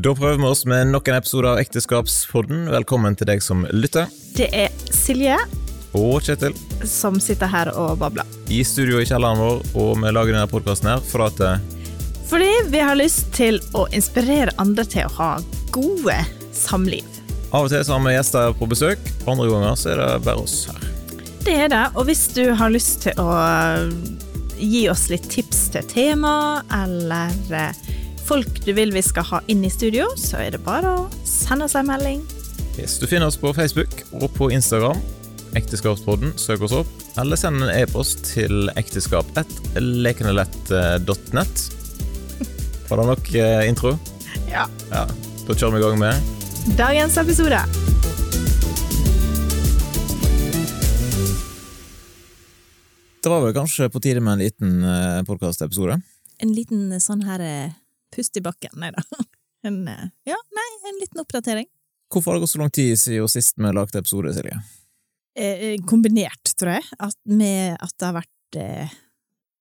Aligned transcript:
Da 0.00 0.12
prøver 0.16 0.38
vi 0.40 0.46
oss 0.48 0.62
med 0.68 0.92
nok 0.94 1.08
en 1.10 1.18
episode 1.18 1.50
av 1.50 1.58
Ekteskapspodden. 1.60 2.68
Velkommen 2.72 3.16
til 3.18 3.28
deg 3.28 3.42
som 3.44 3.66
lytter. 3.74 4.08
Det 4.36 4.46
er 4.56 4.70
Silje 4.94 5.36
Og 5.98 6.22
Kjetil. 6.24 6.54
som 6.86 7.18
sitter 7.20 7.50
her 7.50 7.72
og 7.74 7.98
babler. 8.00 8.24
I 8.48 8.62
studio 8.64 9.00
i 9.00 9.06
kjelleren 9.08 9.40
vår, 9.40 9.60
og 9.74 9.98
vi 10.00 10.12
lager 10.14 10.36
denne 10.36 10.48
podkasten 10.50 10.88
her 10.92 11.02
for 11.04 11.26
at 11.26 11.42
eh, 11.44 11.58
Fordi 12.30 12.50
vi 12.70 12.80
har 12.80 12.96
lyst 12.96 13.32
til 13.34 13.58
å 13.74 13.86
inspirere 13.92 14.54
andre 14.62 14.86
til 14.86 15.08
å 15.08 15.14
ha 15.18 15.30
gode 15.74 16.16
samliv. 16.54 17.04
av 17.52 17.66
og 17.66 17.70
til 17.72 17.84
så 17.84 17.96
har 17.98 18.06
vi 18.06 18.14
gjester 18.14 18.54
på 18.54 18.70
besøk, 18.70 18.98
andre 19.26 19.50
ganger 19.50 19.74
så 19.76 19.90
er 19.90 20.00
det 20.00 20.24
bare 20.24 20.44
oss 20.46 20.68
her. 20.70 20.86
Det 21.44 21.54
er 21.66 21.68
det, 21.72 21.84
og 21.96 22.06
hvis 22.06 22.28
du 22.36 22.44
har 22.54 22.70
lyst 22.70 23.02
til 23.02 23.18
å 23.18 23.28
gi 24.60 24.88
oss 24.92 25.08
litt 25.10 25.26
tips 25.32 25.70
til 25.74 25.82
tema, 25.90 26.62
eller 26.70 27.34
eh, 27.50 27.89
folk 28.30 28.60
du 28.62 28.70
vil 28.76 28.92
vi 28.94 29.00
skal 29.02 29.24
ha 29.26 29.40
inn 29.50 29.64
i 29.66 29.70
studio, 29.72 30.04
så 30.18 30.36
er 30.44 30.50
det 30.54 30.60
bare 30.62 30.86
å 30.86 31.10
sende 31.26 31.64
oss 31.66 31.74
en 31.78 31.86
melding. 31.88 32.20
Yes, 32.78 32.98
du 33.02 33.06
finner 33.10 33.26
oss 33.26 33.36
på 33.40 33.52
Facebook 33.56 33.90
og 34.14 34.30
på 34.36 34.50
Instagram. 34.54 34.98
Ekteskapspodden, 35.58 36.32
søk 36.38 36.62
oss 36.68 36.74
opp. 36.78 36.90
Eller 37.18 37.36
send 37.40 37.56
en 37.64 37.72
e-post 37.74 38.18
til 38.28 38.70
ekteskap1lekenelett.net. 38.78 41.54
Var 42.90 42.96
det 43.00 43.06
nok 43.10 43.24
eh, 43.34 43.66
intro? 43.66 43.98
Ja. 44.50 44.64
Ja, 44.92 45.06
Da 45.46 45.54
kjører 45.54 45.72
vi 45.74 45.78
i 45.80 45.82
gang 45.88 45.98
med 45.98 46.14
Dagens 46.78 47.16
episode. 47.18 47.60
Det 53.20 53.28
var 53.28 53.40
vel 53.42 53.54
kanskje 53.58 53.90
på 53.90 54.00
tide 54.00 54.20
med 54.22 54.32
en 54.38 54.44
liten 54.46 54.84
uh, 54.86 55.22
podkastepisode? 55.26 56.00
En 56.40 56.54
liten 56.56 56.92
eh, 56.94 57.00
sånn 57.02 57.22
her 57.26 57.40
eh, 57.44 57.70
pust 58.20 58.36
i 58.36 58.44
bakken, 58.44 58.76
nei 58.80 58.92
da. 58.96 59.04
En, 59.60 59.82
eh, 59.92 60.06
ja, 60.24 60.38
nei, 60.56 60.68
en 60.88 61.00
liten 61.02 61.20
oppdatering. 61.20 61.66
Hvorfor 62.08 62.32
har 62.32 62.38
det 62.38 62.46
gått 62.46 62.52
så 62.54 62.60
lang 62.62 62.70
tid 62.72 62.94
siden 62.96 63.28
sist 63.28 63.58
vi 63.60 63.72
lagde 63.76 64.00
episode, 64.00 64.32
Silje? 64.32 64.56
eh, 65.34 65.76
kombinert, 65.86 66.52
tror 66.58 66.78
jeg, 66.78 66.86
at 66.98 67.18
med 67.28 67.76
at 67.80 67.94
det 67.96 68.08
har 68.08 68.16
vært 68.18 68.58
eh, 68.60 68.96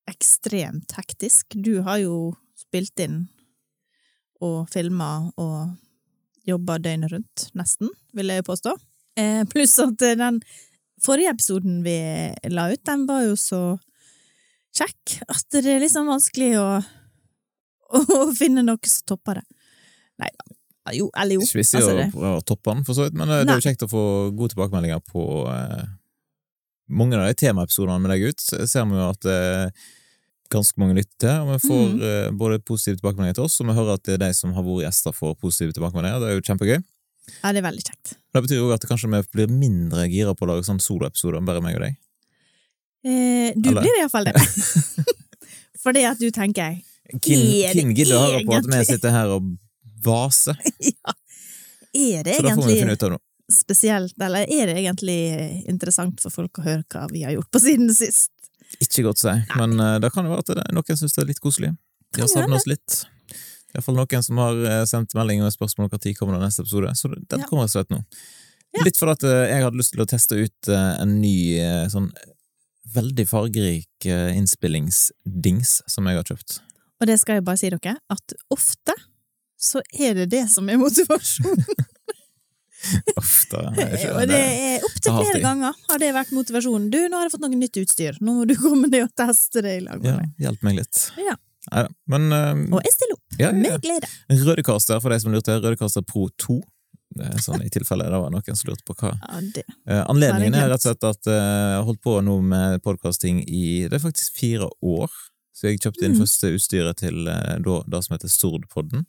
ekstremt 0.09 0.95
hektisk. 0.97 1.55
Du 1.55 1.79
har 1.85 2.01
jo 2.03 2.33
spilt 2.59 2.99
inn 3.03 3.23
og 4.43 4.69
filma 4.71 5.29
og 5.39 5.75
jobba 6.47 6.79
døgnet 6.81 7.11
rundt, 7.13 7.49
nesten, 7.57 7.91
vil 8.15 8.31
jeg 8.31 8.47
påstå. 8.47 8.73
Eh, 9.19 9.43
pluss 9.51 9.77
at 9.83 10.01
eh, 10.05 10.17
den 10.19 10.41
forrige 11.03 11.35
episoden 11.35 11.83
vi 11.85 11.99
la 12.51 12.69
ut, 12.71 12.83
den 12.87 13.05
var 13.09 13.25
jo 13.27 13.35
så 13.39 13.63
kjekk 14.75 15.19
at 15.27 15.45
det 15.55 15.67
er 15.67 15.83
liksom 15.83 16.09
vanskelig 16.09 16.53
å, 16.59 16.67
å 18.19 18.23
finne 18.37 18.63
noe 18.65 18.91
som 18.91 19.13
topper 19.15 19.41
det. 19.41 19.45
Nei 20.19 20.31
da. 20.35 20.55
Jo, 20.95 21.09
eller 21.13 21.37
jo. 21.37 21.45
Ikke 21.45 21.59
visst 21.61 21.77
altså 21.77 21.93
å 21.93 21.97
det- 21.99 22.09
prøve 22.15 22.41
toppe 22.47 22.73
den, 22.73 22.83
for 22.87 22.97
så 22.97 23.05
vidt, 23.05 23.17
men 23.19 23.29
det, 23.29 23.43
det 23.45 23.53
er 23.53 23.61
jo 23.61 23.67
kjekt 23.67 23.85
å 23.85 23.91
få 23.91 24.03
gode 24.33 24.55
tilbakemeldinger 24.55 25.01
på 25.05 25.23
eh, 25.51 25.83
mange 26.89 27.17
av 27.19 27.27
de 27.27 27.37
temaepisodene 27.37 28.01
vi 28.01 28.11
legger 28.13 28.33
ut. 28.33 28.41
Ser 28.41 28.87
vi 28.89 28.97
jo 28.97 29.05
at 29.05 29.27
eh, 29.29 29.83
ganske 30.49 30.81
mange 30.81 30.97
lytter 30.97 31.19
til, 31.21 31.43
og 31.43 31.51
vi 31.51 31.59
får 31.67 31.83
mm. 31.91 32.01
eh, 32.09 32.31
både 32.41 32.61
positive 32.65 32.97
tilbakemeldinger 33.01 33.37
til 33.37 33.45
oss, 33.45 33.59
og 33.61 33.69
vi 33.69 33.77
hører 33.77 33.99
at 33.99 34.07
det 34.07 34.17
er 34.17 34.23
de 34.25 34.31
som 34.39 34.55
har 34.55 34.65
vært 34.65 34.87
gjester, 34.87 35.17
får 35.19 35.37
positive 35.37 35.77
tilbakemeldinger. 35.77 36.23
Det 36.23 36.31
er 36.31 36.39
jo 36.39 36.45
kjempegøy. 36.49 36.77
Ja, 37.29 37.53
det 37.53 37.61
er 37.61 37.67
veldig 37.69 37.85
kjekt. 37.85 38.15
Det 38.33 38.45
betyr 38.45 38.61
jo 38.63 38.73
at 38.73 38.85
kanskje 38.89 39.11
vi 39.13 39.23
blir 39.35 39.51
mindre 39.53 40.07
gira 40.09 40.33
på 40.33 40.47
å 40.47 40.53
lage 40.55 40.65
sånne 40.65 40.81
soloepisoder 40.81 41.37
enn 41.37 41.49
bare 41.49 41.61
meg 41.61 41.77
og 41.77 41.85
deg. 41.85 41.99
Eh, 43.05 43.51
du 43.55 43.69
Eller? 43.69 43.85
blir 43.85 44.01
iallfall 44.01 44.25
det. 44.25 44.33
Fordi 45.85 46.07
at 46.09 46.19
du 46.21 46.31
tenker 46.33 46.79
Hvem 47.09 47.21
Kim 47.73 47.95
gidder 47.97 48.15
å 48.17 48.25
høre 48.27 48.43
på 48.45 48.57
at 48.59 48.69
vi 48.69 48.83
sitter 48.85 49.13
her 49.15 49.33
og 49.33 49.49
vaser? 50.05 50.59
ja, 50.91 51.15
Er 51.97 52.23
det 52.27 52.37
egentlig 52.37 53.17
spesielt, 53.49 54.13
eller 54.21 54.45
er 54.45 54.69
det 54.69 54.77
egentlig 54.83 55.19
interessant 55.69 56.21
for 56.21 56.33
folk 56.33 56.59
å 56.61 56.65
høre 56.65 56.83
hva 56.93 57.07
vi 57.11 57.23
har 57.25 57.33
gjort 57.33 57.49
på 57.51 57.61
siden 57.63 57.89
sist? 57.95 58.31
Ikke 58.77 59.07
godt 59.07 59.23
å 59.23 59.25
si, 59.25 59.37
men 59.57 59.79
uh, 59.81 59.95
det 60.01 60.11
kan 60.13 60.27
jo 60.27 60.35
være 60.35 60.45
at 60.45 60.51
det 60.59 60.67
noen 60.77 60.99
syns 60.99 61.15
det 61.15 61.23
er 61.23 61.31
litt 61.31 61.41
koselig. 61.41 61.71
De 62.13 62.21
har 62.21 62.29
savna 62.29 62.59
oss 62.59 62.67
litt. 62.69 62.99
Iallfall 63.73 63.97
noen 63.97 64.23
som 64.25 64.39
har 64.41 64.59
eh, 64.65 64.83
sendt 64.89 65.13
melding 65.13 65.43
med 65.43 65.53
spørsmål 65.53 65.85
om 65.85 65.91
når 65.93 66.13
kommer 66.17 66.37
den 66.37 66.47
neste 66.47 66.63
episode. 66.63 66.89
Så 66.97 67.09
den 67.13 67.25
Ja. 67.37 67.45
kommer 67.45 67.67
rett 67.67 67.75
og 67.75 67.75
slett 67.75 67.91
nå. 67.93 67.99
Ja. 68.73 68.85
Litt 68.85 68.97
fordi 68.97 69.13
at 69.13 69.25
eh, 69.29 69.43
jeg 69.51 69.65
hadde 69.65 69.77
lyst 69.77 69.93
til 69.93 70.01
å 70.01 70.07
teste 70.09 70.39
ut 70.41 70.71
en 70.73 71.13
ny 71.21 71.35
sånn 71.93 72.07
veldig 72.95 73.27
fargerik 73.29 74.09
innspillingsdings 74.09 75.75
som 75.85 76.09
jeg 76.09 76.17
har 76.17 76.25
kjøpt. 76.31 76.57
Og 76.99 77.07
det 77.07 77.19
skal 77.21 77.39
jeg 77.39 77.45
bare 77.47 77.59
si 77.59 77.71
dere, 77.71 77.95
at 78.11 78.35
ofte 78.53 78.95
så 79.59 79.81
er 79.91 80.15
det 80.15 80.29
det 80.31 80.45
som 80.51 80.69
er 80.71 80.79
motivasjonen. 80.81 81.65
Da 82.79 83.59
ikke 83.75 84.11
og 84.13 84.29
det 84.29 84.37
er 84.39 84.85
opptil 84.87 85.11
flere 85.17 85.39
ganger 85.43 85.75
har 85.89 85.99
det 85.99 86.13
vært 86.15 86.29
motivasjonen. 86.31 86.85
Du, 86.93 86.99
nå 87.11 87.17
har 87.19 87.27
jeg 87.27 87.33
fått 87.33 87.43
noe 87.43 87.59
nytt 87.59 87.79
utstyr, 87.81 88.19
nå 88.23 88.35
må 88.37 88.45
du 88.47 88.53
komme 88.61 88.87
ned 88.87 89.03
og 89.03 89.11
teste 89.19 89.63
det 89.65 89.73
i 89.81 89.83
lag 89.83 89.99
med 89.99 90.13
Ja, 90.13 90.17
hjelp 90.45 90.63
meg 90.63 90.77
litt. 90.79 91.01
Ja. 91.19 91.35
Neida. 91.69 91.89
Men 92.09 92.31
uh, 92.31 92.77
Og 92.77 92.85
jeg 92.87 92.95
stiller 92.95 93.17
opp, 93.17 93.23
ja, 93.35 93.49
ja, 93.49 93.51
ja. 93.51 93.57
med 93.59 93.83
glede. 93.83 94.09
Rødekaster, 94.47 95.01
for 95.03 95.11
de 95.11 95.19
som 95.21 95.35
lurte, 95.35 95.57
Rødekaster 95.59 96.05
Pro 96.07 96.29
2. 96.39 96.61
Det 97.19 97.25
er 97.25 97.41
sånn 97.41 97.63
i 97.65 97.71
tilfelle 97.73 98.05
det 98.05 98.21
var 98.21 98.31
noen 98.31 98.57
som 98.57 98.69
lurte 98.69 98.85
på 98.85 98.95
hva 99.01 99.11
Ja, 99.17 99.39
det. 99.41 99.65
Eh, 99.89 100.01
anledningen 100.05 100.55
er 100.55 100.69
rett 100.69 100.83
og 100.83 100.91
slett 100.91 101.07
at 101.09 101.29
eh, 101.29 101.35
jeg 101.35 101.79
har 101.79 101.87
holdt 101.87 102.03
på 102.05 102.13
nå 102.23 102.35
med 102.45 102.83
podkasting 102.85 103.41
i 103.43 103.63
det 103.89 103.97
er 103.97 104.03
faktisk 104.03 104.37
fire 104.39 104.69
år. 104.85 105.09
Så 105.53 105.67
jeg 105.69 105.79
kjøpte 105.81 106.05
inn 106.05 106.13
Mm. 106.15 106.19
første 106.21 106.51
utstyret 106.55 106.95
til 107.01 107.27
eh, 107.27 107.57
da, 107.65 107.83
det 107.87 108.03
som 108.05 108.15
heter 108.17 108.29
Stordpodden. 108.29 109.05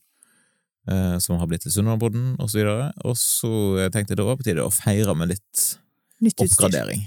eh, 0.89 1.19
som 1.19 1.39
har 1.39 1.47
blitt 1.47 1.63
til 1.63 1.71
Sunnmørpodden, 1.73 2.37
og 2.41 2.49
så 2.51 2.59
videre. 2.59 2.93
Og 3.05 3.15
så 3.17 3.51
tenkte 3.93 4.11
jeg 4.15 4.17
det 4.19 4.25
var 4.27 4.37
på 4.37 4.43
tide 4.47 4.65
å 4.65 4.73
feire 4.73 5.15
med 5.15 5.29
litt 5.29 5.77
Nytt 6.21 6.41
oppgradering. 6.41 7.05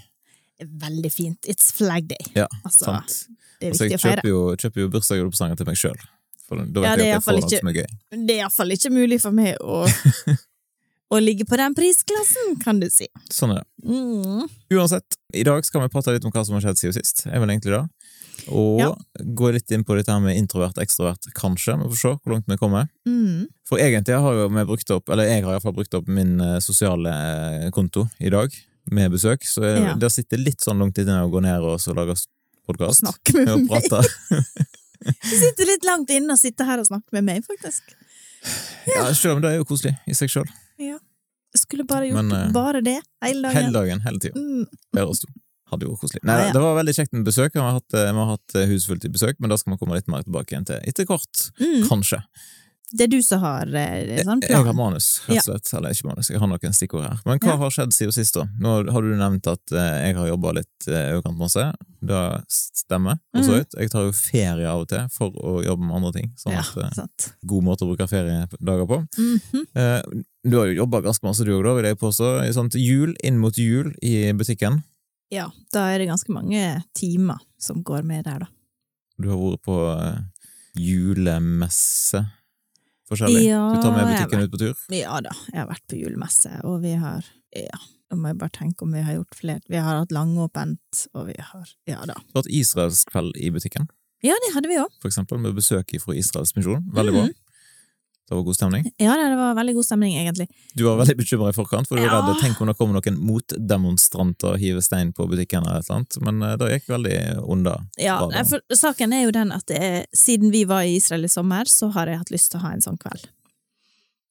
Veldig 0.63 1.11
fint. 1.11 1.41
It's 1.49 1.71
flag 1.73 2.07
day. 2.07 2.21
Ja, 2.35 2.47
Altså, 2.63 2.85
sant. 2.85 3.27
det 3.59 3.67
er 3.67 3.71
Altså, 3.71 3.83
viktig 3.89 3.97
å 3.97 4.01
feire. 4.01 4.21
jo, 4.23 4.55
kjøper 4.55 4.81
jo 4.85 4.89
bursdagsjulepresanger 4.93 5.57
til 5.57 5.65
meg 5.65 5.75
sjøl. 5.75 5.97
Ja, 6.53 6.55
det 6.65 6.77
er 6.83 6.97
jeg 6.97 6.99
jeg 6.99 7.13
iallfall 7.15 7.37
ikke- 7.39 7.49
er 7.49 7.49
er 8.29 8.43
ikke 8.77 8.91
mulig 8.93 9.19
for 9.21 9.31
meg 9.31 9.57
å, 9.59 9.87
å 11.11 11.19
ligge 11.21 11.45
på 11.49 11.57
den 11.57 11.73
prisklassen, 11.75 12.59
kan 12.63 12.79
du 12.79 12.89
si. 12.89 13.07
Sånn 13.31 13.51
er 13.57 13.63
det. 13.63 13.89
Mm. 13.89 14.47
Uansett, 14.71 15.17
i 15.33 15.43
dag 15.43 15.65
skal 15.65 15.81
vi 15.81 15.89
prate 15.89 16.13
litt 16.13 16.25
om 16.25 16.31
hva 16.31 16.45
som 16.45 16.53
har 16.57 16.61
skjedd 16.61 16.77
siden 16.79 16.93
sist. 16.93 17.25
Jeg 17.25 17.39
vil 17.41 17.49
egentlig 17.49 17.73
det. 17.73 17.83
Og 18.49 18.79
Ja. 18.79 18.89
gå 19.23 19.51
litt 19.53 19.71
inn 19.71 19.83
på 19.83 19.95
dette 19.95 20.11
her 20.11 20.19
med 20.19 20.35
introvert, 20.37 20.77
ekstrovert, 20.81 21.27
kanskje. 21.37 21.77
Vi 21.83 21.89
får 21.93 21.99
se 22.01 22.11
hvor 22.23 22.33
langt 22.33 22.47
vi 22.47 22.57
kommer. 22.57 22.89
Mm. 23.07 23.47
For 23.65 23.77
egentlig 23.77 24.19
har 24.19 24.33
jo 24.33 24.49
vi 24.49 24.65
brukt 24.65 24.89
opp, 24.91 25.09
eller 25.09 25.23
jeg 25.29 25.43
har 25.43 25.53
iallfall 25.55 25.73
brukt 25.77 25.93
opp 25.93 26.07
min 26.07 26.39
eh, 26.41 26.59
sosiale 26.59 27.13
eh, 27.65 27.69
konto 27.71 28.07
i 28.19 28.29
dag, 28.29 28.51
med 28.91 29.11
besøk, 29.11 29.43
så 29.47 29.63
jeg, 29.63 29.83
Ja. 29.83 29.93
det 29.95 30.11
sitter 30.11 30.37
litt 30.37 30.59
sånn 30.59 30.77
langt 30.79 30.97
inne 30.99 31.21
å 31.23 31.29
gå 31.31 31.41
ned 31.41 31.61
og 31.63 31.79
så 31.79 31.93
lage 31.95 32.17
podkast. 32.67 32.99
Snakke 33.05 33.33
med 33.45 33.49
Og 33.53 33.59
meg. 33.61 33.69
prate. 33.69 34.03
Det 35.03 35.35
sitter 35.35 35.65
litt 35.67 35.83
langt 35.83 36.09
inne 36.15 36.31
og 36.31 36.39
sitter 36.39 36.63
her 36.63 36.79
og 36.79 36.85
snakker 36.87 37.11
med 37.11 37.25
meg, 37.27 37.43
faktisk. 37.43 37.83
Ja, 38.87 39.09
selv 39.13 39.35
om 39.35 39.41
det 39.43 39.49
er 39.51 39.57
jo 39.57 39.65
koselig 39.67 39.97
i 40.07 40.13
seg 40.15 40.29
sjøl. 40.31 40.47
Jeg 40.79 40.99
skulle 41.59 41.83
bare 41.85 42.07
gjort 42.07 42.23
Men, 42.23 42.31
eh, 42.47 42.51
bare 42.55 42.79
det 42.81 43.01
hele 43.21 43.41
dagen. 43.43 43.57
Hele 43.57 43.73
dagen, 43.75 43.99
hele 44.05 44.19
tida. 44.23 44.39
Mm. 44.39 44.65
Bare 44.95 45.07
oss 45.11 45.19
to. 45.19 45.27
Hadde 45.73 45.89
jo 45.89 45.97
koselig. 45.99 46.23
Nei, 46.23 46.39
Ja, 46.39 46.47
ja. 46.49 46.55
Det 46.55 46.63
var 46.63 46.75
veldig 46.79 46.95
kjekt 46.97 47.13
med 47.17 47.25
besøk. 47.27 47.53
Vi 47.53 47.63
har 47.63 47.77
hatt, 47.79 47.93
eh, 47.93 48.09
vi 48.11 48.19
har 48.23 48.33
hatt 48.35 48.55
eh, 48.59 48.67
husfullt 48.71 49.05
i 49.05 49.13
besøk, 49.13 49.39
men 49.39 49.53
da 49.53 49.57
skal 49.59 49.73
vi 49.75 49.81
komme 49.83 49.97
litt 49.99 50.11
mer 50.11 50.25
tilbake 50.25 50.53
igjen 50.53 50.67
til 50.69 50.79
etter 50.89 51.09
hvert. 51.09 51.47
Mm. 51.59 51.87
Kanskje. 51.89 52.23
Det 52.93 53.07
er 53.07 53.09
du 53.09 53.21
som 53.25 53.41
har 53.41 53.65
sånn 53.65 54.21
plan? 54.21 54.41
Jeg 54.45 54.65
har 54.67 54.75
manus, 54.77 55.07
rett 55.25 55.39
og 55.41 55.47
slett. 55.47 55.69
Eller 55.79 55.95
ikke 55.95 56.09
manus, 56.11 56.27
jeg 56.29 56.41
har 56.41 56.49
noen 56.51 56.75
stikkord 56.77 57.07
her. 57.07 57.21
Men 57.25 57.39
hva 57.41 57.55
Ja. 57.55 57.57
har 57.57 57.71
skjedd 57.73 57.93
siden 57.95 58.13
sist, 58.13 58.35
da? 58.37 58.43
Nå 58.61 58.91
har 58.93 59.01
du 59.01 59.15
nevnt 59.17 59.47
at 59.49 59.71
eh, 59.73 59.95
jeg 60.09 60.15
har 60.19 60.27
jobba 60.29 60.53
litt 60.59 60.87
eh, 60.87 61.15
overkant 61.15 61.39
masse. 61.39 61.65
Det 62.03 62.21
stemmer, 62.53 63.17
for 63.33 63.47
så 63.47 63.55
vidt. 63.57 63.73
Jeg 63.79 63.89
tar 63.89 64.05
jo 64.05 64.11
ferie 64.13 64.67
av 64.69 64.83
og 64.83 64.87
til 64.91 65.07
for 65.09 65.31
å 65.41 65.63
jobbe 65.65 65.87
med 65.87 65.95
andre 65.97 66.11
ting. 66.19 66.29
Sånn 66.37 66.53
Ja, 66.53 66.59
at, 66.61 66.77
eh, 66.77 66.93
sant. 66.99 67.33
God 67.43 67.63
måte 67.65 67.81
å 67.81 67.89
bruke 67.89 68.05
feriedager 68.07 68.85
på. 68.85 69.01
Mm 69.17 69.41
-hmm. 69.41 70.23
du 70.45 70.57
har 70.59 70.65
jo 70.67 70.85
jobba 70.85 71.01
ganske 71.01 71.23
masse, 71.23 71.43
du 71.43 71.51
òg, 71.51 71.75
vil 71.75 71.85
jeg 71.85 71.97
påstå. 71.97 72.53
Sånt 72.53 72.75
jul, 72.75 73.15
inn 73.23 73.39
mot 73.39 73.57
jul 73.57 73.95
i 74.03 74.31
butikken. 74.33 74.83
Ja, 75.33 75.47
da 75.73 75.87
er 75.89 76.01
det 76.03 76.11
ganske 76.11 76.33
mange 76.35 76.61
timer 76.97 77.41
som 77.61 77.81
går 77.85 78.05
med 78.05 78.27
der, 78.27 78.43
da. 78.45 78.49
Du 79.17 79.29
har 79.31 79.39
vært 79.39 79.63
på 79.65 79.77
eh, 79.89 80.19
julemesse. 80.77 82.21
Forskjellig. 83.09 83.41
Ja, 83.47 83.63
du 83.73 83.81
tar 83.81 83.95
med 83.95 84.13
jeg 84.13 84.29
har 84.29 84.45
ut 84.45 84.53
på 84.53 84.61
tur. 84.61 84.85
Ja 84.93 85.17
da, 85.25 85.33
jeg 85.51 85.59
har 85.59 85.71
vært 85.71 85.85
på 85.89 85.99
julemesse, 85.99 86.53
og 86.67 86.81
vi 86.85 86.95
har 87.01 87.25
Ja, 87.53 87.77
nå 88.09 88.17
må 88.17 88.31
jeg 88.31 88.39
bare 88.41 88.53
tenke 88.55 88.85
om 88.85 88.93
vi 88.95 89.03
har 89.05 89.17
gjort 89.19 89.35
flere. 89.37 89.61
Vi 89.69 89.77
har 89.77 89.99
hatt 89.99 90.13
langåpent, 90.15 91.03
og 91.13 91.27
vi 91.29 91.35
har 91.37 91.75
Ja 91.89 91.99
da. 92.09 92.15
Du 92.17 92.39
har 92.39 92.43
hatt 92.43 92.53
israelsk 92.53 93.11
kveld 93.13 93.37
i 93.37 93.51
butikken. 93.53 93.89
Ja, 94.23 94.37
det 94.45 94.53
hadde 94.55 94.69
vi 94.71 94.79
òg. 94.79 94.89
for 95.01 95.11
eksempel, 95.11 95.37
med 95.37 95.53
besøk 95.57 95.91
fra 95.99 96.15
Israels 96.15 96.55
misjon. 96.55 96.85
Veldig 96.95 97.13
bra. 97.13 97.25
Det 98.29 98.35
var 98.37 98.43
god 98.47 98.55
stemning. 98.55 98.85
Ja, 99.03 99.13
det 99.19 99.35
var 99.35 99.55
veldig 99.57 99.73
god 99.75 99.85
stemning, 99.85 100.13
egentlig. 100.15 100.45
Du 100.79 100.83
var 100.85 100.95
veldig 101.01 101.17
bekymra 101.19 101.49
i 101.51 101.55
forkant, 101.57 101.87
for 101.89 101.97
du 101.99 102.05
var 102.05 102.13
Ja. 102.13 102.21
redd 102.21 102.39
tenk 102.39 102.61
om 102.61 102.67
det 102.71 102.77
kommer 102.79 102.95
noen 102.95 103.17
motdemonstranter 103.19 104.53
og 104.53 104.59
hiver 104.59 104.81
stein 104.81 105.11
på 105.13 105.27
butikken, 105.27 105.65
eller 105.67 105.79
et 105.79 105.89
eller 105.89 105.97
annet. 105.99 106.17
men 106.23 106.41
eh, 106.41 106.55
det 106.57 106.69
gikk 106.71 106.87
veldig 106.93 107.17
unna. 107.51 107.73
Ja, 107.99 108.15
nei, 108.31 108.43
for 108.47 108.61
Saken 108.79 109.13
er 109.13 109.25
jo 109.25 109.31
den 109.35 109.51
at 109.51 109.65
det 109.67 109.77
er, 109.81 110.05
siden 110.15 110.51
vi 110.51 110.63
var 110.69 110.83
i 110.87 110.95
Israel 110.95 111.25
i 111.25 111.27
sommer, 111.27 111.65
så 111.65 111.91
har 111.91 112.07
jeg 112.07 112.17
hatt 112.21 112.31
lyst 112.31 112.51
til 112.51 112.59
å 112.61 112.63
ha 112.63 112.71
en 112.71 112.81
sånn 112.81 112.97
kveld. 112.97 113.27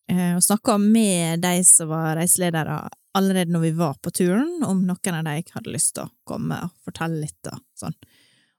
eh, 0.09 0.35
og 0.37 0.43
snakka 0.43 0.79
med 0.81 1.41
de 1.41 1.63
som 1.65 1.89
var 1.89 2.17
reiseledere 2.17 2.89
allerede 3.15 3.53
når 3.53 3.61
vi 3.61 3.71
var 3.77 3.95
på 4.03 4.11
turen, 4.11 4.63
om 4.65 4.83
noen 4.87 5.15
av 5.15 5.25
de 5.25 5.43
hadde 5.53 5.73
lyst 5.73 5.95
til 5.95 6.05
å 6.05 6.11
komme 6.27 6.59
og 6.65 6.71
fortelle 6.85 7.21
litt 7.21 7.47
og 7.53 7.61
sånn. 7.79 7.95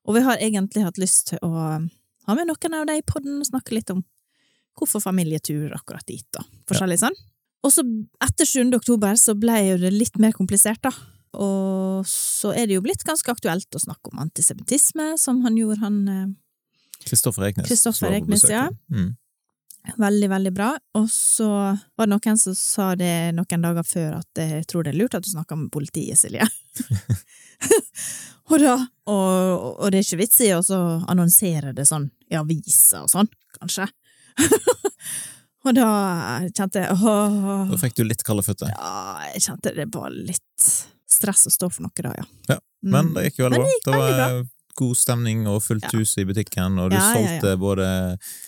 Og 0.08 0.16
vi 0.16 0.22
har 0.22 0.38
egentlig 0.38 0.84
hatt 0.86 0.98
lyst 0.98 1.28
til 1.28 1.40
å 1.42 1.50
ha 2.28 2.36
med 2.36 2.48
noen 2.48 2.74
av 2.80 2.86
de 2.88 2.98
i 2.98 3.02
podden 3.06 3.40
og 3.42 3.46
snakke 3.50 3.74
litt 3.74 3.90
om 3.90 4.04
hvorfor 4.78 5.04
familietur 5.04 5.74
akkurat 5.76 6.06
dit, 6.08 6.26
da? 6.36 6.44
forskjellig 6.70 7.00
sånn. 7.04 7.18
Og 7.64 7.72
så, 7.72 7.84
etter 8.24 8.48
7. 8.48 8.74
oktober, 8.76 9.16
så 9.20 9.36
ble 9.40 9.56
jo 9.70 9.80
det 9.80 9.94
litt 9.96 10.18
mer 10.20 10.36
komplisert, 10.36 10.82
da. 10.84 10.92
Og 11.34 12.06
så 12.10 12.52
er 12.54 12.68
det 12.70 12.78
jo 12.78 12.84
blitt 12.86 13.06
ganske 13.08 13.32
aktuelt 13.32 13.74
å 13.74 13.82
snakke 13.82 14.12
om 14.12 14.22
antisemittisme, 14.26 15.14
som 15.18 15.42
han 15.46 15.58
gjorde, 15.58 15.80
han 15.82 16.00
eh, 16.12 16.32
Kristoffer 17.04 17.50
Eknes. 17.50 17.68
Kristoffer 17.68 18.16
Eknes, 18.20 18.46
ja. 18.52 18.68
Mm. 18.92 19.14
Veldig, 20.00 20.30
veldig 20.32 20.52
bra. 20.56 20.70
Og 20.96 21.10
så 21.12 21.50
var 21.50 22.06
det 22.08 22.12
noen 22.14 22.38
som 22.40 22.56
sa 22.56 22.94
det 22.96 23.34
noen 23.36 23.66
dager 23.66 23.88
før 23.88 24.20
at 24.22 24.40
jeg 24.40 24.68
tror 24.72 24.86
det 24.86 24.94
er 24.94 25.00
lurt 25.02 25.18
at 25.18 25.26
du 25.26 25.32
snakker 25.34 25.60
med 25.60 25.72
politiet, 25.74 26.20
Silje. 26.20 26.48
og, 28.52 28.56
da, 28.64 28.78
og, 29.12 29.74
og 29.74 29.92
det 29.92 30.00
er 30.00 30.06
ikke 30.06 30.22
vits 30.24 30.40
i 30.46 30.54
å 30.56 30.62
så 30.64 30.80
annonsere 31.12 31.74
det 31.76 31.88
sånn 31.90 32.08
i 32.32 32.40
aviser 32.40 33.04
og 33.04 33.12
sånn, 33.12 33.30
kanskje. 33.60 33.90
og 35.66 35.76
da 35.78 35.88
kjente 36.52 36.82
jeg 36.84 36.96
åh, 36.98 37.70
Da 37.72 37.78
fikk 37.80 37.96
du 38.00 38.04
litt 38.08 38.24
kalde 38.28 38.44
føtter. 38.46 38.72
Ja, 38.74 39.30
jeg 39.34 39.46
kjente 39.46 39.76
det 39.78 39.88
var 39.94 40.10
litt 40.12 40.68
stress 41.14 41.46
å 41.48 41.54
stå 41.54 41.70
for 41.72 41.86
noe 41.86 42.04
da, 42.04 42.12
ja. 42.18 42.26
Ja, 42.56 42.58
Men 42.82 43.14
det 43.16 43.28
gikk 43.30 43.44
jo 43.44 43.50
veldig 43.50 43.62
bra. 43.62 43.70
det 43.86 44.00
var 44.02 44.42
god 44.76 44.98
stemning 44.98 45.44
og 45.48 45.60
fullt 45.62 45.86
Ja. 45.86 46.00
hus 46.00 46.16
i 46.18 46.26
butikken, 46.26 46.80
og 46.82 46.90
du 46.90 46.96
Ja, 46.98 47.14
solgte 47.14 47.52
både 47.62 47.88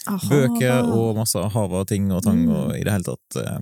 Aha. 0.10 0.28
bøker 0.32 0.90
og 0.90 1.16
masse 1.20 1.38
hav 1.54 1.74
av 1.78 1.86
ting 1.86 2.12
og 2.12 2.24
tang, 2.26 2.42
Mm. 2.48 2.56
og 2.56 2.72
i 2.76 2.82
det 2.84 2.92
hele 2.92 3.04
tatt 3.06 3.36
eh, 3.44 3.60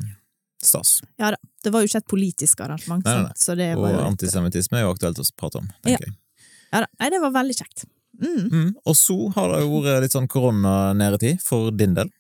stas. 0.64 1.02
Ja 1.20 1.32
da. 1.32 1.38
Det 1.64 1.72
var 1.74 1.82
jo 1.84 1.88
ikke 1.92 1.98
et 2.00 2.08
politisk 2.08 2.62
arrangement, 2.64 3.04
Nei, 3.06 3.14
nei, 3.16 3.24
nei. 3.24 3.34
så 3.36 3.56
det 3.56 3.76
Og 3.78 3.84
litt- 3.86 4.08
antisemittisme 4.08 4.78
er 4.80 4.82
jo 4.88 4.94
aktuelt 4.96 5.20
å 5.20 5.28
prate 5.36 5.60
om, 5.60 5.68
tenker 5.84 6.08
jeg. 6.08 6.16
Ja 6.72 6.80
da. 6.80 6.88
Nei, 7.00 7.10
det 7.10 7.20
var 7.22 7.32
veldig 7.32 7.56
kjekt. 7.60 7.86
Mm. 8.22 8.44
Mm. 8.52 8.70
Og 8.86 8.98
så 8.98 9.16
har 9.36 9.54
det 9.54 9.64
jo 9.64 9.80
vært 9.84 10.06
litt 10.06 10.16
sånn 10.16 10.30
koronanedetid 10.32 11.42
for 11.44 11.72
din 11.76 11.96
del. 11.98 12.12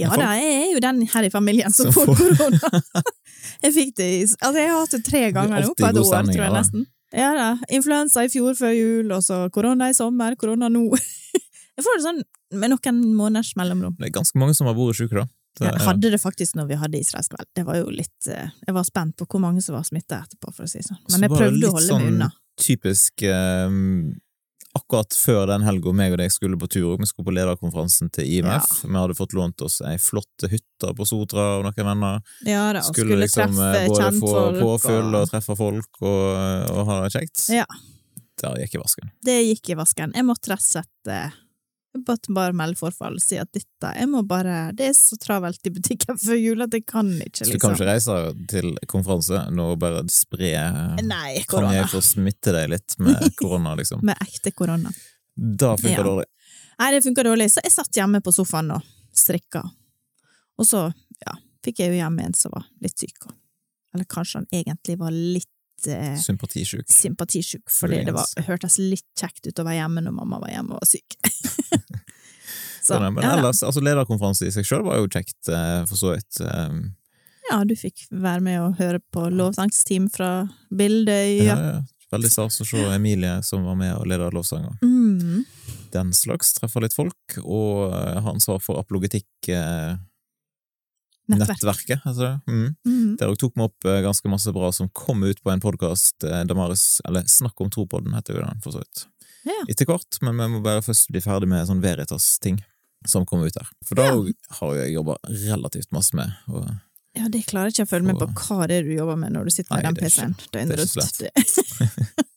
Ja 0.00 0.14
da, 0.16 0.30
jeg 0.38 0.52
er 0.54 0.68
jo 0.72 0.80
den 0.80 1.02
her 1.12 1.26
i 1.26 1.30
familien 1.32 1.74
som, 1.74 1.90
Som 1.92 2.08
får 2.08 2.16
korona. 2.16 2.80
jeg 3.66 3.74
fikk 3.74 3.90
det 3.98 4.06
i 4.06 4.20
Altså, 4.22 4.56
jeg 4.56 4.70
har 4.70 4.78
hatt 4.78 4.94
det 4.96 5.02
tre 5.04 5.22
ganger 5.36 5.66
nå 5.66 5.74
på 5.76 5.88
et 5.90 5.98
år, 6.00 6.06
stemning, 6.08 6.36
tror 6.36 6.46
jeg 6.46 6.54
da. 6.54 6.62
nesten. 6.62 6.86
Ja 7.12 7.30
da. 7.36 7.48
Influensa 7.74 8.24
i 8.24 8.30
fjor 8.32 8.56
før 8.58 8.72
jul, 8.74 9.10
og 9.12 9.24
så 9.26 9.42
korona 9.52 9.90
i 9.90 9.96
sommer, 9.96 10.38
korona 10.40 10.70
nå. 10.72 10.86
jeg 11.76 11.84
får 11.84 11.98
det 11.98 12.06
sånn 12.06 12.22
med 12.60 12.72
noen 12.72 13.02
måneders 13.18 13.52
mellomrom. 13.58 13.98
Det 13.98 14.08
er 14.08 14.16
ganske 14.16 14.40
mange 14.40 14.56
som 14.58 14.70
har 14.70 14.78
vært 14.78 15.02
syke, 15.02 15.20
da. 15.20 15.26
Det 15.58 15.66
Jeg 15.66 15.82
hadde 15.82 16.10
det 16.14 16.20
faktisk 16.22 16.54
når 16.56 16.68
vi 16.70 16.76
hadde 16.78 16.98
israelskveld. 17.02 17.48
Det 17.58 17.64
var 17.66 17.80
jo 17.80 17.88
litt 17.90 18.28
eh, 18.30 18.52
Jeg 18.62 18.74
var 18.76 18.84
spent 18.86 19.16
på 19.18 19.26
hvor 19.26 19.42
mange 19.42 19.62
som 19.64 19.74
var 19.74 19.82
smitta 19.84 20.22
etterpå, 20.22 20.52
for 20.54 20.64
å 20.64 20.70
si 20.70 20.78
det 20.78 20.86
sånn. 20.86 21.00
Så 21.02 21.16
Men 21.18 21.26
jeg 21.26 21.34
prøvde 21.34 21.66
å 21.66 21.74
holde 21.74 21.80
meg 21.80 21.88
sånn 21.90 22.06
unna. 22.14 22.28
typisk 22.62 23.24
eh, 23.26 23.66
Akkurat 24.78 25.14
før 25.18 25.48
den 25.50 25.64
helga 25.66 25.92
meg 25.96 26.14
og 26.14 26.20
deg 26.20 26.30
skulle 26.30 26.58
på 26.60 26.68
tur, 26.70 26.92
vi 27.00 27.08
skulle 27.08 27.26
på 27.26 27.34
lederkonferansen 27.34 28.10
til 28.14 28.28
IMF. 28.38 28.84
Vi 28.84 28.94
hadde 28.94 29.16
fått 29.18 29.34
lånt 29.34 29.64
oss 29.66 29.80
ei 29.82 29.96
flott 29.98 30.46
hytte 30.46 30.92
på 30.94 31.06
Sotra 31.08 31.46
og 31.58 31.66
noen 31.66 31.88
venner. 31.88 32.20
Ja 32.46 32.68
da, 32.76 32.84
og 32.84 32.92
Skulle 32.92 33.16
skulle, 33.16 33.20
liksom 33.24 33.58
eh, 33.58 33.86
både 33.90 34.10
få 34.20 34.30
påfyll 34.30 34.60
påfyll 34.62 35.18
og 35.18 35.30
treffe 35.32 35.56
folk 35.58 36.02
og, 36.04 36.26
og 36.70 36.90
ha 36.92 37.00
det 37.04 37.14
kjekt. 37.16 37.46
Ja. 37.54 37.66
Der 38.40 38.60
gikk 38.62 38.78
i 38.78 38.80
vasken. 38.80 39.10
Det 39.26 39.38
gikk 39.42 39.74
i 39.74 39.78
vasken. 39.80 40.14
Jeg 40.16 40.28
måtte 40.28 40.54
rett 40.54 40.62
og 40.62 40.70
slett 40.70 41.10
måtte 41.98 42.32
bare 42.32 42.54
melde 42.54 42.78
forfall 42.78 43.16
og 43.18 43.22
si 43.24 43.36
at 43.40 43.48
dette 43.52 43.90
Jeg 43.98 44.06
må 44.08 44.20
bare 44.28 44.70
Det 44.78 44.86
er 44.90 44.92
så 44.94 45.16
travelt 45.18 45.64
i 45.66 45.72
butikken 45.74 46.18
før 46.22 46.38
jul 46.38 46.62
at 46.62 46.72
jeg 46.76 46.84
kan 46.86 47.08
ikke, 47.10 47.42
liksom. 47.42 47.48
Så 47.50 47.56
du 47.56 47.62
kan 47.64 47.74
ikke 47.74 47.88
reise 47.88 48.18
til 48.52 48.68
konferanse 48.90 49.40
nå 49.50 49.66
og 49.74 49.80
bare 49.82 50.04
spre 50.12 50.52
Nei, 51.02 51.42
korona. 51.50 51.72
Kan 51.72 51.76
jeg 51.80 51.88
få 51.90 52.02
smitte 52.04 52.54
deg 52.54 52.70
litt 52.76 52.94
med 53.02 53.26
korona, 53.40 53.74
liksom? 53.80 54.04
Med 54.06 54.22
ekte 54.22 54.52
korona. 54.54 54.92
Da 55.34 55.74
funker 55.76 55.90
Ja. 55.96 56.02
det 56.04 56.08
dårlig. 56.12 56.28
Nei, 56.80 56.90
det 56.94 57.02
funka 57.04 57.26
dårlig, 57.26 57.50
så 57.52 57.60
jeg 57.66 57.72
satt 57.74 57.98
hjemme 57.98 58.22
på 58.24 58.32
sofaen 58.32 58.70
og 58.78 58.86
strikka. 59.12 59.60
Og 60.60 60.66
så, 60.68 60.86
ja, 61.26 61.34
fikk 61.66 61.82
jeg 61.82 61.90
jo 61.92 61.98
hjem 62.00 62.18
en 62.22 62.34
som 62.38 62.54
var 62.54 62.64
litt 62.80 62.96
syk. 63.02 63.26
Eller 63.94 64.06
kanskje 64.06 64.38
han 64.40 64.46
egentlig 64.54 64.96
var 65.00 65.10
litt 65.10 65.49
eh, 65.88 66.16
Sympatisjuk. 66.20 66.84
sympatisjuk, 66.92 67.64
fordi 67.70 68.02
det 68.04 68.12
var, 68.16 68.26
hørtes 68.46 68.78
litt 68.78 69.06
kjekt 69.18 69.46
ut 69.46 69.58
å 69.62 69.64
være 69.66 69.80
hjemme 69.80 70.02
når 70.04 70.16
mamma 70.18 70.40
var 70.42 70.52
hjemme 70.52 70.76
og 70.76 70.82
var 70.82 70.90
syk. 70.90 71.16
så, 72.82 72.96
ja, 72.98 73.10
men 73.10 73.24
ellers, 73.24 73.62
altså 73.62 73.82
lederkonferanse 73.84 74.48
i 74.48 74.54
seg 74.54 74.66
sjøl 74.68 74.84
var 74.86 75.00
jo 75.00 75.08
kjekt, 75.12 75.38
eh, 75.48 75.84
for 75.88 76.00
så 76.00 76.14
vidt. 76.16 76.40
Eh, 76.44 76.80
ja, 77.50 77.62
du 77.66 77.74
fikk 77.78 78.04
være 78.12 78.44
med 78.46 78.60
og 78.62 78.76
høre 78.82 79.00
på 79.12 79.28
lovsangsteam 79.34 80.10
fra 80.12 80.48
Bildøy. 80.70 81.46
ja, 81.46 81.56
Ja. 81.56 81.80
Veldig 82.10 82.26
stas 82.32 82.56
å 82.58 82.64
se 82.66 82.80
Emilie 82.90 83.36
som 83.46 83.62
var 83.62 83.76
med 83.78 83.92
og 83.94 84.08
leda 84.10 84.32
lovsanger. 84.34 84.80
Mm. 84.82 85.44
Den 85.94 86.08
slags. 86.12 86.48
Treffer 86.56 86.82
litt 86.82 86.94
folk, 86.96 87.36
og 87.44 87.92
han 87.94 88.24
har 88.24 88.32
ansvar 88.32 88.58
for 88.58 88.80
apologetikk 88.82 89.46
eh. 89.54 89.94
Nettverket, 91.38 92.00
Altså. 92.06 92.40
Mm. 92.48 92.74
Mm. 92.86 93.16
Der 93.20 93.34
tok 93.38 93.54
vi 93.56 93.62
opp 93.66 93.84
eh, 93.86 94.00
ganske 94.04 94.28
masse 94.32 94.52
bra 94.52 94.72
som 94.72 94.88
kom 94.92 95.22
ut 95.22 95.42
på 95.42 95.52
en 95.52 95.60
podkast, 95.62 96.24
eh, 96.24 96.42
Damaris, 96.48 97.00
eller 97.04 97.22
Snakk 97.30 97.60
om 97.60 97.70
tro-podden, 97.70 98.14
heter 98.16 98.34
jo 98.38 98.44
den, 98.46 98.60
for 98.64 98.72
så 98.74 98.82
vidt. 98.82 99.06
Ja. 99.46 99.56
Etter 99.72 99.86
hvert, 99.88 100.18
men 100.22 100.36
vi 100.36 100.48
må 100.56 100.62
bare 100.64 100.82
først 100.84 101.08
bli 101.12 101.20
ferdig 101.24 101.48
med 101.48 101.66
sånn 101.68 101.80
Veritas-ting 101.80 102.58
som 103.08 103.24
kommer 103.24 103.46
ut 103.48 103.54
der. 103.56 103.68
For 103.88 103.94
da 103.96 104.10
Ja. 104.10 104.32
har 104.60 104.74
jeg 104.76 104.94
jobba 104.98 105.16
relativt 105.24 105.90
masse 105.92 106.14
med. 106.14 106.32
Og 106.48 106.66
Ja, 107.16 107.26
det 107.28 107.46
klarer 107.46 107.72
ikke 107.72 107.86
å 107.86 107.90
følge 107.90 108.06
med 108.06 108.18
på 108.20 108.28
hva 108.28 108.66
det 108.68 108.76
er 108.80 108.82
du 108.84 108.92
jobber 108.94 109.16
med 109.18 109.32
når 109.32 109.44
du 109.44 109.50
sitter 109.50 109.74
med 109.74 109.82
Nei, 109.82 109.92
den 109.92 110.04
PC-en 110.04 110.36
det 110.36 110.50
døgnet 110.52 110.78
rundt. 110.78 112.26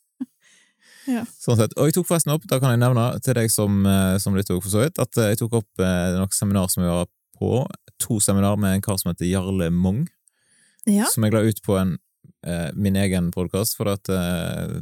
Ja. 1.10 1.26
Sånn 1.36 1.58
sett. 1.60 1.74
Og 1.76 1.90
jeg 1.90 1.98
tok 1.98 2.08
forresten 2.08 2.32
opp, 2.32 2.46
da 2.48 2.60
kan 2.64 2.72
jeg 2.72 2.80
nevne 2.80 3.04
til 3.24 3.36
deg 3.36 3.52
som, 3.52 3.82
eh, 3.86 4.18
som 4.24 4.36
lytter 4.38 4.62
for 4.64 4.72
så 4.72 4.86
vidt, 4.86 5.00
at 5.04 5.12
jeg 5.20 5.40
tok 5.42 5.58
opp 5.60 5.84
eh, 5.84 6.14
noen 6.16 6.32
seminar 6.32 6.70
som 6.72 6.84
vi 6.84 6.90
var 6.90 7.10
på. 7.44 7.54
To 8.08 8.20
seminar 8.24 8.56
med 8.60 8.78
en 8.80 8.84
kar 8.88 8.98
som 9.02 9.12
heter 9.12 9.28
Jarle 9.30 9.70
Mong, 9.76 10.06
Ja. 10.90 11.06
som 11.12 11.24
jeg 11.28 11.36
la 11.36 11.44
ut 11.46 11.62
på 11.64 11.78
en, 11.80 11.98
eh, 12.48 12.70
min 12.76 12.96
egen 13.00 13.32
podkast, 13.36 13.76
for 13.80 13.92
at 13.92 14.10
eh, 14.12 14.80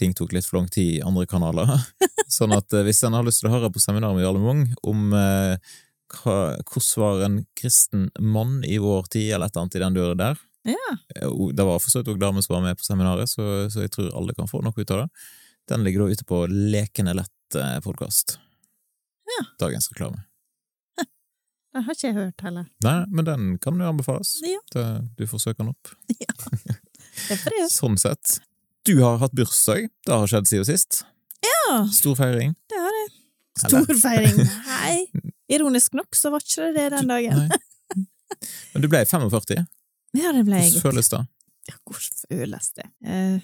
ting 0.00 0.14
tok 0.16 0.32
litt 0.32 0.46
for 0.48 0.58
lang 0.60 0.68
tid 0.72 0.96
i 0.96 1.02
andre 1.06 1.26
kanaler. 1.30 1.68
sånn 2.30 2.54
at 2.56 2.72
eh, 2.72 2.82
hvis 2.86 3.02
en 3.06 3.14
har 3.18 3.26
lyst 3.26 3.42
til 3.42 3.50
å 3.50 3.54
høre 3.58 3.70
på 3.74 3.82
seminar 3.82 4.14
med 4.16 4.24
Jarle 4.24 4.40
Mong 4.42 4.64
om 4.88 5.10
eh, 5.18 5.56
hva, 6.20 6.36
hvordan 6.66 7.02
var 7.04 7.24
en 7.26 7.36
kristen 7.58 8.08
mann 8.18 8.60
i 8.66 8.78
vår 8.82 9.10
tid, 9.12 9.28
eller 9.36 9.46
et 9.50 9.54
eller 9.54 9.66
annet 9.66 9.76
i 9.78 9.84
den 9.84 9.98
døra 10.00 10.16
der, 10.24 10.40
Ja. 10.70 10.88
Eh, 11.16 11.28
Det 11.54 11.64
var 11.66 11.78
for 11.82 11.90
så 11.92 12.00
vidt 12.02 12.10
også 12.14 12.20
damer 12.24 12.42
som 12.46 12.54
var 12.56 12.64
med 12.66 12.78
på 12.80 12.86
seminaret, 12.88 13.30
så, 13.30 13.44
så 13.70 13.84
jeg 13.86 13.92
tror 13.94 14.10
alle 14.18 14.34
kan 14.36 14.50
få 14.50 14.62
noe 14.64 14.74
ut 14.76 14.90
av 14.96 15.04
det. 15.04 15.08
Den 15.70 15.84
ligger 15.86 16.02
da 16.06 16.16
ute 16.16 16.26
på 16.26 16.42
Lekende 16.50 17.14
lett-podkast. 17.20 18.38
Ja. 19.30 19.44
Dagens 19.62 19.86
reklame. 19.92 20.24
Den 21.70 21.84
har 21.86 21.94
ikke 21.94 22.08
jeg 22.08 22.16
hørt 22.16 22.42
heller. 22.42 22.64
Nei, 22.82 22.96
men 23.14 23.26
den 23.28 23.50
kan 23.62 23.78
jo 23.78 23.86
anbefales. 23.92 24.32
Ja. 24.46 24.58
Det, 24.74 24.84
du 25.18 25.26
får 25.30 25.42
søke 25.44 25.62
den 25.62 25.70
opp. 25.72 25.92
Det 27.20 27.34
er 27.34 27.38
for 27.42 27.50
det. 27.54 27.64
Sånn 27.72 27.96
sett. 28.00 28.36
Du 28.86 28.94
har 29.02 29.18
hatt 29.20 29.32
bursdag. 29.36 29.88
Det 30.06 30.14
har 30.14 30.30
skjedd 30.30 30.46
siden 30.48 30.66
sist. 30.68 31.00
Ja, 31.44 31.80
Stor 31.94 32.14
feiring. 32.18 32.54
det 32.70 32.78
har 32.80 32.96
jeg. 32.96 33.08
Stor 33.60 33.90
feiring. 33.98 34.38
Nei, 34.70 35.24
ironisk 35.52 35.94
nok 35.98 36.16
så 36.16 36.30
var 36.32 36.42
ikke 36.44 36.68
det 36.70 36.74
det 36.78 36.86
den 36.94 37.10
dagen. 37.10 37.42
Nei. 37.50 38.04
Men 38.72 38.84
du 38.84 38.88
ble 38.92 39.02
45. 39.10 39.66
Ja, 40.16 40.30
det 40.36 40.44
ble 40.46 40.60
jeg. 40.62 40.70
Hvordan 40.76 40.84
føles 40.86 41.10
det? 41.12 41.20
Ja, 41.70 41.76
hvordan 41.90 42.22
føles 42.30 42.70
det? 42.78 42.86
Eh, 43.04 43.42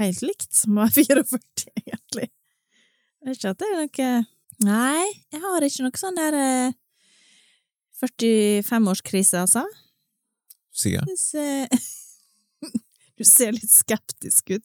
helt 0.00 0.22
likt 0.24 0.48
som 0.56 0.78
å 0.78 0.86
være 0.86 1.24
44, 1.34 1.74
egentlig. 1.84 2.30
Jeg 2.30 3.28
vet 3.28 3.38
ikke 3.42 3.52
at 3.54 3.60
det 3.60 3.68
er 3.72 3.82
noe 3.82 4.14
Nei, 4.64 5.04
jeg 5.34 5.42
har 5.42 5.64
ikke 5.66 5.84
noe 5.88 5.98
sånn 6.00 6.16
der 6.18 6.36
eh, 6.38 6.74
45-årskrise, 8.02 9.44
altså. 9.44 9.64
Sikkert. 10.74 11.06
Du 13.14 13.22
ser 13.26 13.54
litt 13.54 13.70
skeptisk 13.70 14.56
ut. 14.56 14.64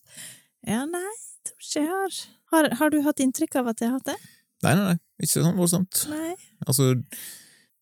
Ja, 0.65 0.81
nei, 0.89 1.05
jeg 1.05 1.51
tror 1.51 1.65
ikke 1.65 1.79
jeg 1.83 1.89
har 1.93 2.15
Har, 2.49 2.67
har 2.79 2.89
du 2.89 2.97
hatt 3.05 3.19
inntrykk 3.21 3.59
av 3.61 3.67
at 3.69 3.81
jeg 3.83 3.91
har 3.91 3.99
hatt 3.99 4.09
det? 4.09 4.17
Nei, 4.65 4.71
nei, 4.73 4.85
nei. 4.89 4.97
Ikke 5.21 5.43
sånn 5.43 5.57
voldsomt. 5.59 6.01
Nei. 6.09 6.33
Altså, 6.65 6.95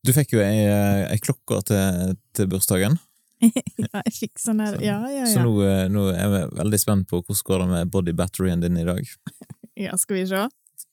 du 0.03 0.11
fikk 0.13 0.35
jo 0.35 0.41
ei, 0.43 0.65
ei 1.07 1.19
klokke 1.23 1.61
til, 1.69 2.17
til 2.35 2.49
bursdagen. 2.51 2.97
Ja, 3.77 4.01
jeg 4.01 4.13
fikk 4.15 4.39
sånn 4.41 4.63
her 4.63 4.79
Ja, 4.81 4.95
ja, 5.13 5.27
Så 5.29 5.37
ja. 5.37 5.43
nå, 5.45 5.51
eh, 5.61 5.83
nå 5.93 6.07
er 6.09 6.29
vi 6.31 6.39
veldig 6.57 6.79
spent 6.81 7.05
på 7.11 7.19
hvordan 7.21 7.43
går 7.45 7.59
det 7.61 7.67
med 7.69 7.91
body 7.93 8.15
batterien 8.17 8.63
din 8.63 8.79
i 8.81 8.85
dag. 8.87 9.03
Ja, 9.77 9.93
skal 10.01 10.17
vi 10.17 10.23
se. 10.25 10.39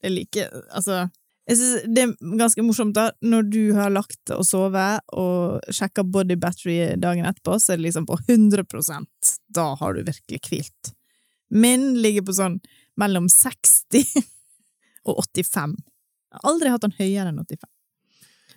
Jeg 0.05 0.13
liker 0.13 0.51
Altså, 0.69 1.07
jeg 1.45 1.59
synes 1.61 1.83
det 1.93 2.03
er 2.03 2.37
ganske 2.41 2.63
morsomt, 2.65 2.95
da. 2.97 3.11
Når 3.21 3.49
du 3.53 3.63
har 3.77 3.93
lagt 3.93 4.33
og 4.33 4.47
sovet, 4.49 5.05
og 5.13 5.61
sjekka 5.69 6.05
body 6.09 6.39
battery 6.41 6.95
dagen 7.01 7.27
etterpå, 7.29 7.59
så 7.61 7.75
er 7.75 7.81
det 7.81 7.91
liksom 7.91 8.07
på 8.09 8.17
100% 8.23 9.35
Da 9.53 9.67
har 9.81 9.95
du 9.95 10.03
virkelig 10.07 10.41
hvilt. 10.49 10.95
Min 11.53 11.93
ligger 12.01 12.25
på 12.25 12.37
sånn 12.37 12.59
mellom 12.97 13.29
60 13.29 14.09
og 15.09 15.21
85. 15.21 15.77
Jeg 15.77 16.41
har 16.41 16.51
aldri 16.51 16.73
hatt 16.73 16.87
den 16.87 16.97
høyere 16.97 17.29
enn 17.29 17.45
85. 17.45 17.71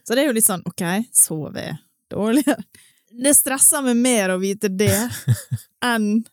Så 0.07 0.15
det 0.15 0.23
er 0.23 0.29
jo 0.29 0.37
litt 0.37 0.47
sånn, 0.47 0.63
ok, 0.65 0.83
sover 1.11 1.59
jeg 1.65 1.77
dårligere? 2.13 2.63
Det 3.11 3.33
stresser 3.35 3.83
meg 3.83 3.99
mer 3.99 4.31
å 4.31 4.39
vite 4.39 4.69
det 4.71 4.95
enn 5.91 6.23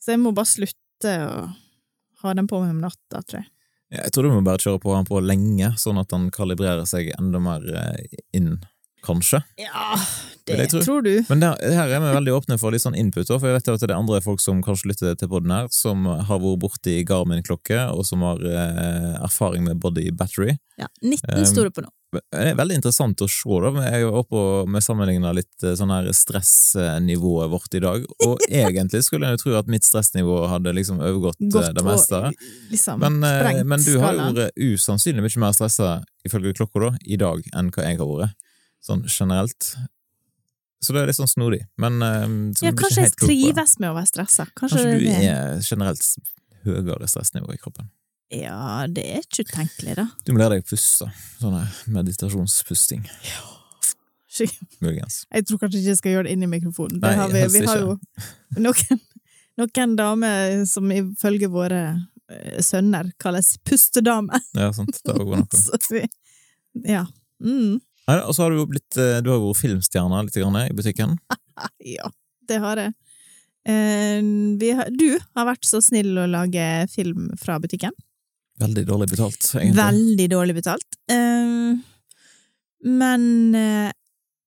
Så 0.00 0.14
jeg 0.14 0.20
må 0.20 0.32
bare 0.36 0.48
slutte 0.48 1.12
å 1.24 1.46
ha 2.22 2.32
den 2.36 2.48
på 2.48 2.60
meg 2.60 2.74
om 2.74 2.84
natta, 2.84 3.22
tror 3.22 3.40
jeg. 3.40 3.48
Jeg 3.94 4.12
tror 4.12 4.26
du 4.26 4.32
må 4.34 4.42
bare 4.46 4.62
kjøre 4.62 4.80
på 4.82 4.94
han 4.96 5.06
på 5.06 5.20
lenge, 5.22 5.70
sånn 5.78 6.00
at 6.02 6.10
han 6.14 6.30
kalibrerer 6.34 6.86
seg 6.90 7.12
enda 7.14 7.38
mer 7.42 7.62
eh, 7.70 8.18
inn, 8.34 8.56
kanskje. 9.06 9.40
Ja, 9.60 9.96
det 10.46 10.58
jeg 10.60 10.70
tro. 10.70 10.82
tror 10.84 11.02
du. 11.06 11.12
Men 11.30 11.42
der, 11.42 11.56
her 11.74 11.90
er 11.90 12.02
vi 12.04 12.12
veldig 12.18 12.34
åpne 12.36 12.58
for 12.60 12.74
litt 12.74 12.84
sånn 12.84 12.98
input, 12.98 13.26
for 13.30 13.48
jeg 13.48 13.58
vet 13.58 13.70
at 13.72 13.82
det 13.82 13.90
er 13.90 13.98
andre 13.98 14.20
folk 14.24 14.42
som 14.42 14.62
kanskje 14.66 14.92
lytter 14.92 15.18
til 15.18 15.30
podden 15.32 15.54
her, 15.54 15.70
som 15.74 16.06
har 16.06 16.42
vært 16.42 16.62
borti 16.62 17.00
Garmin-klokke, 17.08 17.86
og 17.94 18.06
som 18.08 18.22
har 18.26 18.42
eh, 18.46 19.12
erfaring 19.26 19.66
med 19.66 19.80
body 19.82 20.10
battery. 20.14 20.58
Ja, 20.76 20.90
19 21.02 21.38
Um, 21.38 21.46
står 21.48 21.70
det 21.70 21.76
på 21.76 21.82
nå. 21.86 21.90
Det 22.16 22.22
er 22.38 22.56
veldig 22.56 22.76
interessant 22.78 23.20
å 23.24 23.26
se, 23.28 23.56
da. 23.64 23.70
Jeg 23.82 23.98
er 23.98 24.02
jo 24.04 24.12
oppe 24.20 24.38
og 24.38 24.76
sammenligna 24.84 25.32
litt 25.36 25.64
eh, 25.66 25.74
sånn 25.78 25.90
her 25.92 26.08
stressnivået 26.14 27.50
vårt 27.52 27.76
i 27.76 27.82
dag, 27.82 28.06
og 28.24 28.44
egentlig 28.62 29.02
skulle 29.06 29.28
jeg 29.28 29.38
jo 29.38 29.42
tro 29.42 29.56
at 29.60 29.70
mitt 29.72 29.86
stressnivå 29.86 30.44
hadde 30.52 30.74
liksom 30.76 31.00
overgått 31.02 31.40
eh, 31.42 31.70
det 31.76 31.84
meste. 31.86 32.22
meste. 32.28 32.50
liksom, 32.72 33.02
Men, 33.02 33.18
eh, 33.26 33.62
men 33.64 33.84
du 33.84 33.96
har 34.02 34.16
jo 34.16 34.30
vært 34.36 34.56
usannsynlig 34.68 35.26
mye 35.26 35.44
mer 35.46 35.56
stressa, 35.56 35.96
ifølge 36.26 36.54
klokka, 36.56 36.86
da, 36.86 36.92
i 37.04 37.18
dag 37.20 37.42
enn 37.56 37.72
hva 37.74 37.88
jeg 37.88 38.00
har 38.00 38.12
vært. 38.12 38.42
Sånn 38.86 39.02
generelt. 39.10 39.74
Så 40.84 40.94
det 40.94 41.02
er 41.02 41.10
litt 41.10 41.18
sånn 41.18 41.30
snodig. 41.30 41.64
Men 41.82 41.98
eh, 42.04 42.26
så 42.54 42.68
Ja, 42.68 42.74
kanskje 42.76 43.08
jeg 43.08 43.16
trives 43.18 43.76
med 43.82 43.90
å 43.90 43.96
være 43.96 44.10
stressa. 44.12 44.46
Kanskje, 44.54 44.84
Kanskje 44.84 44.98
du 45.02 45.08
er 45.10 45.28
er 45.32 45.62
generelt 45.64 46.04
høyere 46.66 47.08
stressnivå 47.10 47.54
i 47.54 47.60
kroppen. 47.62 47.90
Ja, 48.34 48.86
det 48.90 49.04
er 49.06 49.22
ikke 49.22 49.44
utenkelig, 49.46 49.94
da. 50.00 50.08
Du 50.26 50.32
må 50.34 50.40
lære 50.40 50.56
deg 50.56 50.64
å 50.64 50.70
puste. 50.72 51.06
Sånn 51.38 51.54
meditasjonspusting, 51.94 53.04
muligens. 54.82 55.22
Jeg 55.30 55.46
tror 55.46 55.60
kanskje 55.62 55.78
ikke 55.80 55.92
jeg 55.92 56.00
skal 56.00 56.16
gjøre 56.16 56.26
det 56.26 56.34
inn 56.34 56.42
i 56.42 56.50
mikrofonen. 56.50 56.98
Det 57.00 57.06
Nei, 57.06 57.20
har 57.20 57.30
vi, 57.32 57.44
vi 57.54 57.62
har 57.68 57.84
jo 57.84 57.94
noen, 58.66 59.00
noen 59.62 59.94
damer 59.98 60.58
som 60.68 60.90
ifølge 60.92 61.48
våre 61.54 61.82
eh, 61.94 62.58
sønner 62.66 63.12
kalles 63.22 63.54
pustedamer. 63.64 64.42
Ja, 64.58 64.72
sant. 64.76 64.98
Det 65.06 65.14
var 65.16 65.44
noe. 65.44 65.62
Så 65.86 65.94
vi, 65.94 66.02
ja. 66.82 67.06
Mm. 67.42 67.78
Nei, 68.06 68.20
Og 68.22 68.36
så 68.36 68.44
har 68.44 68.52
du 68.54 68.60
jo 68.60 68.68
blitt 68.70 68.98
eh, 69.00 69.18
Du 69.24 69.32
har 69.32 69.40
vært 69.42 69.60
filmstjerne 69.60 70.22
litt 70.28 70.38
grann, 70.38 70.60
i 70.62 70.76
butikken. 70.76 71.18
Ja, 71.80 72.10
det 72.46 72.58
har 72.60 72.76
jeg. 72.76 72.92
Eh, 73.66 74.20
vi 74.60 74.70
har, 74.76 74.90
du 74.92 75.16
har 75.38 75.46
vært 75.48 75.64
så 75.66 75.80
snill 75.82 76.12
å 76.20 76.26
lage 76.28 76.84
film 76.92 77.30
fra 77.40 77.56
butikken. 77.62 77.94
Veldig 78.60 78.84
dårlig 78.88 79.08
betalt, 79.14 79.48
egentlig. 79.54 79.78
Veldig 79.78 80.26
dårlig 80.32 80.56
betalt. 80.58 80.98
Eh, 81.12 81.80
men 82.86 83.54
eh, 83.56 83.88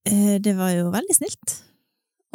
eh, 0.06 0.36
det 0.42 0.54
var 0.58 0.76
jo 0.76 0.90
veldig 0.94 1.18
snilt, 1.18 1.56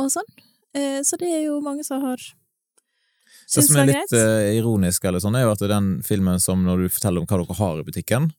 og 0.03 0.11
sånn. 0.13 0.29
Eh, 0.75 1.01
så 1.07 1.19
det 1.21 1.31
er 1.31 1.45
jo 1.47 1.61
mange 1.65 1.87
som 1.87 2.03
har 2.03 2.19
Det 2.19 3.47
syntes 3.47 3.71
som 3.71 3.81
er 3.83 3.91
litt 3.93 4.15
eh, 4.19 4.57
ironisk, 4.59 5.07
eller 5.07 5.23
sånn, 5.23 5.39
er 5.39 5.47
jo 5.47 5.55
at 5.55 5.63
den 5.71 5.97
filmen 6.07 6.43
som 6.43 6.67
når 6.67 6.85
du 6.85 6.95
forteller 6.97 7.23
om 7.23 7.31
hva 7.31 7.41
dere 7.45 7.59
har 7.63 7.81
i 7.83 7.87
butikken, 7.87 8.33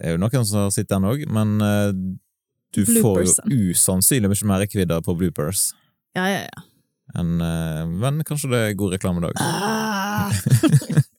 er 0.00 0.16
jo 0.16 0.20
noen 0.22 0.46
som 0.46 0.64
har 0.64 0.74
sett 0.74 0.90
den 0.90 1.06
òg, 1.08 1.24
men 1.32 1.56
uh, 1.62 1.92
du 2.74 2.82
får 2.86 3.22
jo 3.24 3.70
usannsynlig 3.70 4.30
mye 4.32 4.50
mer 4.50 4.66
kvidder 4.70 5.02
på 5.02 5.16
bloopers 5.18 5.70
Ja, 6.14 6.28
ja, 6.30 6.44
ja. 6.46 6.66
En, 7.18 7.40
uh, 7.42 7.86
Men 7.90 8.22
kanskje 8.26 8.52
det 8.52 8.58
er 8.62 8.76
god 8.78 8.92
reklamedag. 8.94 9.34
Ah, 9.42 10.30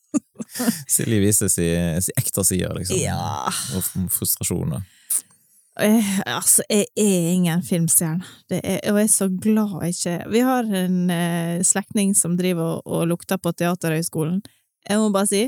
Silje 0.93 1.19
viser 1.19 1.51
sin 1.51 1.99
si 2.03 2.13
ekte 2.15 2.45
side, 2.47 2.69
liksom. 2.77 2.95
ja. 2.99 3.51
Og 3.75 4.11
frustrasjoner. 4.15 4.83
Jeg, 4.83 5.31
Eh, 5.79 6.19
altså, 6.27 6.63
jeg 6.69 6.85
er 6.99 7.29
ingen 7.31 7.61
filmstjerne, 7.63 8.25
er, 8.51 8.79
og 8.91 8.97
jeg 8.99 9.07
er 9.07 9.11
så 9.13 9.27
glad 9.31 9.77
jeg 9.85 9.95
ikke 9.95 10.15
Vi 10.33 10.41
har 10.43 10.67
en 10.67 10.97
eh, 11.09 11.61
slektning 11.63 12.11
som 12.17 12.35
driver 12.37 12.81
og, 12.81 12.81
og 12.85 13.07
lukter 13.07 13.39
på 13.39 13.53
Teaterhøgskolen. 13.55 14.41
Jeg 14.89 14.99
må 14.99 15.09
bare 15.15 15.29
si 15.29 15.45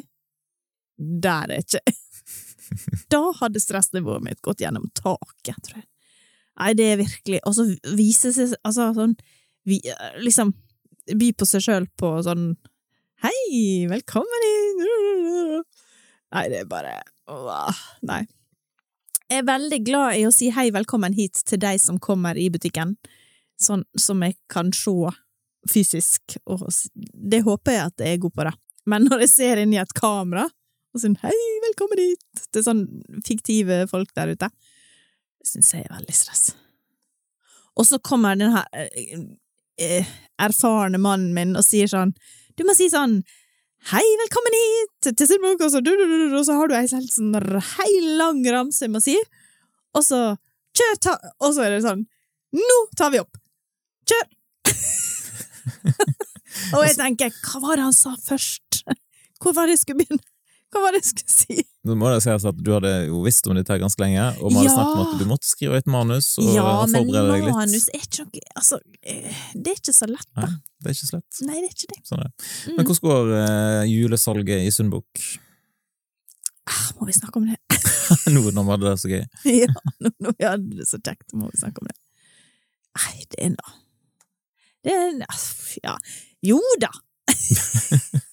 der 0.97 1.51
er 1.51 1.63
ikke 1.65 1.81
Da 3.13 3.21
hadde 3.39 3.61
stressnivået 3.61 4.23
mitt 4.25 4.41
gått 4.45 4.63
gjennom 4.63 4.89
taket, 4.97 5.59
tror 5.65 5.81
jeg. 5.81 5.87
Nei, 6.59 6.73
det 6.77 6.85
er 6.85 6.99
virkelig 6.99 7.39
Og 7.49 7.55
så 7.57 7.63
vise 7.97 8.29
seg 8.35 8.51
Altså, 8.61 8.91
sånn 8.93 9.15
vi, 9.65 9.79
Liksom 10.21 10.51
by 11.17 11.31
på 11.33 11.47
seg 11.49 11.63
sjøl 11.65 11.87
på 11.99 12.11
sånn 12.25 12.51
Hei, 13.23 13.87
velkommen 13.89 14.45
inn! 14.49 15.63
Nei, 16.33 16.45
det 16.51 16.63
er 16.63 16.69
bare 16.69 16.97
åh, 17.31 17.83
Nei. 18.05 18.25
Jeg 19.29 19.41
er 19.41 19.47
veldig 19.47 19.79
glad 19.87 20.17
i 20.19 20.25
å 20.27 20.33
si 20.35 20.49
hei, 20.53 20.67
velkommen 20.75 21.15
hit 21.15 21.39
til 21.47 21.61
de 21.61 21.71
som 21.81 21.95
kommer 22.03 22.37
i 22.37 22.49
butikken, 22.53 22.97
sånn 23.57 23.85
som 23.97 24.21
jeg 24.25 24.35
kan 24.51 24.73
se 24.75 24.93
fysisk, 25.71 26.35
og 26.43 26.67
det 26.93 27.39
håper 27.47 27.77
jeg 27.77 27.93
at 27.93 28.03
jeg 28.03 28.17
er 28.17 28.21
god 28.25 28.35
på, 28.35 28.45
da. 28.49 28.51
Men 28.91 29.07
når 29.07 29.23
jeg 29.23 29.31
ser 29.31 29.61
inn 29.63 29.73
i 29.73 29.79
et 29.81 29.95
kamera 29.95 30.43
og 30.93 31.01
sier 31.01 31.15
hei, 31.23 31.37
velkommen 31.65 32.01
hit 32.01 32.43
til 32.53 32.65
sånn 32.65 32.83
fiktive 33.25 33.83
folk 33.89 34.11
der 34.17 34.33
ute, 34.35 34.49
det 35.41 35.49
syns 35.49 35.73
jeg 35.73 35.87
er 35.87 35.95
veldig 35.95 36.15
stress. 36.15 36.51
Og 37.73 37.87
så 37.89 37.97
kommer 38.05 38.37
den 38.37 38.53
her 38.53 38.67
eh, 38.77 39.23
eh, 39.81 40.11
erfarne 40.41 41.01
mannen 41.01 41.33
min 41.33 41.57
og 41.57 41.65
sier 41.65 41.89
sånn, 41.89 42.13
du 42.57 42.65
må 42.67 42.77
si 42.77 42.91
sånn 42.93 43.23
Hei, 43.89 44.03
velkommen 44.15 44.53
hit 44.55 45.09
til 45.19 45.27
Sunnmøre, 45.27 45.65
og 45.65 45.71
så, 45.73 45.81
du, 45.83 45.89
du, 45.91 46.03
du, 46.07 46.13
du, 46.31 46.35
og 46.39 46.45
så 46.47 46.53
har 46.55 46.69
du 46.71 46.75
ei 46.77 46.85
helt 46.87 47.11
sånn 47.11 47.33
hei 47.73 47.89
lang 48.15 48.39
ramse 48.47 48.85
jeg 48.85 48.93
må 48.93 49.01
si, 49.03 49.17
og 49.91 50.05
så 50.07 50.19
kjør, 50.77 50.93
ta, 51.03 51.15
og 51.43 51.51
så 51.51 51.65
er 51.65 51.75
det 51.75 51.81
sånn 51.83 52.05
Nå 52.55 52.77
tar 52.95 53.11
vi 53.11 53.19
opp! 53.19 53.33
Kjør! 54.07 54.29
og 56.77 56.85
jeg 56.85 56.95
tenker, 57.01 57.33
hva 57.49 57.63
var 57.65 57.81
det 57.81 57.87
han 57.89 57.97
sa 57.97 58.13
først? 58.23 58.85
Hvor 59.41 59.57
var 59.57 59.67
det 59.67 59.75
jeg 59.75 59.83
skulle 59.83 60.05
begynne? 60.05 60.32
Hva 60.73 60.81
var 60.81 60.95
det 60.95 60.99
jeg 61.03 61.09
skulle 61.11 61.33
si? 61.33 61.63
Nå 61.85 61.95
må 61.99 62.09
det 62.13 62.21
sies 62.23 62.45
at 62.49 62.59
du 62.63 62.69
hadde 62.73 62.91
jo 63.09 63.19
visst 63.25 63.45
om 63.51 63.53
dette 63.57 63.75
ganske 63.81 63.99
lenge, 64.01 64.23
og 64.39 64.49
vi 64.49 64.55
hadde 64.57 64.69
Ja. 64.71 64.75
snakket 64.77 64.95
om 64.95 65.01
at 65.03 65.19
du 65.19 65.25
måtte 65.29 65.49
skrive 65.49 65.77
et 65.81 65.89
manus 65.91 66.29
og 66.41 66.47
ja, 66.55 66.63
men 66.87 67.03
forberede 67.03 67.33
deg 67.33 67.43
litt. 67.45 67.57
manus 67.57 67.87
er 67.93 68.05
ikke 68.07 68.23
noe 68.25 68.43
Altså, 68.57 68.79
eh, 69.03 69.41
det 69.53 69.73
er 69.73 69.79
ikke 69.81 69.95
så 69.97 70.07
lett, 70.09 70.29
da. 70.33 70.47
Nei, 70.47 70.55
det 70.83 70.89
er 70.89 70.95
ikke 70.97 71.09
så 71.11 71.17
lett. 71.19 71.41
Nei, 71.49 71.57
det 71.59 71.67
er 71.67 71.75
ikke 71.75 71.91
det. 71.93 71.99
Sånn 72.09 72.23
er. 72.23 72.31
Mm. 72.39 72.75
Men 72.77 72.87
hvordan 72.87 73.03
går 73.09 73.33
eh, 73.41 73.83
julesalget 73.91 74.63
i 74.67 74.71
Sundbukk 74.73 75.25
Ah, 76.63 76.83
må 76.95 77.05
vi 77.09 77.13
snakke 77.17 77.41
om 77.41 77.47
det? 77.51 77.57
nå 78.31 78.39
når 78.55 78.63
vi 78.63 78.71
hadde 78.71 78.87
det 78.87 78.99
så 79.03 79.09
gøy? 79.11 79.23
ja, 79.63 79.73
nå 79.99 80.13
når 80.23 80.37
vi 80.39 80.45
hadde 80.47 80.77
det 80.79 80.87
så 80.87 80.99
kjekt, 81.03 81.33
må 81.35 81.49
vi 81.51 81.59
snakke 81.59 81.83
om 81.83 81.89
det. 81.91 81.97
Nei, 82.95 83.25
det 83.33 83.39
er 83.43 83.51
nå 83.57 83.73
Det 84.87 84.93
er 84.95 85.25
Ja, 85.83 85.97
jo 86.47 86.61
da! 86.79 86.91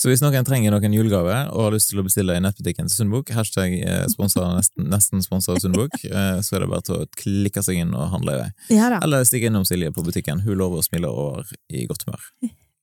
Så 0.00 0.10
hvis 0.10 0.22
noen 0.24 0.46
trenger 0.46 0.74
noen 0.74 0.94
julegave 0.94 1.36
og 1.52 1.66
har 1.66 1.74
lyst 1.74 1.92
til 1.92 2.00
å 2.02 2.04
bestille 2.06 2.34
i 2.34 2.42
nettbutikken 2.42 2.88
til 2.90 3.02
Sundbukk, 3.02 3.30
hashtag 3.36 3.76
sponsor, 4.10 4.48
nesten, 4.56 4.88
nesten 4.90 5.22
sponsa 5.24 5.54
av 5.54 5.60
Sundbukk, 5.62 5.94
eh, 6.10 6.40
så 6.42 6.56
er 6.56 6.64
det 6.64 6.70
bare 6.72 6.86
til 6.88 6.98
å 6.98 7.08
klikke 7.20 7.62
seg 7.64 7.82
inn 7.84 7.94
og 7.94 8.10
handle 8.14 8.34
i 8.34 8.40
vei. 8.42 8.48
Ja. 8.74 8.90
Eller 8.98 9.26
stikke 9.28 9.50
innom 9.50 9.66
Silje 9.68 9.92
på 9.94 10.04
butikken, 10.06 10.42
hun 10.46 10.58
lover 10.58 10.82
å 10.82 10.86
smile 10.86 11.12
over 11.12 11.50
i 11.70 11.86
godt 11.90 12.08
humør. 12.08 12.26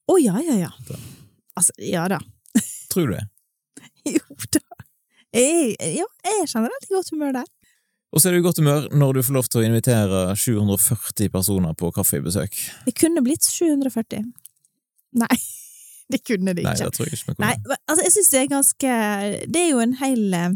Å 0.07 0.19
ja, 0.23 0.39
ja, 0.39 0.55
ja. 0.67 0.71
Da. 0.87 1.01
Altså, 1.59 1.75
ja 1.83 2.07
da. 2.11 2.21
Tror 2.93 3.11
du 3.11 3.17
det? 3.17 3.25
Jo 4.07 4.23
da. 4.55 4.63
Jeg, 5.35 5.75
ja, 5.99 6.07
jeg 6.23 6.41
er 6.41 6.47
generelt 6.47 6.87
i 6.87 6.95
godt 6.95 7.11
humør 7.11 7.39
der. 7.41 7.49
Og 8.15 8.21
så 8.23 8.29
er 8.29 8.37
du 8.37 8.39
i 8.39 8.45
godt 8.45 8.61
humør 8.61 8.87
når 8.95 9.17
du 9.17 9.25
får 9.27 9.35
lov 9.35 9.49
til 9.51 9.61
å 9.61 9.67
invitere 9.67 10.21
740 10.39 11.31
personer 11.33 11.75
på 11.77 11.91
kaffebesøk. 11.93 12.55
Det 12.87 12.93
kunne 12.95 13.23
blitt 13.25 13.43
740. 13.43 14.23
Nei, 15.17 15.37
det 16.11 16.21
kunne 16.23 16.53
det 16.55 16.63
Nei, 16.63 16.73
det 16.79 16.91
tror 16.95 17.07
jeg 17.09 17.17
ikke 17.17 17.33
vi 17.33 17.35
kunne. 17.35 17.47
Nei, 17.49 17.77
altså, 17.87 18.03
jeg 18.05 18.13
syns 18.15 18.29
det 18.31 18.39
er 18.39 18.49
ganske 18.53 18.91
Det 19.51 19.61
er 19.61 19.69
jo 19.73 19.79
en 19.83 19.93
hel 19.99 20.33
eh, 20.37 20.49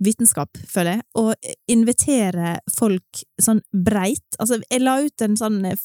vitenskap, 0.00 0.56
føler 0.68 0.98
jeg, 0.98 1.04
å 1.20 1.24
invitere 1.68 2.54
folk 2.72 3.20
sånn 3.40 3.60
breit. 3.72 4.24
Altså, 4.40 4.60
jeg 4.70 4.80
la 4.80 4.94
ut 5.04 5.24
en 5.26 5.36
sånn 5.36 5.58
eh, 5.68 5.76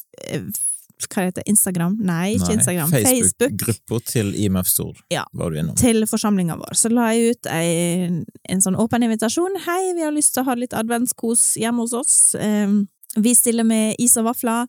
Hva 1.04 1.26
heter 1.26 1.42
det? 1.42 1.46
Instagram? 1.52 1.98
Nei, 2.00 2.34
ikke 2.38 2.48
Nei, 2.48 2.56
Instagram. 2.60 2.92
Facebook. 2.94 3.12
Facebook-gruppa 3.52 3.98
til 4.08 4.30
IMF 4.40 4.70
Stord 4.72 5.02
Ja. 5.12 5.26
var 5.36 5.52
du 5.52 5.58
innom. 5.60 5.76
til 5.76 6.06
forsamlinga 6.08 6.56
vår. 6.56 6.72
Så 6.80 6.88
la 6.92 7.10
jeg 7.12 7.36
ut 7.36 7.50
en, 7.52 8.22
en 8.48 8.64
sånn 8.64 8.78
åpen 8.80 9.04
invitasjon. 9.04 9.58
Hei, 9.66 9.92
vi 9.98 10.04
har 10.06 10.14
lyst 10.16 10.32
til 10.34 10.44
å 10.44 10.48
ha 10.48 10.56
litt 10.56 10.72
adventskos 10.76 11.54
hjemme 11.60 11.84
hos 11.84 11.92
oss. 11.92 12.16
Um, 12.40 12.86
vi 13.20 13.34
stiller 13.36 13.64
med 13.68 13.96
is 14.00 14.16
og 14.16 14.30
vafler 14.30 14.64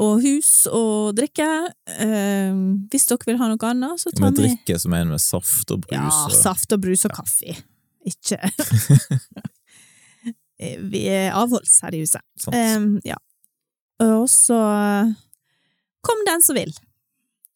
og 0.00 0.22
hus 0.24 0.50
og 0.72 1.14
drikke. 1.18 1.46
Eh, 1.92 2.60
hvis 2.92 3.08
dere 3.10 3.28
vil 3.28 3.40
ha 3.40 3.50
noe 3.52 3.70
annet, 3.70 4.00
så 4.00 4.12
ta 4.14 4.26
Med 4.26 4.38
drikke 4.38 4.78
som 4.80 4.94
en 4.96 5.12
med 5.14 5.22
saft 5.22 5.72
og 5.74 5.84
brus. 5.86 5.96
Ja, 5.96 6.26
og... 6.26 6.36
saft 6.36 6.72
og 6.76 6.82
brus 6.84 7.04
og 7.08 7.14
kaffe. 7.16 7.56
Ikke 8.08 8.38
Vi 10.92 11.02
er 11.08 11.34
avholds 11.36 11.74
her 11.84 11.94
i 11.96 12.00
huset. 12.00 12.24
Eh, 12.52 12.86
ja. 13.08 13.16
Og 14.04 14.24
så 14.32 14.56
kom 16.04 16.24
den 16.28 16.42
som 16.44 16.56
vil. 16.56 16.72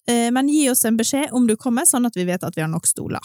Eh, 0.08 0.30
Men 0.32 0.48
gi 0.48 0.66
oss 0.70 0.84
en 0.84 0.96
beskjed 0.96 1.32
om 1.32 1.46
du 1.48 1.56
kommer, 1.56 1.88
sånn 1.88 2.08
at 2.08 2.16
vi 2.16 2.24
vet 2.28 2.44
at 2.44 2.56
vi 2.56 2.64
har 2.64 2.70
nok 2.72 2.88
stoler. 2.88 3.24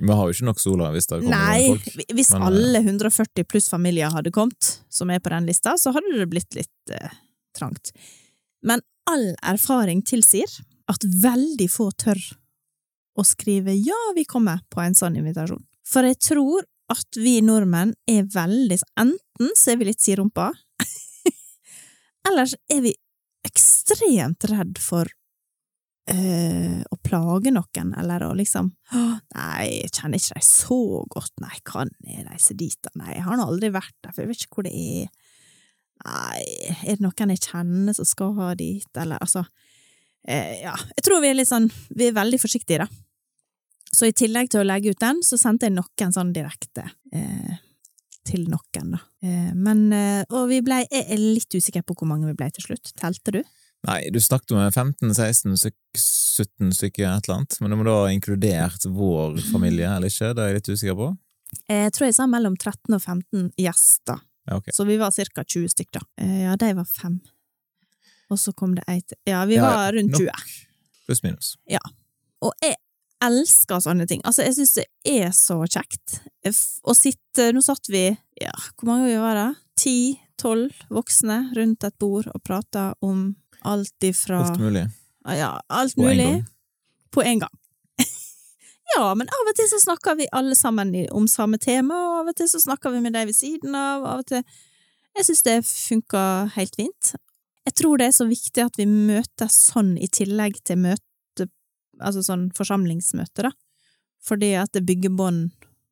Vi 0.00 0.08
har 0.08 0.26
jo 0.26 0.32
ikke 0.32 0.48
nok 0.48 0.60
sola 0.62 0.90
hvis 0.94 1.10
det 1.10 1.18
kommer 1.20 1.34
Nei, 1.34 1.64
noen 1.66 1.80
folk. 1.80 1.96
Nei, 1.98 2.06
hvis 2.16 2.30
men, 2.32 2.42
eh, 2.42 2.46
alle 2.50 2.84
140 2.86 3.48
pluss 3.50 3.68
familier 3.68 4.14
hadde 4.14 4.32
kommet, 4.32 4.70
som 4.88 5.10
er 5.12 5.20
på 5.20 5.32
den 5.34 5.48
lista, 5.50 5.74
så 5.78 5.92
hadde 5.92 6.14
det 6.16 6.28
blitt 6.30 6.56
litt 6.56 6.94
eh, 6.94 7.18
trangt. 7.56 7.92
Men 8.62 8.82
all 9.10 9.32
erfaring 9.42 10.02
tilsier 10.06 10.50
at 10.90 11.04
veldig 11.22 11.68
få 11.70 11.90
tør 11.98 12.20
å 13.18 13.24
skrive 13.26 13.74
'ja, 13.74 14.00
vi 14.14 14.24
kommer' 14.24 14.62
på 14.70 14.80
en 14.80 14.94
sånn 14.94 15.16
invitasjon. 15.16 15.64
For 15.84 16.06
jeg 16.06 16.20
tror 16.22 16.64
at 16.90 17.18
vi 17.18 17.40
nordmenn 17.44 17.94
er 18.10 18.26
veldig 18.26 18.80
Enten 18.98 19.54
så 19.56 19.72
er 19.72 19.80
vi 19.80 19.88
litt 19.88 20.02
siderumpa, 20.02 20.50
så 22.26 22.58
er 22.74 22.82
vi 22.84 22.94
ekstremt 23.46 24.44
redd 24.50 24.78
for 24.82 25.08
øh, 26.12 26.80
å 26.82 26.96
plage 27.06 27.52
noen, 27.54 27.94
eller 27.98 28.26
å 28.26 28.34
liksom 28.36 28.72
Å, 28.92 29.04
Nei, 29.36 29.80
jeg 29.80 29.92
kjenner 29.94 30.20
ikke 30.20 30.36
dem 30.36 30.46
så 30.46 30.80
godt, 31.14 31.32
nei, 31.40 31.56
kan 31.64 31.92
jeg 32.04 32.26
reise 32.28 32.56
dit? 32.58 32.90
Nei, 33.00 33.14
jeg 33.16 33.26
har 33.26 33.38
nå 33.38 33.48
aldri 33.48 33.72
vært 33.74 33.96
der, 34.02 34.12
for 34.12 34.24
jeg 34.24 34.32
vet 34.32 34.44
ikke 34.44 34.60
hvor 34.60 34.68
det 34.68 34.74
er. 34.76 35.19
Nei, 36.00 36.40
er 36.86 36.96
det 36.96 37.04
noen 37.04 37.34
jeg 37.34 37.44
kjenner 37.44 37.96
som 37.96 38.08
skal 38.08 38.32
ha 38.38 38.54
dit, 38.56 38.88
eller 38.96 39.20
altså 39.20 39.44
eh, 40.24 40.62
Ja, 40.62 40.74
jeg 40.96 41.04
tror 41.04 41.20
vi 41.20 41.28
er 41.28 41.36
litt 41.36 41.50
sånn 41.50 41.68
Vi 41.92 42.08
er 42.08 42.16
veldig 42.16 42.40
forsiktige, 42.40 42.86
da. 42.86 42.88
Så 43.90 44.06
i 44.06 44.14
tillegg 44.14 44.52
til 44.52 44.62
å 44.62 44.68
legge 44.68 44.94
ut 44.94 45.02
den, 45.02 45.20
så 45.26 45.36
sendte 45.40 45.66
jeg 45.66 45.74
noen 45.74 46.14
sånn 46.14 46.30
direkte 46.32 46.86
eh, 47.12 47.58
til 48.26 48.46
noen, 48.48 48.94
da. 48.94 49.00
Eh, 49.26 49.50
men 49.56 49.88
eh, 49.92 50.22
Og 50.36 50.48
vi 50.52 50.60
blei 50.64 50.84
Jeg 50.86 51.06
er 51.10 51.20
litt 51.20 51.56
usikker 51.56 51.84
på 51.84 51.98
hvor 51.98 52.08
mange 52.08 52.30
vi 52.30 52.36
blei 52.38 52.50
til 52.54 52.70
slutt. 52.70 52.94
Telte 53.00 53.34
du? 53.34 53.42
Nei, 53.88 54.00
du 54.12 54.20
snakket 54.20 54.52
om 54.52 54.60
15-16, 54.60 55.54
17 55.96 56.72
stykker 56.76 57.06
et 57.08 57.28
eller 57.28 57.38
annet, 57.38 57.56
men 57.62 57.72
du 57.72 57.78
må 57.80 57.86
da 57.86 57.94
ha 58.02 58.10
inkludert 58.12 58.84
vår 58.84 59.38
familie 59.48 59.88
eller 59.88 60.12
ikke, 60.12 60.34
det 60.36 60.42
er 60.42 60.50
jeg 60.50 60.58
litt 60.58 60.72
usikker 60.74 60.98
på. 60.98 61.06
Jeg 61.72 61.94
tror 61.96 62.06
jeg 62.06 62.16
sa 62.18 62.26
mellom 62.30 62.58
13 62.60 62.92
og 62.92 63.00
15 63.00 63.46
gjester, 63.58 64.20
Ja, 64.50 64.56
ok. 64.58 64.68
så 64.74 64.84
vi 64.88 64.96
var 65.00 65.10
cirka 65.14 65.44
20 65.44 65.68
stykker. 65.72 66.00
da. 66.00 66.26
Ja, 66.26 66.56
de 66.58 66.72
var 66.74 66.84
fem. 66.90 67.20
Og 68.30 68.38
så 68.38 68.52
kom 68.54 68.74
det 68.76 68.84
ei 68.90 69.00
til. 69.00 69.16
Ja, 69.26 69.44
vi 69.46 69.56
Ja, 69.58 69.62
var 69.70 69.92
rundt 69.96 70.10
nok. 70.12 70.20
20. 70.20 70.66
Pluss 71.06 71.22
minus. 71.24 71.54
Ja. 71.70 71.80
Og 72.42 72.52
jeg 72.62 72.76
elsker 73.22 73.80
sånne 73.84 74.06
ting. 74.08 74.22
Altså, 74.24 74.42
jeg 74.46 74.54
syns 74.56 74.74
det 74.78 74.86
er 75.04 75.30
så 75.36 75.58
kjekt 75.68 76.20
å 76.88 76.94
sitte 76.96 77.50
Nå 77.52 77.60
satt 77.62 77.90
vi, 77.92 78.04
ja, 78.40 78.52
hvor 78.78 78.86
mange 78.88 79.06
vi 79.10 79.16
var 79.20 79.34
det? 79.38 79.48
Ti-tolv 79.82 80.72
voksne 80.90 81.50
rundt 81.56 81.84
et 81.84 81.98
bord 82.00 82.26
og 82.32 82.42
prata 82.46 82.94
om 83.04 83.34
alt 83.62 84.06
ifra 84.08 84.40
Alt 84.46 84.58
mulig. 84.62 84.86
Ja, 85.36 85.60
alt 85.68 85.94
På 85.98 86.06
en 86.08 86.16
mulig. 86.16 86.26
gang. 86.30 86.46
På 87.12 87.22
en 87.26 87.38
gang. 87.44 87.56
Ja, 88.96 89.06
men 89.14 89.30
av 89.30 89.50
og 89.50 89.56
til 89.58 89.68
så 89.70 89.80
snakker 89.82 90.18
vi 90.18 90.28
alle 90.36 90.56
sammen 90.58 90.92
om 91.16 91.28
samme 91.30 91.58
tema, 91.62 91.94
og 92.10 92.18
av 92.22 92.32
og 92.32 92.38
til 92.40 92.50
så 92.50 92.60
snakker 92.62 92.94
vi 92.94 93.02
med 93.04 93.14
de 93.16 93.24
ved 93.28 93.36
siden 93.36 93.74
av, 93.74 94.02
og 94.04 94.12
av 94.14 94.24
og 94.24 94.30
til 94.32 94.42
Jeg 95.18 95.26
synes 95.26 95.42
det 95.42 95.56
funker 95.66 96.50
helt 96.54 96.76
fint. 96.78 97.14
Jeg 97.66 97.74
tror 97.74 97.98
det 97.98 98.06
er 98.06 98.14
så 98.14 98.26
viktig 98.30 98.62
at 98.62 98.76
vi 98.78 98.86
møtes 98.86 99.56
sånn 99.72 99.96
i 99.98 100.06
tillegg 100.06 100.60
til 100.64 100.78
møte, 100.78 101.48
altså 101.98 102.22
sånn 102.22 102.44
forsamlingsmøte, 102.54 103.48
da. 103.48 103.50
Fordi 104.22 104.52
at 104.60 104.70
det 104.76 104.84
bygger 104.86 105.10
bånd 105.18 105.50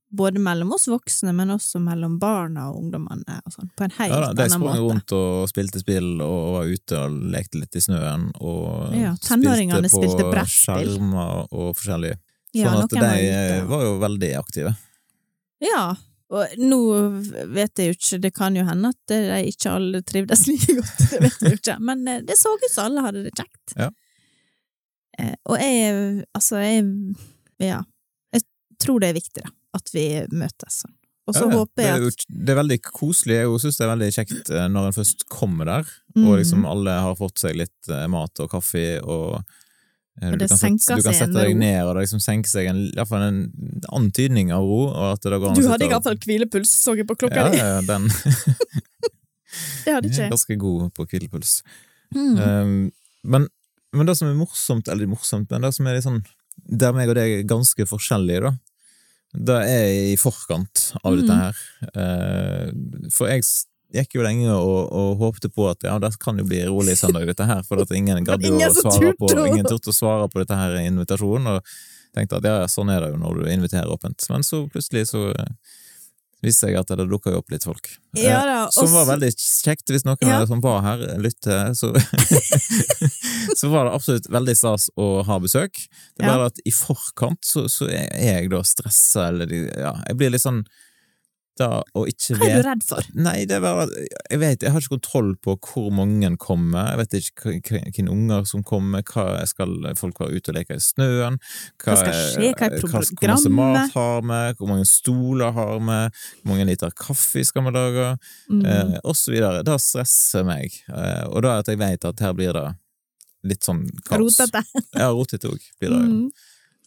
både 0.08 0.40
mellom 0.40 0.72
oss 0.72 0.86
voksne, 0.88 1.32
men 1.36 1.50
også 1.52 1.80
mellom 1.84 2.14
barna 2.20 2.68
og 2.70 2.78
ungdommene 2.80 3.40
og 3.44 3.52
sånn, 3.52 3.68
på 3.76 3.84
en 3.84 3.94
helt 3.98 4.14
Ja 4.14 4.20
da, 4.22 4.30
de 4.32 4.46
annen 4.46 4.54
sprang 4.54 4.70
måte. 4.70 4.84
rundt 4.86 5.14
og 5.18 5.50
spilte 5.50 5.82
spill 5.82 6.08
og 6.24 6.38
var 6.54 6.70
ute 6.70 7.02
og 7.02 7.18
lekte 7.34 7.60
litt 7.60 7.76
i 7.76 7.82
snøen 7.84 8.30
og 8.40 8.94
Ja, 8.96 9.12
spilte 9.20 10.30
på 10.30 10.46
skjermer 10.48 11.44
og 11.52 11.74
forskjellig. 11.76 12.14
Ja, 12.56 12.70
Sånn 12.72 12.84
at 12.86 12.90
de 12.94 13.00
var 13.02 13.16
eh, 13.20 13.64
var 13.68 13.82
jo 13.84 13.96
veldig 14.00 14.30
aktive. 14.38 14.74
Ja, 15.60 15.82
og 16.30 16.54
nå 16.60 16.78
vet 17.54 17.80
jeg 17.80 17.90
jo 17.90 17.96
ikke, 17.96 18.18
det 18.24 18.30
kan 18.36 18.56
jo 18.56 18.64
hende 18.68 18.90
at 18.92 18.98
de 19.10 19.18
ikke 19.50 19.70
alle 19.72 20.02
trivdes 20.06 20.46
like 20.50 20.76
godt, 20.78 21.02
det 21.10 21.20
vet 21.24 21.40
jeg 21.44 21.54
jo 21.54 21.58
ikke, 21.60 21.78
men 21.80 22.06
eh, 22.08 22.20
det 22.28 22.36
så 22.40 22.52
ut 22.56 22.68
som 22.72 22.84
alle 22.88 23.04
hadde 23.08 23.24
det 23.26 23.34
kjekt. 23.36 23.74
Ja. 23.76 23.90
Eh, 25.18 25.34
Og 25.50 25.58
jeg, 25.60 26.24
altså, 26.36 26.60
jeg, 26.62 26.84
ja, 27.64 27.80
jeg 28.34 28.44
tror 28.80 29.00
det 29.02 29.10
er 29.12 29.18
viktig 29.18 29.42
da, 29.44 29.50
at 29.78 29.92
vi 29.94 30.06
møtes 30.32 30.82
sånn. 30.84 30.94
Og 31.28 31.34
så 31.36 31.44
Ja, 31.44 31.56
håper 31.58 31.82
det, 31.82 31.86
jeg 31.90 32.12
at 32.14 32.22
det 32.48 32.52
er 32.54 32.56
veldig 32.62 32.76
koselig. 32.86 33.34
Jeg 33.36 33.58
syns 33.60 33.76
det 33.76 33.84
er 33.84 33.90
veldig 33.90 34.06
kjekt 34.16 34.50
eh, 34.56 34.68
når 34.72 34.86
en 34.88 34.96
først 34.96 35.26
kommer 35.28 35.68
der, 35.68 35.94
Mm. 36.18 36.24
og 36.26 36.38
liksom 36.40 36.64
alle 36.66 36.90
har 37.04 37.12
fått 37.14 37.38
seg 37.38 37.54
litt 37.54 37.88
eh, 37.92 38.06
mat 38.10 38.40
og 38.42 38.48
kaffe, 38.50 38.86
og 39.04 39.36
eh, 40.22 40.30
du 40.34 40.44
kan, 40.46 40.58
senker 40.60 40.96
du 41.00 41.02
kan 41.06 41.14
sette 41.16 41.34
deg 41.38 41.56
ned, 41.58 41.80
og 41.86 41.94
det 41.96 42.04
liksom 42.06 42.20
senker 42.24 42.50
seg 42.50 42.68
en, 42.70 42.80
i 42.88 42.94
hvert 42.96 43.08
fall 43.10 43.22
en 43.26 43.40
antydning 43.98 44.52
av 44.54 44.62
ro. 44.66 44.80
Du 45.22 45.66
hadde 45.68 45.88
iallfall 45.88 46.18
hvilepuls, 46.24 46.70
så 46.84 46.96
jeg 46.98 47.06
på 47.08 47.16
klokka 47.18 47.46
ja, 47.46 47.50
di. 47.52 47.58
ja, 47.62 47.80
den 47.86 48.08
Det 49.84 49.94
hadde 49.94 50.08
ikke 50.10 50.20
er 50.20 50.26
jeg. 50.26 50.32
ganske 50.34 50.56
god 50.60 50.88
på 50.96 51.06
hvilepuls. 51.08 51.52
Mm. 52.14 52.34
Um, 52.38 52.92
men, 53.24 53.46
men 53.96 54.08
det 54.08 54.16
som 54.18 54.28
er 54.28 54.36
morsomt, 54.38 54.88
eller 54.92 55.08
morsomt, 55.10 55.48
men 55.50 55.64
det 55.64 55.72
som 55.76 55.88
er 55.88 55.96
litt 55.98 56.06
sånn 56.06 56.22
Der 56.68 56.92
meg 56.96 57.08
og 57.12 57.16
deg 57.16 57.32
er 57.38 57.46
ganske 57.48 57.84
forskjellige, 57.88 58.42
da, 58.48 58.52
det 59.48 59.58
er 59.70 59.88
i 60.12 60.16
forkant 60.20 60.88
av 61.02 61.14
Mm. 61.14 61.18
dette 61.20 61.36
her. 61.38 61.58
Uh, 61.94 63.08
for 63.14 63.28
jeg 63.30 63.44
gikk 63.94 64.14
jo 64.18 64.22
lenge 64.26 64.50
og, 64.52 64.92
og 64.92 65.16
håpte 65.22 65.48
på 65.52 65.68
at 65.70 65.82
ja, 65.86 65.96
det 66.02 66.10
kan 66.20 66.36
jo 66.38 66.44
bli 66.44 66.60
rolig 66.68 66.96
søndag, 67.00 67.26
dette 67.30 67.46
her, 67.48 67.62
for 67.64 67.80
at 67.82 67.90
ingen 67.96 68.24
gadd 68.26 68.44
å 68.44 68.72
svare 68.76 69.14
på 69.16 69.30
Ingen 69.46 69.64
turte 69.68 69.90
å 69.92 69.96
svare 69.96 70.28
på 70.28 70.42
dette 70.42 70.56
her 70.58 70.76
invitasjonen, 70.82 71.56
og 71.58 71.74
tenkte 72.16 72.36
at 72.40 72.44
ja, 72.48 72.56
sånn 72.68 72.90
er 72.92 73.00
det 73.04 73.12
jo 73.14 73.20
når 73.22 73.42
du 73.42 73.50
inviterer 73.52 73.88
åpent. 73.92 74.24
Men 74.32 74.44
så 74.44 74.64
plutselig 74.72 75.06
så 75.10 75.28
eh, 75.32 75.52
viste 76.44 76.68
seg 76.68 76.76
at 76.78 76.92
det 76.94 77.06
dukka 77.10 77.32
jo 77.32 77.40
opp 77.40 77.50
litt 77.50 77.64
folk. 77.66 77.88
Eh, 78.16 78.24
Ja 78.28 78.42
da, 78.46 78.58
og 78.68 78.72
som 78.76 78.92
var 78.94 79.08
veldig 79.10 79.32
kjekt, 79.34 79.88
hvis 79.90 80.04
noen 80.06 80.20
Ja. 80.28 80.40
som 80.46 80.60
var 80.64 80.82
her, 80.86 81.06
lytter, 81.24 81.72
så 81.74 81.92
Så 83.58 83.68
var 83.72 83.84
det 83.88 83.94
absolutt 83.96 84.28
veldig 84.30 84.54
stas 84.56 84.88
å 84.96 85.22
ha 85.26 85.38
besøk. 85.42 85.72
Det 86.16 86.24
er 86.24 86.28
Ja. 86.28 86.36
bare 86.36 86.46
at 86.52 86.60
i 86.64 86.70
forkant 86.74 87.40
så, 87.44 87.64
så 87.68 87.88
er 87.88 88.42
jeg 88.42 88.50
da 88.52 88.60
stressa, 88.62 89.28
eller 89.32 89.50
ja, 89.50 89.94
jeg 90.08 90.16
blir 90.20 90.30
litt 90.34 90.44
sånn 90.44 90.64
da 91.58 91.68
å 91.98 92.04
ikke 92.08 92.36
Hva 92.38 92.48
er 92.48 92.62
du 92.62 92.66
redd 92.68 92.84
for? 92.86 93.06
Nei, 93.18 93.44
det 93.48 93.56
er 93.58 93.62
bare 93.64 93.86
at 93.86 93.92
jeg 94.30 94.40
vet, 94.42 94.62
jeg 94.66 94.72
har 94.74 94.82
ikke 94.84 94.94
kontroll 94.96 95.32
på 95.44 95.56
hvor 95.68 95.90
mange 95.94 96.30
kommer, 96.40 96.90
jeg 96.92 97.00
vet 97.02 97.16
ikke 97.20 97.54
hvilke 97.58 98.04
unger 98.10 98.44
som 98.48 98.62
kommer, 98.66 99.02
hva 99.02 99.44
skal 99.50 99.74
folk 99.98 100.20
være 100.22 100.38
ute 100.38 100.52
og 100.54 100.58
leke 100.58 100.78
i 100.78 100.82
snøen, 100.82 101.38
Hva 101.82 101.96
skal 102.00 102.16
skje? 102.16 102.52
Hva 102.58 102.70
er 102.70 102.78
hvor 102.80 103.28
masse 103.34 103.52
mat 103.58 103.94
har 103.94 104.22
vi, 104.22 104.40
hvor 104.58 104.72
mange 104.72 104.86
stoler 104.88 105.52
har 105.58 105.76
vi, 105.78 106.00
hvor 106.42 106.52
mange 106.52 106.68
liter 106.70 106.94
kaffe 106.98 107.44
skal 107.44 107.66
vi 107.68 107.74
lage, 107.76 108.08
Mm. 108.48 108.62
eh, 108.64 108.98
og 109.04 109.14
så 109.16 109.32
videre. 109.34 109.62
Det 109.64 109.74
stresser 109.82 110.44
meg, 110.46 110.72
eh, 110.88 111.24
og 111.28 111.42
da 111.44 111.58
at 111.58 111.66
jeg 111.68 111.78
vet 111.78 112.04
at 112.08 112.20
her 112.20 112.32
blir 112.32 112.52
det 112.56 112.66
litt 113.44 113.62
sånn 113.66 113.84
kaos. 114.08 114.38
Rotete. 114.40 114.62
Ja, 114.96 115.10
rotete 115.14 115.48
òg 115.50 115.60
blir 115.80 115.92
det. 115.94 116.00
Mm. 116.08 116.30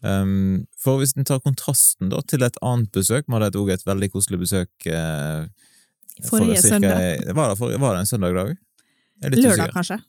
Um, 0.02 0.64
for 0.82 0.98
hvis 0.98 1.14
en 1.18 1.28
tar 1.30 1.40
kontrasten 1.46 2.10
da 2.10 2.22
til 2.26 2.42
et 2.46 2.56
annet 2.66 2.90
besøk, 2.96 3.28
vi 3.30 3.38
hadde 3.38 3.60
òg 3.62 3.70
et 3.76 3.84
veldig 3.86 4.10
koselig 4.14 4.40
besøk 4.42 4.88
eh, 4.90 5.44
for 6.26 6.40
Forrige 6.40 6.62
cirka- 6.64 6.80
søndag. 6.82 7.36
Var 7.38 7.52
det, 7.52 7.58
for, 7.60 7.76
var 7.84 7.94
det 7.94 8.00
en 8.06 8.10
søndag 8.10 8.34
dag? 8.34 8.56
Jeg 9.22 9.30
er 9.30 9.36
Lørdag, 9.38 9.52
usikker. 9.52 9.76
kanskje? 9.78 10.00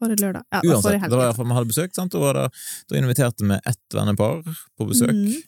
Forrige 0.00 0.20
lørdag. 0.22 0.44
Ja, 0.54 0.60
Uansett, 0.64 0.82
forrige 0.86 1.08
det 1.10 1.18
var 1.18 1.34
fall 1.36 1.48
vi 1.50 1.56
hadde 1.58 1.68
besøk, 1.72 1.94
sant? 1.98 2.14
og 2.14 2.28
da, 2.38 2.44
da 2.88 2.96
inviterte 3.02 3.44
vi 3.50 3.58
ett 3.68 3.96
vennepar 3.98 4.38
på 4.78 4.86
besøk. 4.88 5.10
Mm. 5.12 5.42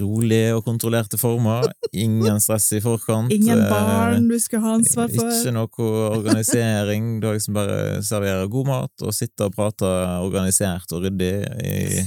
Rolige 0.00 0.54
og 0.56 0.64
kontrollerte 0.66 1.18
former, 1.20 1.68
ingen 1.94 2.40
stress 2.42 2.72
i 2.74 2.80
forkant. 2.82 3.30
Ingen 3.32 3.60
eh, 3.62 3.68
barn 3.70 4.26
du 4.28 4.34
skulle 4.42 4.62
ha 4.64 4.72
ansvar 4.80 5.08
for. 5.12 5.30
Ikke 5.30 5.52
noe 5.54 5.90
organisering. 6.16 7.20
Du 7.22 7.28
har 7.28 7.36
liksom 7.38 7.54
bare 7.54 8.02
serverer 8.02 8.48
god 8.50 8.66
mat 8.66 9.04
og 9.06 9.14
sitter 9.14 9.46
og 9.46 9.54
prater 9.54 10.16
organisert 10.24 10.90
og 10.96 11.06
ryddig 11.06 11.32
i 11.62 12.02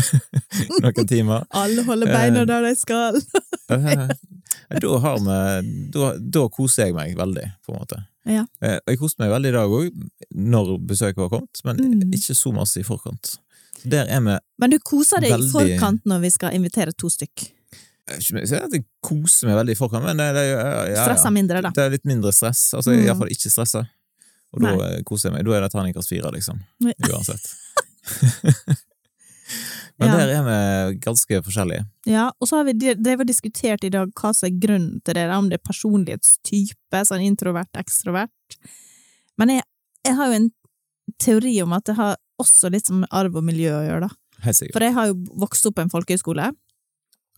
noen 0.84 1.06
timer. 1.10 1.44
Alle 1.56 1.84
holder 1.86 2.10
beina 2.10 2.40
Eh, 2.44 2.48
der 2.48 2.68
de 2.70 2.74
skal. 2.78 3.20
Da, 4.70 4.86
har 5.02 5.16
vi, 5.18 5.88
da, 5.90 6.12
da 6.22 6.44
koser 6.54 6.86
jeg 6.88 6.94
meg 6.94 7.16
veldig, 7.18 7.42
på 7.66 7.72
en 7.74 7.80
måte. 7.80 7.96
Ja. 8.30 8.44
Eh, 8.62 8.76
Jeg 8.86 9.00
koste 9.00 9.18
meg 9.22 9.32
veldig 9.32 9.50
i 9.50 9.54
dag 9.56 9.72
òg, 9.74 9.88
når 10.38 10.70
besøket 10.86 11.18
var 11.24 11.30
kommet, 11.32 11.62
men 11.66 11.80
Mm. 11.80 12.12
ikke 12.14 12.36
så 12.38 12.52
masse 12.54 12.78
i 12.78 12.86
forkant. 12.86 13.32
Der 13.84 14.06
er 14.12 14.20
vi 14.20 14.36
Men 14.60 14.70
du 14.70 14.78
koser 14.84 15.20
deg 15.24 15.32
i 15.38 15.48
forkant 15.52 16.04
når 16.08 16.20
vi 16.26 16.30
skal 16.30 16.54
invitere 16.56 16.92
to 16.92 17.08
stykk. 17.08 17.46
Jeg 18.10 18.48
ser 18.50 18.64
at 18.66 18.72
jeg 18.74 18.82
koser 19.06 19.46
meg 19.46 19.56
veldig 19.60 19.76
i 19.76 19.78
forkant, 19.78 20.02
men 20.04 20.18
det, 20.18 20.26
det, 20.34 20.42
ja, 20.50 20.64
ja, 20.90 21.04
Stressa 21.06 21.30
mindre, 21.30 21.60
da. 21.62 21.70
det 21.76 21.84
er 21.84 21.92
litt 21.94 22.04
mindre 22.10 22.32
stress. 22.34 22.72
Altså, 22.74 22.90
Mm. 22.90 23.04
Iallfall 23.06 23.30
ikke 23.30 23.50
stressa. 23.52 23.84
Og 24.50 24.64
da 24.64 24.72
eh, 24.88 25.02
koser 25.06 25.28
jeg 25.30 25.36
meg. 25.36 25.44
Da 25.46 25.54
er 25.56 25.62
det 25.62 25.70
terningkast 25.70 26.10
fire, 26.10 26.32
liksom. 26.34 26.58
Uansett. 27.10 27.46
men 30.00 30.08
Ja. 30.08 30.16
der 30.16 30.28
er 30.34 30.42
vi 30.46 30.98
ganske 31.04 31.42
forskjellige. 31.44 31.84
Ja, 32.06 32.30
og 32.40 32.48
så 32.48 32.56
har 32.56 32.64
vi 32.64 32.72
drevet 32.94 33.20
og 33.20 33.26
diskutert 33.28 33.84
i 33.84 33.90
dag 33.92 34.08
hva 34.16 34.32
som 34.34 34.46
er 34.48 34.58
grunnen 34.58 35.00
til 35.04 35.14
det, 35.14 35.26
om 35.30 35.48
det 35.50 35.60
er 35.60 35.66
personlighetstype, 35.68 37.02
sånn 37.06 37.22
introvert, 37.26 37.70
ekstrovert. 37.78 38.58
Men 39.38 39.54
jeg, 39.58 39.62
jeg 40.06 40.16
har 40.16 40.26
jo 40.32 40.38
en 40.40 40.50
teori 41.20 41.54
om 41.62 41.72
at 41.76 41.84
det 41.90 41.96
har 41.98 42.16
også 42.42 42.70
litt 42.72 42.88
som 42.90 43.04
arv 43.10 43.36
og 43.38 43.46
miljø 43.46 43.72
å 43.76 43.84
gjøre, 43.86 44.08
da. 44.08 44.42
Helt 44.46 44.56
sikkert. 44.56 44.76
For 44.76 44.86
jeg 44.86 44.96
har 44.96 45.10
jo 45.10 45.18
vokst 45.42 45.68
opp 45.68 45.76
på 45.78 45.84
en 45.84 45.92
folkehøyskole, 45.92 46.50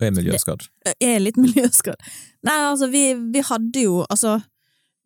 Og 0.01 0.07
er 0.07 0.15
miljøskadd. 0.17 0.65
er 1.03 1.21
litt 1.23 1.39
miljøskadd. 1.45 2.01
Nei, 2.47 2.57
altså, 2.71 2.89
vi, 2.91 3.05
vi 3.35 3.43
hadde 3.47 3.85
jo 3.85 4.01
Altså, 4.11 4.39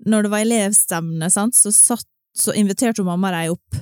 når 0.06 0.26
det 0.26 0.30
var 0.32 0.44
elevstevne, 0.44 1.30
sant, 1.32 1.56
så, 1.56 1.72
satt, 1.72 2.06
så 2.37 2.54
inviterte 2.56 3.04
mamma 3.04 3.32
deg 3.35 3.54
opp. 3.56 3.80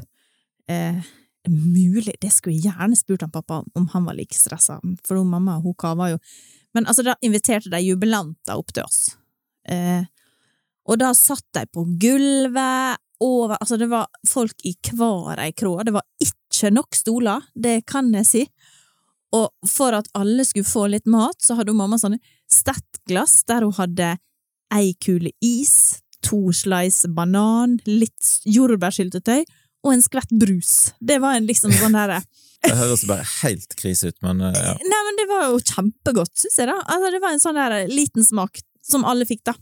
Eh, 0.71 1.03
mulig 1.51 2.15
Det 2.23 2.31
skulle 2.33 2.57
jeg 2.57 2.71
gjerne 2.71 2.97
spurt 2.97 3.21
han 3.27 3.33
pappa 3.35 3.61
om 3.77 3.89
han 3.93 4.07
var 4.07 4.17
like 4.17 4.37
stressa, 4.37 4.79
for 5.05 5.21
hun 5.21 5.29
mamma 5.29 5.59
hun 5.61 5.75
kava 5.77 6.15
jo 6.15 6.21
Men 6.75 6.89
altså, 6.89 7.05
da 7.07 7.15
inviterte 7.23 7.71
de 7.71 7.83
jubilanter 7.85 8.57
opp 8.59 8.73
til 8.75 8.87
oss. 8.87 9.17
Eh, 9.71 10.03
og 10.85 10.99
da 11.01 11.13
satt 11.17 11.47
de 11.55 11.63
på 11.73 11.85
gulvet 12.01 12.99
over 13.23 13.57
Altså, 13.61 13.77
det 13.81 13.89
var 13.91 14.09
folk 14.29 14.65
i 14.67 14.75
hver 14.93 15.41
ei 15.43 15.53
krå. 15.53 15.77
Det 15.85 15.95
var 15.95 16.05
ikke 16.23 16.71
nok 16.75 16.95
stoler, 16.97 17.43
det 17.55 17.85
kan 17.87 18.13
jeg 18.15 18.27
si. 18.27 18.45
Og 19.35 19.51
for 19.67 19.97
at 19.97 20.09
alle 20.15 20.45
skulle 20.47 20.69
få 20.69 20.87
litt 20.93 21.07
mat, 21.11 21.39
så 21.43 21.57
hadde 21.59 21.75
mamma 21.75 21.99
sånne 21.99 22.21
stettglass 22.51 23.43
der 23.49 23.67
hun 23.67 23.75
hadde 23.79 24.15
ei 24.75 24.95
kule 25.03 25.33
is, 25.43 26.01
to 26.25 26.53
slice 26.55 27.09
banan, 27.11 27.79
litt 27.87 28.39
jordbærsyltetøy 28.49 29.45
og 29.85 29.93
en 29.93 30.03
skvett 30.05 30.33
brus. 30.41 30.95
Det 31.01 31.19
var 31.21 31.37
en 31.37 31.49
liksom 31.49 31.75
sånn 31.77 31.97
derre 31.97 32.23
Det 32.65 32.73
høres 32.79 33.05
bare 33.09 33.27
helt 33.43 33.75
krise 33.77 34.09
ut, 34.09 34.19
men 34.25 34.41
eh, 34.41 34.57
ja. 34.57 34.73
Nei, 34.81 35.01
men 35.09 35.19
det 35.21 35.27
var 35.29 35.51
jo 35.51 35.61
kjempegodt, 35.61 36.33
syns 36.41 36.63
jeg, 36.63 36.71
da. 36.71 36.79
Altså, 36.81 37.11
det 37.13 37.21
var 37.21 37.35
en 37.35 37.43
sånn 37.43 37.59
der 37.61 37.75
liten 37.93 38.25
smak 38.25 38.63
som 38.85 39.05
alle 39.05 39.27
fikk, 39.29 39.43
da. 39.51 39.53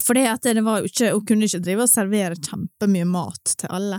For 0.00 0.16
det 0.16 0.62
var 0.64 0.80
jo 0.80 0.88
ikke 0.88 1.10
Hun 1.12 1.26
kunne 1.28 1.44
ikke 1.44 1.60
drive 1.60 1.84
og 1.84 1.90
servere 1.90 2.38
kjempemye 2.38 3.04
mat 3.04 3.54
til 3.60 3.68
alle. 3.68 3.98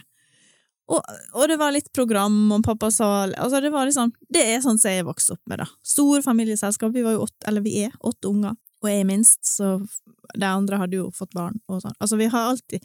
Og, 0.92 1.00
og 1.38 1.48
det 1.48 1.58
var 1.62 1.72
litt 1.72 1.92
program 1.96 2.52
om 2.52 2.64
pappa 2.66 2.90
sa 2.92 3.10
Altså, 3.30 3.62
det 3.64 3.72
var 3.72 3.88
liksom 3.88 4.12
Det 4.34 4.42
er 4.42 4.64
sånn 4.64 4.82
som 4.82 4.92
jeg 4.92 5.08
vokste 5.08 5.38
opp 5.38 5.44
med, 5.48 5.62
da. 5.64 5.70
Stor 5.86 6.26
familieselskap. 6.26 6.92
Vi 6.96 7.06
var 7.06 7.16
jo 7.16 7.24
åtte, 7.28 7.48
eller 7.48 7.64
vi 7.64 7.78
er 7.86 7.96
åtte 8.04 8.28
unger, 8.30 8.58
og 8.84 8.90
jeg 8.90 9.00
er 9.00 9.08
minst, 9.08 9.40
så 9.48 9.78
de 10.34 10.48
andre 10.50 10.82
hadde 10.82 11.00
jo 11.00 11.08
fått 11.16 11.32
barn 11.38 11.56
og 11.70 11.84
sånn. 11.84 11.96
Altså, 12.00 12.20
vi 12.20 12.30
har 12.34 12.52
alltid 12.52 12.84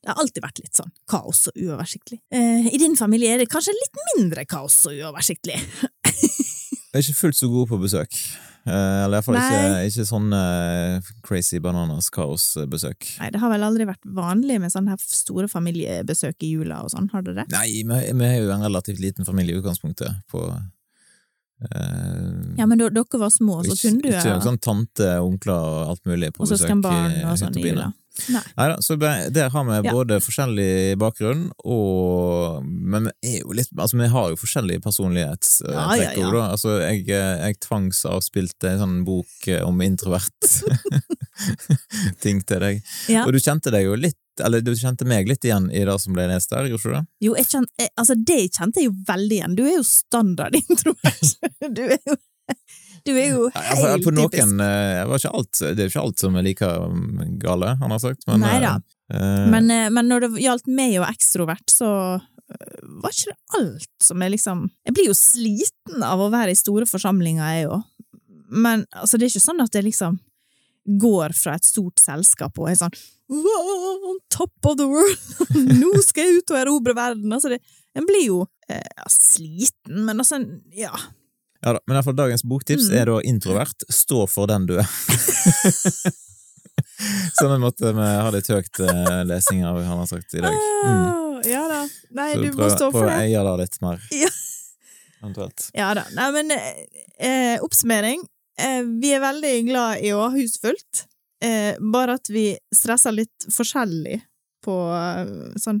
det 0.00 0.08
har 0.08 0.20
alltid 0.22 0.40
vært 0.40 0.60
litt 0.62 0.78
sånn 0.78 0.92
kaos 1.12 1.42
og 1.50 1.58
uoversiktlig. 1.60 2.22
Eh, 2.32 2.70
I 2.72 2.78
din 2.80 2.94
familie 2.96 3.34
er 3.34 3.42
det 3.42 3.50
kanskje 3.52 3.74
litt 3.76 3.98
mindre 4.14 4.46
kaos 4.48 4.78
og 4.88 4.96
uoversiktlig? 4.96 5.58
Jeg 6.90 6.96
er 6.96 7.04
ikke 7.04 7.18
fullt 7.18 7.36
så 7.36 7.50
god 7.52 7.68
på 7.68 7.78
besøk. 7.82 8.16
Eh, 8.68 9.04
eller 9.04 9.18
iallfall 9.18 9.38
ikke, 9.40 9.60
ikke 9.88 10.04
sånn 10.08 10.34
eh, 10.36 11.12
crazy 11.24 11.60
bananas-kaos-besøk. 11.64 13.06
Nei, 13.22 13.30
det 13.32 13.40
har 13.40 13.52
vel 13.54 13.64
aldri 13.64 13.86
vært 13.88 14.04
vanlig 14.04 14.58
med 14.60 14.72
sånne 14.74 14.92
her 14.92 15.00
store 15.00 15.48
familiebesøk 15.48 16.44
i 16.44 16.52
jula 16.58 16.82
og 16.84 16.92
sånn, 16.92 17.08
har 17.14 17.24
det 17.24 17.38
det? 17.38 17.46
Nei, 17.54 17.80
vi, 17.80 18.02
vi 18.20 18.28
er 18.28 18.42
jo 18.42 18.52
en 18.52 18.66
relativt 18.66 19.00
liten 19.00 19.28
familie 19.28 19.56
i 19.56 19.62
utgangspunktet. 19.62 20.20
På, 20.30 20.44
ja, 21.60 22.66
men 22.66 22.78
dere 22.80 23.18
var 23.20 23.32
små, 23.32 23.58
så 23.64 23.74
ikke, 23.74 23.82
kunne 23.88 24.04
du 24.04 24.14
Ikke 24.14 24.36
sånn 24.44 24.60
tante, 24.64 25.08
onkler 25.20 25.56
og 25.56 25.90
alt 25.94 26.06
mulig 26.08 26.30
på 26.32 26.44
Og 26.44 26.48
besøk. 26.48 26.62
søskenbarn 26.62 27.18
i 27.18 27.24
og 27.28 27.36
sånn 27.40 27.58
i 27.60 27.66
jula. 27.66 27.90
Nei. 28.28 28.42
Neida, 28.58 28.76
så 28.84 28.96
der 29.00 29.48
har 29.50 29.64
vi 29.68 29.76
Ja. 29.88 29.92
både 29.94 30.18
forskjellig 30.20 30.98
bakgrunn 31.00 31.46
og 31.64 32.64
Men 32.64 33.08
vi 33.22 33.36
er 33.36 33.40
jo 33.44 33.52
litt 33.56 33.70
Altså, 33.78 33.96
vi 34.00 34.08
har 34.12 34.28
jo 34.30 34.36
forskjellig 34.40 34.80
personlighetstrekk 34.84 35.72
Ja, 35.72 35.94
ja. 36.20 36.44
Altså, 36.50 36.76
jeg, 36.82 37.06
jeg 37.08 37.60
tvangsavspilte 37.64 38.74
en 38.74 38.82
sånn 38.84 38.98
bok 39.08 39.48
eh, 39.48 39.62
om 39.66 39.80
introvert 39.84 40.50
ting 42.22 42.42
til 42.44 42.60
deg. 42.62 42.82
Ja. 43.10 43.24
Og 43.26 43.32
du 43.34 43.40
kjente 43.40 43.72
deg 43.72 43.86
jo 43.88 43.94
litt 43.98 44.16
Eller 44.44 44.62
du 44.64 44.72
kjente 44.78 45.04
meg 45.08 45.28
litt 45.28 45.44
igjen 45.44 45.66
i 45.72 45.82
det 45.84 45.96
som 46.00 46.14
ble 46.16 46.24
lest 46.30 46.52
der, 46.52 46.68
gjorde 46.70 46.88
du 46.88 46.94
det? 46.96 47.02
Jo, 47.26 47.34
jeg 47.36 47.48
kjente, 47.50 47.72
jeg, 47.82 47.90
altså 48.00 48.14
det 48.16 48.38
kjente 48.56 48.80
jeg 48.80 48.88
jo 48.88 48.94
veldig 49.08 49.36
igjen. 49.36 49.56
Du 49.58 49.62
er 49.66 49.74
jo 49.74 49.84
standard 49.84 50.56
introvert. 50.60 51.34
Du 51.76 51.82
er 51.84 51.98
jo, 52.08 52.16
du 53.06 53.12
er 53.16 53.28
jo 53.30 53.44
helt 53.54 53.78
for- 53.80 53.88
helt 53.94 54.04
på 54.06 54.12
noen, 54.16 54.30
typisk. 54.30 54.54
eh, 54.66 54.94
det, 55.00 55.04
var 55.10 55.22
ikke 55.22 55.34
alt, 55.40 55.60
det 55.76 55.84
er 55.84 55.92
ikke 55.92 56.02
alt 56.06 56.24
som 56.24 56.36
er 56.40 56.46
like 56.46 56.70
um, 56.86 57.04
gale, 57.42 57.74
han 57.80 57.94
har 57.96 58.02
sagt. 58.02 58.26
Men, 58.30 58.40
Neida. 58.44 58.74
eh, 59.12 59.46
Men, 59.54 59.70
eh, 59.74 59.88
men 59.94 60.08
når 60.12 60.26
det 60.26 60.32
gjaldt 60.46 60.68
meg 60.80 60.98
og 61.00 61.08
ekstrovert, 61.08 61.66
så 61.72 61.90
eh, 62.16 62.80
var 63.02 63.14
ikke 63.14 63.30
det 63.32 63.60
alt 63.60 63.88
som 64.10 64.22
er 64.26 64.32
liksom 64.34 64.66
Jeg 64.88 64.96
blir 64.96 65.08
jo 65.10 65.16
sliten 65.16 66.02
av 66.06 66.20
å 66.20 66.30
være 66.32 66.52
i 66.54 66.58
store 66.58 66.86
forsamlinger, 66.90 67.54
jeg 67.60 67.70
òg. 67.70 67.86
Men 68.50 68.82
altså, 68.98 69.16
det 69.16 69.28
er 69.28 69.34
ikke 69.36 69.46
sånn 69.48 69.62
at 69.62 69.70
det 69.76 69.84
liksom 69.86 70.18
går 71.00 71.34
fra 71.36 71.52
et 71.54 71.66
stort 71.68 72.00
selskap 72.02 72.56
og 72.58 72.70
er 72.72 72.78
sånn 72.80 72.94
«Wow, 73.30 74.16
top 74.32 74.66
of 74.66 74.74
the 74.80 74.86
world! 74.90 75.20
Nå 75.80 75.92
skal 76.02 76.24
jeg 76.26 76.40
ut 76.40 76.50
og 76.50 76.58
erobre 76.58 76.94
verden! 76.98 77.30
Altså, 77.36 77.52
det, 77.52 77.60
en 77.94 78.08
blir 78.08 78.24
jo 78.26 78.40
eh, 78.66 78.82
sliten, 79.12 80.00
men 80.08 80.18
altså, 80.18 80.40
ja. 80.74 80.90
Ja 81.62 81.72
da, 81.76 81.80
men 81.86 81.94
i 81.94 81.98
hvert 81.98 82.04
fall 82.08 82.16
dagens 82.16 82.42
boktips 82.48 82.86
Mm. 82.88 82.96
er 83.00 83.04
da 83.10 83.18
introvert. 83.28 83.82
Stå 83.92 84.22
for 84.30 84.46
den 84.48 84.66
du 84.66 84.78
er. 84.80 84.86
Så 87.38 87.48
vi 87.48 87.58
måtte 87.58 87.92
vi 87.96 88.06
ha 88.06 88.30
litt 88.32 88.48
høyt 88.50 88.80
eh, 88.84 89.20
lesing 89.28 89.62
av 89.66 89.78
han 89.84 89.98
har 90.02 90.06
sagt 90.08 90.34
i 90.34 90.40
dag. 90.44 90.54
Mm. 90.54 90.90
Ah, 90.90 91.40
Ja 91.48 91.62
da. 91.68 91.80
Nei, 92.16 92.34
du 92.36 92.50
må 92.56 92.68
stå 92.72 92.90
for 92.92 93.06
det. 93.06 93.12
prøv 93.12 93.12
å 93.12 93.20
eie 93.24 93.44
det 93.46 93.54
litt 93.62 93.78
mer, 93.84 94.00
Ja. 94.12 94.28
eventuelt. 95.22 95.70
Ja 95.76 95.92
da. 95.96 96.04
Nei, 96.16 96.26
men 96.36 96.50
eh, 96.56 96.82
eh, 97.18 97.56
oppsummering. 97.64 98.24
Eh, 98.60 98.82
vi 99.00 99.12
er 99.16 99.22
veldig 99.24 99.54
glad 99.70 100.02
i 100.04 100.10
å 100.16 100.20
ha 100.26 100.30
hus 100.34 100.58
fullt, 100.60 101.06
eh, 101.42 101.76
bare 101.80 102.18
at 102.20 102.28
vi 102.28 102.50
stresser 102.74 103.12
litt 103.16 103.48
forskjellig 103.52 104.20
på 104.64 104.76
eh, 104.92 105.54
sånn 105.60 105.80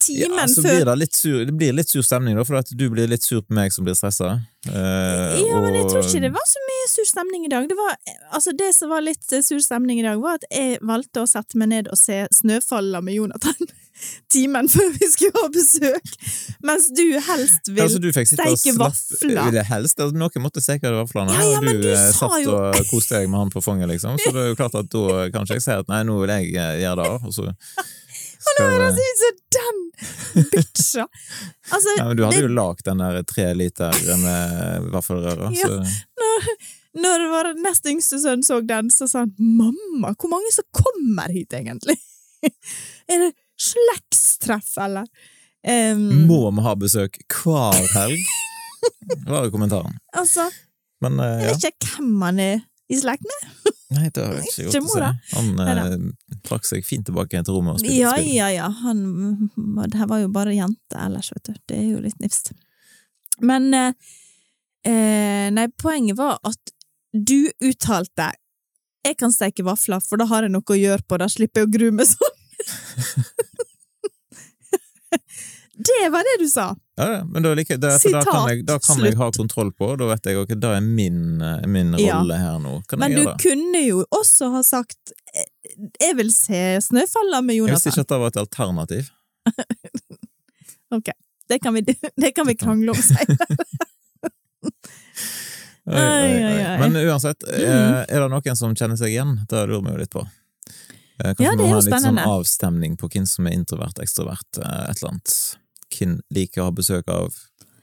Timen 0.00 0.38
Ja, 0.38 0.46
så 0.50 0.62
før 0.64 0.76
blir 0.84 1.00
det, 1.04 1.08
sur, 1.16 1.38
det 1.48 1.54
blir 1.58 1.72
litt 1.76 1.90
sur 1.92 2.02
stemning, 2.06 2.36
da, 2.38 2.44
for 2.48 2.58
at 2.60 2.70
du 2.70 2.86
blir 2.92 3.08
litt 3.10 3.22
sur 3.26 3.42
på 3.42 3.54
meg 3.58 3.72
som 3.74 3.84
blir 3.88 3.96
stressa. 3.98 4.34
Eh, 4.68 5.38
Ja, 5.44 5.60
men 5.62 5.74
jeg 5.78 5.88
tror 5.90 6.02
ikke 6.04 6.22
det 6.26 6.32
var 6.34 6.46
så 6.50 6.62
mye 6.68 6.86
sur 6.92 7.08
stemning 7.08 7.44
i 7.46 7.52
dag. 7.52 7.68
Det, 7.70 7.76
var, 7.78 7.96
altså 8.34 8.52
det 8.58 8.72
som 8.76 8.90
var 8.92 9.04
litt 9.06 9.32
eh, 9.32 9.42
sur 9.46 9.60
stemning 9.64 10.00
i 10.00 10.06
dag, 10.06 10.20
var 10.22 10.40
at 10.40 10.48
jeg 10.52 10.78
valgte 10.82 11.24
å 11.24 11.28
sette 11.30 11.58
meg 11.60 11.70
ned 11.74 11.92
og 11.92 11.98
se 12.00 12.24
Snøfalla 12.34 13.00
med 13.04 13.14
Jonathan 13.20 13.68
timen 14.32 14.68
før 14.70 14.92
vi 14.94 15.06
skulle 15.10 15.40
ha 15.42 15.48
besøk, 15.50 16.12
mens 16.62 16.84
du 16.94 17.02
helst 17.26 17.66
vil 17.72 17.82
Altså, 17.82 17.98
du 17.98 18.10
steike 18.14 18.74
vafler. 18.78 19.40
Vil 19.48 19.58
jeg 19.58 19.66
helst? 19.72 19.98
Altså, 19.98 20.14
noen 20.20 20.44
måtte 20.44 20.62
steke 20.62 20.92
vaflene, 20.94 21.34
Ja, 21.34 21.46
ja, 21.54 21.58
og 21.58 21.66
du, 21.66 21.82
du 21.82 21.90
eh, 21.90 22.04
sa 22.12 22.28
satt 22.28 22.44
jo- 22.44 22.54
og 22.60 22.78
koste 22.92 23.18
deg 23.18 23.26
med 23.32 23.42
han 23.42 23.50
på 23.54 23.62
fanget, 23.64 23.90
liksom. 23.90 24.14
Så 24.22 24.30
det 24.34 24.44
er 24.44 24.52
jo 24.52 24.58
klart 24.60 24.76
at 24.78 24.90
da 24.94 25.26
kan 25.34 25.48
ikke 25.48 25.58
jeg 25.58 25.66
si 25.66 25.74
at 25.74 25.90
nei, 25.90 26.04
nå 26.06 26.18
vil 26.22 26.34
jeg 26.36 26.52
eh, 26.54 26.76
gjøre 26.84 27.02
det, 27.02 27.10
og 27.26 27.34
så 27.34 27.48
skal 28.54 28.72
høres 28.74 28.98
ut 28.98 29.22
som 29.22 29.38
den 29.56 30.48
bitcha! 30.52 31.06
Altså, 31.72 31.94
ja, 31.98 32.04
men 32.08 32.16
Du 32.18 32.24
hadde 32.24 32.36
det- 32.36 32.44
jo 32.48 32.52
lagd 32.56 32.82
den 32.86 32.98
der 33.02 33.22
tre 33.28 33.46
liter 33.54 33.92
med 34.24 34.90
vaffelrøre, 34.92 35.50
Ja. 35.56 35.68
når, 35.68 36.48
når 37.04 37.24
vår 37.32 37.50
nest 37.64 37.86
yngste 37.86 38.20
sønn 38.22 38.42
så 38.46 38.60
den, 38.66 38.90
så 38.90 39.08
sa 39.08 39.24
han 39.26 39.34
'mamma, 39.38 40.14
hvor 40.18 40.30
mange 40.32 40.52
som 40.54 40.64
kommer 40.72 41.28
hit, 41.32 41.50
egentlig?' 41.52 41.98
er 43.10 43.18
det 43.26 43.32
slektstreff, 43.58 44.76
eller? 44.78 45.06
Um... 45.66 46.26
må 46.28 46.50
vi 46.54 46.62
ha 46.62 46.74
besøk 46.78 47.18
hver 47.42 47.74
helg, 47.94 48.20
var 49.26 49.44
jo 49.44 49.50
kommentaren. 49.50 49.96
altså, 50.14 50.48
Men 51.02 51.18
eh, 51.20 51.42
jeg 51.42 51.54
vet 51.56 51.64
ikke 51.72 51.90
hvem 51.96 52.22
han 52.22 52.38
er 52.40 52.60
i 52.90 52.96
slekt 53.00 53.26
med. 53.26 53.72
Nei, 53.88 54.10
det 54.12 54.20
har 54.20 54.34
jeg 54.36 54.44
ikke 54.50 54.64
Ikke 54.68 54.80
å 54.84 54.88
si. 54.92 55.36
Han 55.36 55.60
eh, 55.64 55.92
trakk 56.44 56.66
seg 56.68 56.84
fint 56.84 57.06
tilbake 57.08 57.40
til 57.40 57.56
rommet 57.56 57.78
og 57.78 57.80
spilte 57.80 57.96
Ja, 57.96 58.10
spill. 58.18 58.34
ja, 58.36 58.48
ja, 58.52 58.68
ja. 58.68 59.86
Det 59.88 60.00
her 60.02 60.10
var 60.10 60.20
jo 60.20 60.28
bare 60.34 60.56
jente 60.56 60.98
ellers, 61.00 61.30
vet 61.32 61.48
du. 61.48 61.54
Det 61.70 61.78
er 61.78 61.86
jo 61.94 62.02
litt 62.04 62.18
nifst. 62.20 62.52
Men 63.40 63.70
eh, 63.74 64.10
eh, 64.84 65.48
Nei, 65.56 65.68
poenget 65.80 66.18
var 66.20 66.36
at 66.44 66.74
du 67.16 67.48
uttalte 67.64 68.32
'jeg 69.06 69.16
kan 69.16 69.32
steke 69.32 69.64
vafler, 69.64 70.00
for 70.04 70.20
da 70.20 70.26
har 70.28 70.44
jeg 70.44 70.52
noe 70.52 70.68
å 70.68 70.76
gjøre 70.76 71.00
på, 71.08 71.16
da 71.16 71.28
slipper 71.32 71.62
jeg 71.62 71.68
å 71.68 71.72
grue 71.72 71.94
meg 71.96 72.06
sånn'. 72.10 72.36
det 75.78 76.08
var 76.10 76.26
det 76.26 76.36
du 76.42 76.48
sa! 76.50 76.72
Ja, 76.98 77.22
men 77.24 77.44
da, 77.44 77.52
like, 77.54 77.76
det, 77.78 77.92
Sitat, 78.02 78.24
da, 78.26 78.32
kan 78.32 78.48
jeg, 78.50 78.64
da 78.66 78.78
kan 78.82 78.98
jeg 79.04 79.14
ha 79.20 79.28
kontroll 79.36 79.68
på, 79.72 79.92
da 80.00 80.08
vet 80.10 80.24
jeg 80.26 80.40
ok, 80.40 80.54
det 80.58 80.72
er 80.74 80.80
min, 80.82 81.20
min 81.70 81.92
rolle 81.94 82.34
Ja. 82.34 82.40
her 82.42 82.58
nå. 82.58 82.72
Kan 82.90 82.98
Men 83.04 83.14
du 83.14 83.28
kunne 83.38 83.82
jo 83.84 84.00
også 84.10 84.50
ha 84.56 84.62
sagt 84.66 85.12
eh, 85.34 85.46
'jeg 86.00 86.16
vil 86.18 86.32
se 86.34 86.80
Snøfalla 86.82 87.40
med 87.46 87.54
Jonathan'. 87.60 87.68
Jeg 87.68 87.74
visste 87.78 87.88
ikke 87.94 88.00
at 88.00 88.08
det 88.14 88.20
var 88.24 88.34
et 88.34 88.42
alternativ. 88.46 89.10
Ok, 90.90 91.10
det 91.48 91.58
kan 91.60 91.74
vi, 91.74 91.82
det 92.16 92.30
kan 92.34 92.46
vi 92.48 92.54
krangle 92.56 92.90
om 92.90 92.96
senere. 92.96 93.46
Oi, 95.88 95.94
Oi, 95.94 96.44
oi. 96.44 96.78
Men 96.80 96.96
uansett, 96.96 97.44
eh, 97.48 98.02
er 98.08 98.20
det 98.20 98.28
noen 98.28 98.56
som 98.56 98.74
kjenner 98.76 98.96
seg 99.00 99.08
igjen? 99.14 99.38
Det 99.48 99.62
lurer 99.70 99.84
vi 99.86 99.92
jo 99.94 100.00
litt 100.02 100.12
på. 100.12 100.20
Eh, 101.24 101.32
Kanskje 101.32 101.44
Ja, 101.46 101.50
vi 101.52 101.62
må 101.62 101.64
er 101.64 101.72
ha 101.72 101.78
en 101.78 101.86
litt 101.86 102.04
sånn 102.04 102.18
avstemning 102.24 102.96
på 103.00 103.08
hvem 103.08 103.26
som 103.26 103.46
er 103.48 103.56
introvert, 103.56 103.98
ekstrovert, 104.04 104.60
eh, 104.60 104.90
et 104.90 105.00
eller 105.00 105.14
annet. 105.14 105.36
Hvem 105.98 106.18
liker 106.34 106.62
å 106.62 106.68
ha 106.68 106.74
besøk 106.74 107.08
av 107.12 107.34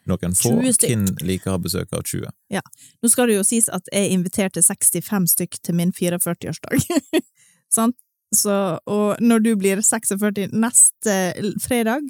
noen 0.09 0.35
få, 0.37 0.53
hvem 0.61 1.05
liker 1.25 1.49
å 1.51 1.55
ha 1.55 1.61
besøk 1.61 1.93
av 1.97 2.03
20. 2.05 2.29
Ja. 2.53 2.61
Nå 3.01 3.09
skal 3.11 3.29
det 3.29 3.39
jo 3.39 3.45
sies 3.47 3.69
at 3.73 3.89
jeg 3.93 4.13
inviterte 4.13 4.61
65 4.61 5.29
stykk 5.33 5.59
til 5.65 5.77
min 5.79 5.93
44-årsdag. 5.95 7.23
Sant? 7.77 7.97
Så, 8.35 8.53
og 8.89 9.21
når 9.23 9.43
du 9.45 9.51
blir 9.59 9.81
46 9.85 10.49
neste 10.53 11.15
fredag, 11.63 12.07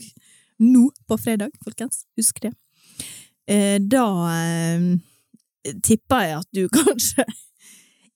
nå 0.63 0.88
på 1.08 1.18
fredag, 1.22 1.54
folkens, 1.63 2.06
husk 2.18 2.39
det, 2.44 2.54
eh, 3.52 3.78
da 3.84 4.06
eh, 4.32 4.88
tipper 5.86 6.26
jeg 6.26 6.39
at 6.39 6.50
du 6.56 6.63
kanskje 6.80 7.28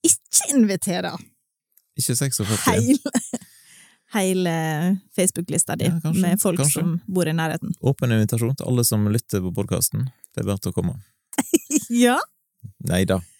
ikke 0.06 0.56
inviterer 0.56 1.20
Ikke 1.98 2.16
46. 2.16 2.40
hele, 2.66 3.12
hele 4.14 4.54
Facebook-lista 5.16 5.76
di 5.78 5.84
Ja, 5.88 6.00
kanskje, 6.02 6.20
med 6.22 6.40
folk 6.42 6.58
kanskje. 6.60 6.80
som 6.80 7.00
bor 7.06 7.28
i 7.28 7.32
nærheten. 7.36 7.74
Åpen 7.90 8.12
invitasjon 8.12 8.56
til 8.58 8.66
alle 8.70 8.84
som 8.84 9.06
lytter 9.12 9.40
på 9.44 9.52
podkasten. 9.54 10.08
Det 10.34 10.42
er 10.44 10.48
verdt 10.52 10.66
å 10.70 10.74
komme. 10.76 10.98
Ja, 11.90 12.18
Nei 12.84 13.04
da. 13.08 13.20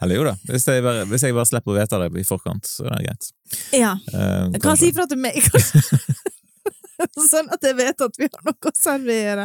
Eller 0.00 0.14
jo 0.16 0.22
da, 0.24 0.32
hvis 0.48 0.64
jeg, 0.64 0.80
bare, 0.84 1.02
hvis 1.10 1.24
jeg 1.26 1.34
bare 1.36 1.44
slipper 1.50 1.74
å 1.74 1.76
vite 1.76 1.98
det 2.00 2.22
i 2.22 2.24
forkant, 2.24 2.64
så 2.70 2.86
er 2.88 2.94
det 2.94 3.02
greit. 3.08 3.26
ja. 3.76 3.90
Eh, 4.14 4.46
Jeg 4.54 4.62
kan 4.64 4.78
si 4.80 4.88
ifra 4.88 5.04
til 5.10 5.20
meg, 5.20 5.36
sånn 7.28 7.50
at 7.52 7.66
jeg 7.68 7.76
vet 7.76 8.00
at 8.06 8.16
vi 8.18 8.30
har 8.30 8.46
noe 8.48 8.70
å 8.70 8.72
servere. 8.78 9.44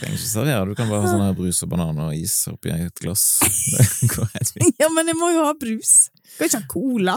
trenger 0.00 0.16
ikke 0.18 0.26
servere, 0.32 0.64
du 0.66 0.74
kan 0.74 0.90
bare 0.90 1.04
ha 1.04 1.12
sånn 1.12 1.22
her 1.22 1.36
brus 1.38 1.62
og 1.62 1.70
banan 1.70 2.00
og 2.02 2.16
is 2.18 2.34
oppi 2.50 2.72
et 2.74 2.98
glass. 3.04 3.28
Ja, 4.82 4.88
men 4.90 5.06
jeg 5.12 5.16
må 5.20 5.30
jo 5.36 5.46
ha 5.46 5.54
brus. 5.54 6.08
Kan 6.38 6.48
ikke 6.50 6.58
ha 6.64 6.66
cola. 6.74 7.14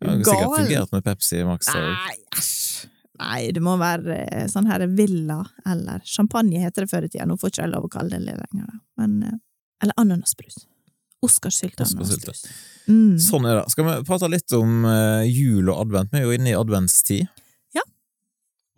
Det 0.00 0.08
har 0.08 0.22
sikkert 0.24 0.56
fungert 0.56 0.92
med 0.94 1.04
Pepsi 1.04 1.42
Max. 1.44 1.68
Nei, 1.74 2.14
æsj. 2.38 2.86
Nei, 3.18 3.38
det 3.50 3.60
må 3.66 3.72
være 3.80 4.16
eh, 4.30 4.44
sånn 4.46 4.68
her 4.70 4.84
villa, 4.94 5.40
eller 5.66 5.98
champagne 6.06 6.60
heter 6.62 6.84
det 6.84 6.90
før 6.92 7.06
i 7.08 7.08
tida. 7.10 7.24
Nå 7.26 7.34
får 7.40 7.50
ikke 7.50 7.64
jeg 7.64 7.72
lov 7.72 7.88
å 7.88 7.90
kalle 7.90 8.20
det 8.20 8.28
det 8.30 8.36
lenger. 8.38 8.76
Men, 9.00 9.16
eh, 9.26 9.38
eller 9.82 9.96
ananasbrus. 9.98 10.60
Oscarsylte. 11.26 11.82
ananasbrus. 11.82 12.44
Mm. 12.86 13.16
Sånn 13.18 13.48
er 13.50 13.58
det. 13.58 13.64
Skal 13.74 13.88
vi 13.88 13.96
prate 14.06 14.28
litt 14.30 14.54
om 14.54 14.84
eh, 14.86 15.24
jul 15.26 15.66
og 15.72 15.80
advent? 15.82 16.14
Vi 16.14 16.20
er 16.22 16.28
jo 16.28 16.36
inne 16.38 16.52
i 16.52 16.54
adventstid. 16.60 17.26
Ja. 17.74 17.82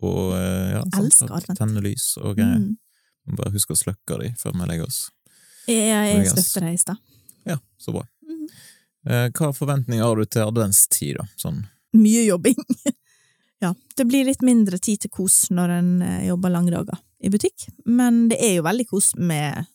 Og 0.01 0.33
ja, 0.33 0.81
sånn, 0.87 1.05
Elsker 1.05 1.35
advent. 1.37 1.61
Tenne 1.61 1.85
lys 1.85 2.07
og 2.17 2.33
greier. 2.41 2.57
Mm. 2.65 3.35
Bare 3.37 3.53
husk 3.53 3.69
å 3.69 3.77
slukke 3.77 4.17
de 4.23 4.31
før 4.41 4.57
vi 4.57 4.71
legger 4.73 4.89
oss. 4.89 5.03
Jeg, 5.69 5.85
jeg 5.85 6.23
Yes. 6.25 6.33
støtter 6.33 6.65
deg 6.65 6.73
i 6.73 6.81
stad. 6.81 6.97
Ja, 7.45 7.59
så 7.77 7.93
bra. 7.93 8.01
Eh, 9.09 9.29
Hva 9.33 9.51
forventninger 9.55 10.03
har 10.03 10.17
du 10.17 10.25
til 10.25 10.47
adventstid, 10.47 11.17
da? 11.21 11.27
Sånn 11.39 11.63
Mye 11.97 12.23
jobbing. 12.23 12.55
ja, 13.65 13.73
det 13.97 14.05
blir 14.07 14.27
litt 14.29 14.43
mindre 14.45 14.79
tid 14.79 15.01
til 15.03 15.11
kos 15.11 15.49
når 15.51 15.73
en 15.75 15.89
jobber 16.23 16.53
lange 16.53 16.71
dager 16.71 17.01
i 17.21 17.29
butikk, 17.29 17.67
men 17.85 18.29
det 18.31 18.39
er 18.41 18.55
jo 18.55 18.63
veldig 18.65 18.85
kos 18.89 19.11
med, 19.19 19.67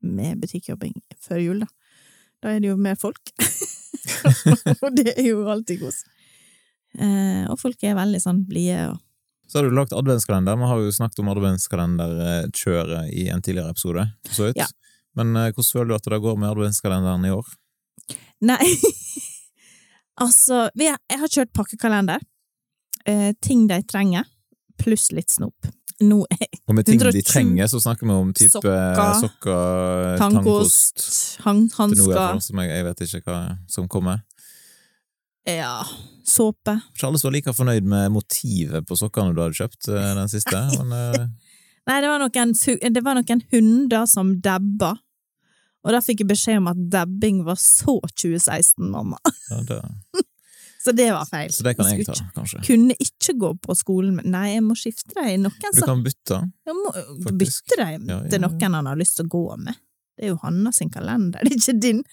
med 0.00 0.38
butikkjobbing 0.40 0.94
før 1.20 1.42
jul, 1.42 1.64
da. 1.64 1.68
Da 2.44 2.52
er 2.52 2.62
det 2.62 2.70
jo 2.70 2.76
mer 2.80 2.96
folk. 3.00 3.32
og 4.84 4.94
det 4.96 5.14
er 5.14 5.26
jo 5.26 5.42
alltid 5.50 5.80
kos. 5.80 6.02
Eh, 6.94 7.44
og 7.50 7.58
folk 7.58 7.82
er 7.82 7.96
veldig 7.98 8.20
sånn 8.22 8.44
blide 8.46 8.92
og 8.92 9.00
Så 9.50 9.58
har 9.58 9.66
du 9.66 9.74
lagt 9.74 9.92
adventskalender. 9.92 10.56
Vi 10.56 10.68
har 10.70 10.80
jo 10.80 10.92
snakket 10.94 11.20
om 11.20 11.30
adventskalenderkjøret 11.32 13.10
i 13.12 13.26
en 13.32 13.42
tidligere 13.42 13.74
episode. 13.74 14.06
Ja. 14.56 14.68
Men 15.18 15.34
eh, 15.36 15.50
hvordan 15.50 15.70
føler 15.72 15.90
du 15.90 15.96
at 15.98 16.08
det 16.12 16.20
går 16.24 16.38
med 16.40 16.52
adventskalenderen 16.52 17.26
i 17.28 17.32
år? 17.34 17.50
Nei, 18.44 18.66
altså 20.24 20.66
Jeg 20.78 21.20
har 21.20 21.32
kjørt 21.32 21.54
pakkekalender. 21.56 22.22
Eh, 23.04 23.32
ting 23.44 23.66
de 23.68 23.80
trenger, 23.88 24.28
pluss 24.80 25.10
litt 25.12 25.32
snop. 25.32 25.72
Nå 26.02 26.24
er 26.32 26.48
Og 26.66 26.74
med 26.74 26.86
ting 26.88 26.98
de 26.98 27.22
trenger, 27.22 27.68
så 27.70 27.78
snakker 27.82 28.08
vi 28.08 28.14
om 28.14 28.32
type 28.34 28.56
Sokker, 28.56 29.12
sokker, 29.20 30.16
tannkost, 30.18 31.04
hansker, 31.44 32.16
jeg, 32.64 32.70
jeg 32.72 32.86
vet 32.88 33.02
ikke 33.06 33.22
hva 33.28 33.42
som 33.70 33.86
kommer. 33.88 34.24
ja, 35.46 35.84
såpe. 36.26 36.78
Ikke 36.96 37.06
alle 37.06 37.20
som 37.20 37.28
var 37.28 37.36
like 37.36 37.54
fornøyd 37.54 37.86
med 37.86 38.10
motivet 38.16 38.86
på 38.88 38.98
sokkene 38.98 39.36
du 39.36 39.42
hadde 39.44 39.58
kjøpt 39.60 39.90
eh, 39.92 40.10
den 40.18 40.32
siste, 40.32 40.64
men 40.80 40.96
eh, 40.98 41.26
Nei, 41.84 41.98
det 42.00 42.08
var 42.08 42.22
noen, 42.22 42.54
det 42.96 43.02
var 43.04 43.18
noen 43.18 43.42
hunder 43.52 44.06
som 44.08 44.30
dabba. 44.40 44.94
Og 45.84 45.92
da 45.92 46.00
fikk 46.04 46.22
jeg 46.24 46.30
beskjed 46.30 46.62
om 46.62 46.70
at 46.72 46.80
dabbing 46.92 47.42
var 47.44 47.58
så 47.60 47.98
2016, 48.00 48.86
mamma. 48.90 49.18
ja, 49.50 49.60
det, 49.68 49.80
Så 50.84 50.92
det 50.96 51.10
var 51.12 51.28
feil. 51.28 51.52
Så 51.52 51.64
det 51.66 51.74
kan 51.76 51.90
jeg 51.92 52.06
ta, 52.08 52.16
kanskje. 52.36 52.62
Kunne 52.66 52.96
ikke 53.00 53.36
gå 53.40 53.52
på 53.66 53.76
skolen 53.76 54.16
med 54.18 54.28
Nei, 54.32 54.46
jeg 54.54 54.64
må 54.64 54.76
skifte 54.78 55.16
deg 55.16 55.34
i 55.34 55.38
noen 55.40 55.76
Du 55.76 55.84
kan 55.84 56.04
bytte. 56.04 56.40
Jeg 56.64 56.76
må 56.80 56.92
faktisk. 56.96 57.40
bytte 57.40 57.80
deg 57.80 57.94
Ja, 57.96 58.18
ja, 58.18 58.20
til 58.32 58.44
noen 58.44 58.78
han 58.80 58.90
har 58.92 59.00
lyst 59.00 59.18
til 59.20 59.28
å 59.28 59.34
gå 59.36 59.46
med. 59.60 59.80
Det 60.14 60.28
er 60.28 60.32
jo 60.32 60.40
Hanna 60.44 60.72
sin 60.72 60.92
kalender, 60.94 61.40
det 61.44 61.52
er 61.52 61.60
ikke 61.60 61.78
din. 61.80 62.04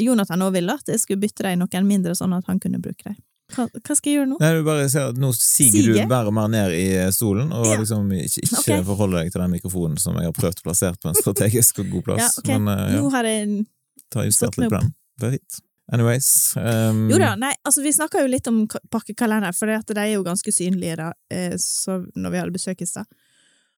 Jonathan 0.00 0.42
òg 0.46 0.54
ville 0.56 0.74
at 0.74 0.88
jeg 0.88 1.02
skulle 1.02 1.22
bytte 1.22 1.44
deg 1.46 1.54
i 1.54 1.60
noen 1.60 1.86
mindre, 1.86 2.14
sånn 2.18 2.34
at 2.34 2.48
han 2.50 2.58
kunne 2.62 2.80
bruke 2.82 3.10
dem. 3.10 3.18
Hva, 3.52 3.66
hva 3.68 3.96
skal 3.98 4.10
jeg 4.10 4.18
gjøre 4.20 4.28
nå? 4.30 4.36
Nei, 4.40 4.52
du 4.56 4.62
bare 4.66 4.86
ser 4.92 5.10
at 5.12 5.18
Nå 5.20 5.32
siger 5.36 5.72
Siger? 5.74 5.98
du 6.02 6.08
mer 6.12 6.30
og 6.30 6.34
mer 6.36 6.48
ned 6.52 6.76
i 6.76 6.86
stolen, 7.14 7.50
og 7.52 7.66
Ja. 7.68 7.78
liksom 7.80 8.08
ikke, 8.16 8.46
ikke 8.46 8.60
okay. 8.62 8.84
forholder 8.88 9.22
deg 9.22 9.32
til 9.34 9.42
den 9.44 9.52
mikrofonen 9.56 9.98
som 10.00 10.16
jeg 10.20 10.30
har 10.30 10.36
prøvd 10.36 10.62
å 10.62 10.68
plassere 10.70 10.96
på 11.02 11.10
en 11.12 11.18
strategisk 11.20 11.82
og 11.84 11.90
god 11.98 12.08
plass. 12.10 12.22
Ja, 12.38 12.42
okay. 12.44 12.58
Men 12.58 12.72
uh, 12.72 12.86
ja, 12.94 13.00
Nå 13.02 13.10
har 13.16 13.28
jeg 13.28 13.66
ta 14.12 14.24
justert 14.28 14.56
litt 14.58 14.70
på 14.72 14.78
den. 14.80 14.94
Det 15.20 15.28
er 15.28 15.36
fint. 15.38 15.60
Anyways 15.92 16.28
um, 16.56 17.02
Jo 17.10 17.18
da, 17.20 17.34
nei, 17.36 17.50
altså 17.68 17.82
vi 17.84 17.90
snakka 17.92 18.22
jo 18.22 18.28
litt 18.30 18.46
om 18.48 18.62
ka- 18.70 18.80
pakkekalender, 18.90 19.52
for 19.52 19.68
det 19.68 19.80
de 19.92 20.00
er 20.00 20.12
jo 20.14 20.22
ganske 20.24 20.52
synlige 20.54 20.96
da, 21.00 21.10
eh, 21.34 21.56
så 21.60 21.98
når 22.16 22.30
vi 22.32 22.38
hadde 22.40 22.54
besøk 22.54 22.80
i 22.80 22.88
stad. 22.88 23.08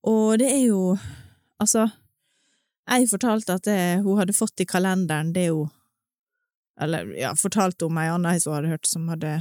Og 0.06 0.38
det 0.38 0.50
er 0.52 0.66
jo 0.68 0.96
Altså, 1.62 1.86
jeg 2.90 3.06
fortalte 3.08 3.54
at 3.56 3.64
det 3.64 3.80
hun 4.04 4.18
hadde 4.18 4.34
fått 4.36 4.60
i 4.60 4.66
kalenderen, 4.68 5.32
det 5.32 5.46
jo 5.48 5.68
Eller 6.80 7.06
ja, 7.16 7.30
fortalte 7.38 7.86
om 7.86 7.98
ei 8.02 8.08
anna 8.10 8.32
som 8.42 8.52
hun 8.52 8.58
hadde 8.58 8.72
hørt, 8.74 8.86
som 8.90 9.08
hadde 9.08 9.36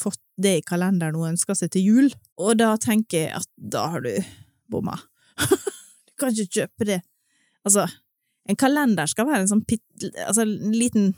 fått 0.00 0.20
det 0.40 0.58
i 0.58 0.64
kalenderen 0.66 1.16
hun 1.16 1.32
ønsker 1.34 1.56
seg 1.58 1.72
til 1.74 1.86
jul. 1.90 2.08
Og 2.40 2.56
da 2.60 2.74
tenker 2.80 3.26
jeg 3.26 3.36
at 3.40 3.48
da 3.56 3.86
har 3.94 4.04
du 4.04 4.12
bomma. 4.70 4.98
du 6.06 6.12
kan 6.20 6.32
ikke 6.32 6.62
kjøpe 6.62 6.88
det. 6.88 7.00
Altså, 7.66 7.86
en 8.46 8.58
kalender 8.58 9.10
skal 9.10 9.28
være 9.28 9.44
en 9.44 9.52
sånn 9.54 9.64
pitt... 9.66 9.84
Altså, 10.26 10.44
en 10.46 10.74
liten 10.74 11.14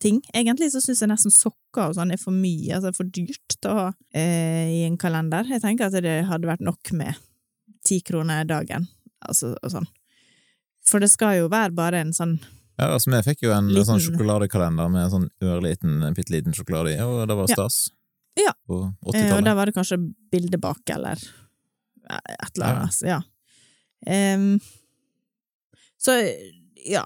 ting. 0.00 0.20
Egentlig 0.34 0.70
så 0.72 0.82
syns 0.82 1.02
jeg 1.04 1.10
nesten 1.10 1.34
sokker 1.34 1.90
og 1.90 1.98
sånn 1.98 2.14
er 2.14 2.20
for 2.20 2.34
mye, 2.34 2.72
altså 2.78 2.92
for 2.96 3.10
dyrt 3.12 3.68
å 3.68 3.74
ha 3.76 3.88
eh, 4.16 4.70
i 4.80 4.84
en 4.86 4.98
kalender. 5.00 5.48
Jeg 5.48 5.62
tenker 5.62 5.90
at 5.90 6.04
det 6.04 6.22
hadde 6.30 6.48
vært 6.48 6.64
nok 6.64 6.92
med 6.96 7.20
ti 7.86 8.00
kroner 8.04 8.48
dagen, 8.48 8.88
altså 9.20 9.54
og 9.60 9.74
sånn. 9.74 9.88
For 10.86 11.02
det 11.02 11.10
skal 11.12 11.42
jo 11.42 11.50
være 11.52 11.76
bare 11.76 12.00
en 12.02 12.14
sånn 12.16 12.38
Ja, 12.80 12.86
altså, 12.96 13.10
vi 13.12 13.20
fikk 13.26 13.42
jo 13.44 13.50
en 13.52 13.68
Liten- 13.68 13.84
sånn 13.90 14.00
sjokoladekalender 14.00 14.88
med 14.88 15.02
en 15.04 15.10
sånn 15.12 15.28
ørliten, 15.44 15.98
en 16.06 16.14
bitte 16.16 16.32
liten 16.32 16.54
sjokolade 16.56 16.94
i, 16.94 17.00
og 17.04 17.26
det 17.28 17.36
var 17.36 17.50
stas. 17.52 17.80
Ja. 18.40 18.54
På 18.66 18.78
eh, 18.86 18.92
Og 19.04 19.14
80-tallet. 19.14 19.44
da 19.44 19.54
var 19.58 19.66
det 19.68 19.74
kanskje 19.76 19.98
bilde 20.32 20.58
bak, 20.62 20.80
eller 20.94 21.20
et 22.10 22.56
eller 22.56 22.66
annet. 22.70 23.02
Ja. 23.04 23.20
Ja. 24.06 24.34
Um, 24.34 24.60
så 26.00 26.14
ja. 26.86 27.04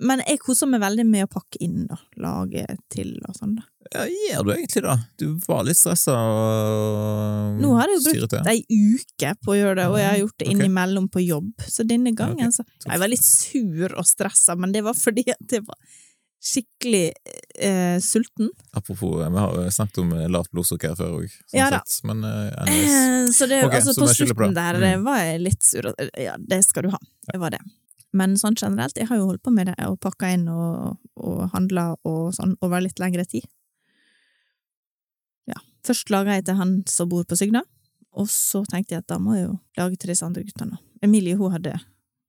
Men 0.00 0.20
jeg 0.26 0.38
koser 0.38 0.68
meg 0.70 0.80
veldig 0.80 1.04
med 1.06 1.24
å 1.26 1.30
pakke 1.32 1.58
inn, 1.64 1.86
og 1.90 1.98
Lage 2.22 2.64
til 2.92 3.16
og 3.26 3.34
sånn, 3.34 3.56
da. 3.58 3.64
Ja, 3.94 4.02
gjør 4.04 4.44
du 4.44 4.50
egentlig 4.52 4.82
det? 4.84 4.96
Du 5.18 5.26
var 5.48 5.62
litt 5.64 5.78
stressa 5.80 6.12
og 6.12 7.60
Nå 7.62 7.70
har 7.78 7.88
jeg 7.88 7.98
jo 8.02 8.12
brukt 8.26 8.50
ei 8.52 8.58
uke 8.68 9.30
på 9.44 9.54
å 9.54 9.56
gjøre 9.56 9.78
det, 9.80 9.86
og 9.88 9.96
jeg 9.98 10.08
har 10.10 10.18
gjort 10.20 10.38
det 10.42 10.50
innimellom 10.52 11.06
på 11.14 11.22
jobb. 11.24 11.48
Så 11.66 11.86
denne 11.88 12.12
gangen 12.16 12.52
så 12.52 12.66
Jeg 12.84 13.00
var 13.00 13.08
litt 13.08 13.24
sur 13.24 13.94
og 13.96 14.04
stressa, 14.06 14.56
men 14.60 14.72
det 14.76 14.84
var 14.84 14.94
fordi 14.98 15.24
at 15.32 15.56
jeg 15.56 15.64
var 15.66 15.78
skikkelig 16.38 17.06
eh, 17.58 17.96
sulten. 18.04 18.50
Apropos, 18.78 19.16
vi 19.24 19.38
har 19.42 19.70
snakket 19.74 19.98
om 20.04 20.12
lavt 20.30 20.52
blodsukker 20.54 20.94
før 20.94 21.16
òg, 21.22 21.32
sånn 21.50 21.58
Ja 21.58 21.70
da. 21.74 21.80
sett. 21.82 22.04
Men 22.06 22.22
eh. 22.22 22.52
Eh, 22.68 23.26
Så 23.34 23.48
det, 23.50 23.64
okay, 23.66 23.80
altså, 23.80 23.96
så 23.96 24.04
på 24.06 24.12
slutten 24.14 24.54
der 24.54 24.78
Mm. 24.78 24.84
eh, 24.92 25.02
var 25.02 25.18
jeg 25.24 25.40
litt 25.48 25.62
sur. 25.66 25.90
Ja, 26.14 26.36
det 26.38 26.60
skal 26.64 26.82
du 26.86 26.90
ha. 26.94 26.98
Det 27.32 27.40
var 27.40 27.50
det. 27.50 27.58
Men 28.18 28.34
sånn 28.40 28.56
generelt, 28.58 28.98
jeg 28.98 29.08
har 29.10 29.20
jo 29.20 29.28
holdt 29.28 29.44
på 29.46 29.52
med 29.54 29.70
det, 29.70 29.76
og 29.86 30.00
pakka 30.02 30.32
inn 30.34 30.48
og, 30.50 30.98
og 31.20 31.44
handla 31.54 31.92
og 32.08 32.32
sånn 32.36 32.56
over 32.64 32.82
litt 32.82 32.98
lengre 33.02 33.24
tid. 33.28 33.46
Ja. 35.48 35.60
Først 35.86 36.10
laga 36.12 36.38
jeg 36.38 36.48
til 36.48 36.58
han 36.58 36.80
som 36.90 37.10
bor 37.12 37.26
på 37.28 37.38
Sygna, 37.38 37.62
og 38.18 38.30
så 38.32 38.64
tenkte 38.66 38.96
jeg 38.96 39.04
at 39.04 39.10
da 39.12 39.20
må 39.22 39.36
jeg 39.36 39.46
jo 39.46 39.54
lage 39.78 40.00
til 40.00 40.12
disse 40.12 40.26
andre 40.26 40.44
guttene. 40.46 40.80
Emilie 41.04 41.38
hun 41.38 41.54
hadde 41.54 41.76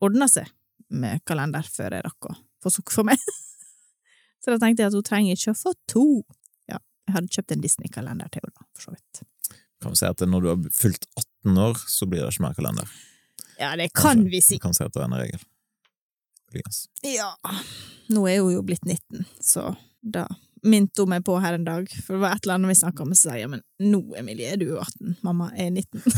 ordna 0.05 0.29
seg 0.29 0.49
med 0.89 1.23
kalender 1.27 1.65
før 1.65 1.97
jeg 1.97 2.05
rakk 2.05 2.29
å 2.29 2.35
få 2.63 2.73
sukker 2.73 2.99
for 2.99 3.09
meg. 3.09 3.17
så 4.43 4.53
da 4.53 4.59
tenkte 4.61 4.83
jeg 4.83 4.91
at 4.91 4.99
hun 4.99 5.07
trenger 5.07 5.39
ikke 5.39 5.55
å 5.55 5.59
få 5.59 5.73
to. 5.89 6.05
Ja, 6.69 6.79
jeg 7.07 7.17
hadde 7.17 7.33
kjøpt 7.35 7.55
en 7.55 7.65
Disney-kalender 7.65 8.31
til 8.33 8.45
henne, 8.45 8.67
for 8.75 8.89
så 8.89 8.95
vidt. 8.95 9.23
Kan 9.79 9.95
vi 9.95 10.01
si 10.01 10.09
at 10.09 10.23
når 10.27 10.43
du 10.43 10.49
har 10.51 10.73
fylt 10.75 11.07
18 11.15 11.61
år, 11.63 11.79
så 11.87 12.07
blir 12.09 12.25
det 12.25 12.33
ikke 12.33 12.45
mer 12.45 12.57
kalender. 12.57 12.97
Ja, 13.59 13.73
det 13.79 13.89
kan 13.93 14.19
Kanskje. 14.19 14.31
vi 14.31 14.41
si. 14.41 14.57
Vi 14.57 14.63
kan 14.63 14.75
si 14.75 14.83
at 14.83 14.93
det 14.95 15.01
er 15.01 15.07
en 15.07 15.19
regel. 15.19 15.41
Muligens. 16.49 16.87
Ja, 17.05 17.33
nå 18.09 18.23
er 18.29 18.39
hun 18.41 18.53
jo 18.55 18.61
blitt 18.65 18.85
19, 18.85 19.25
så 19.43 19.75
da 20.01 20.25
minte 20.65 21.01
hun 21.05 21.09
meg 21.13 21.23
på 21.23 21.37
her 21.39 21.53
en 21.55 21.63
dag, 21.67 21.87
for 22.03 22.17
det 22.17 22.21
var 22.23 22.33
et 22.35 22.43
eller 22.43 22.57
annet 22.57 22.71
vi 22.73 22.79
snakka 22.81 23.03
om, 23.05 23.11
og 23.13 23.17
så 23.19 23.29
sa 23.29 23.35
jeg 23.37 23.45
ja, 23.45 23.51
men 23.53 23.61
nå, 23.79 24.01
Emilie, 24.19 24.49
er 24.53 24.57
du 24.59 24.65
jo 24.73 24.79
18, 24.81 25.17
mamma 25.23 25.51
er 25.55 25.69
19. 25.71 26.01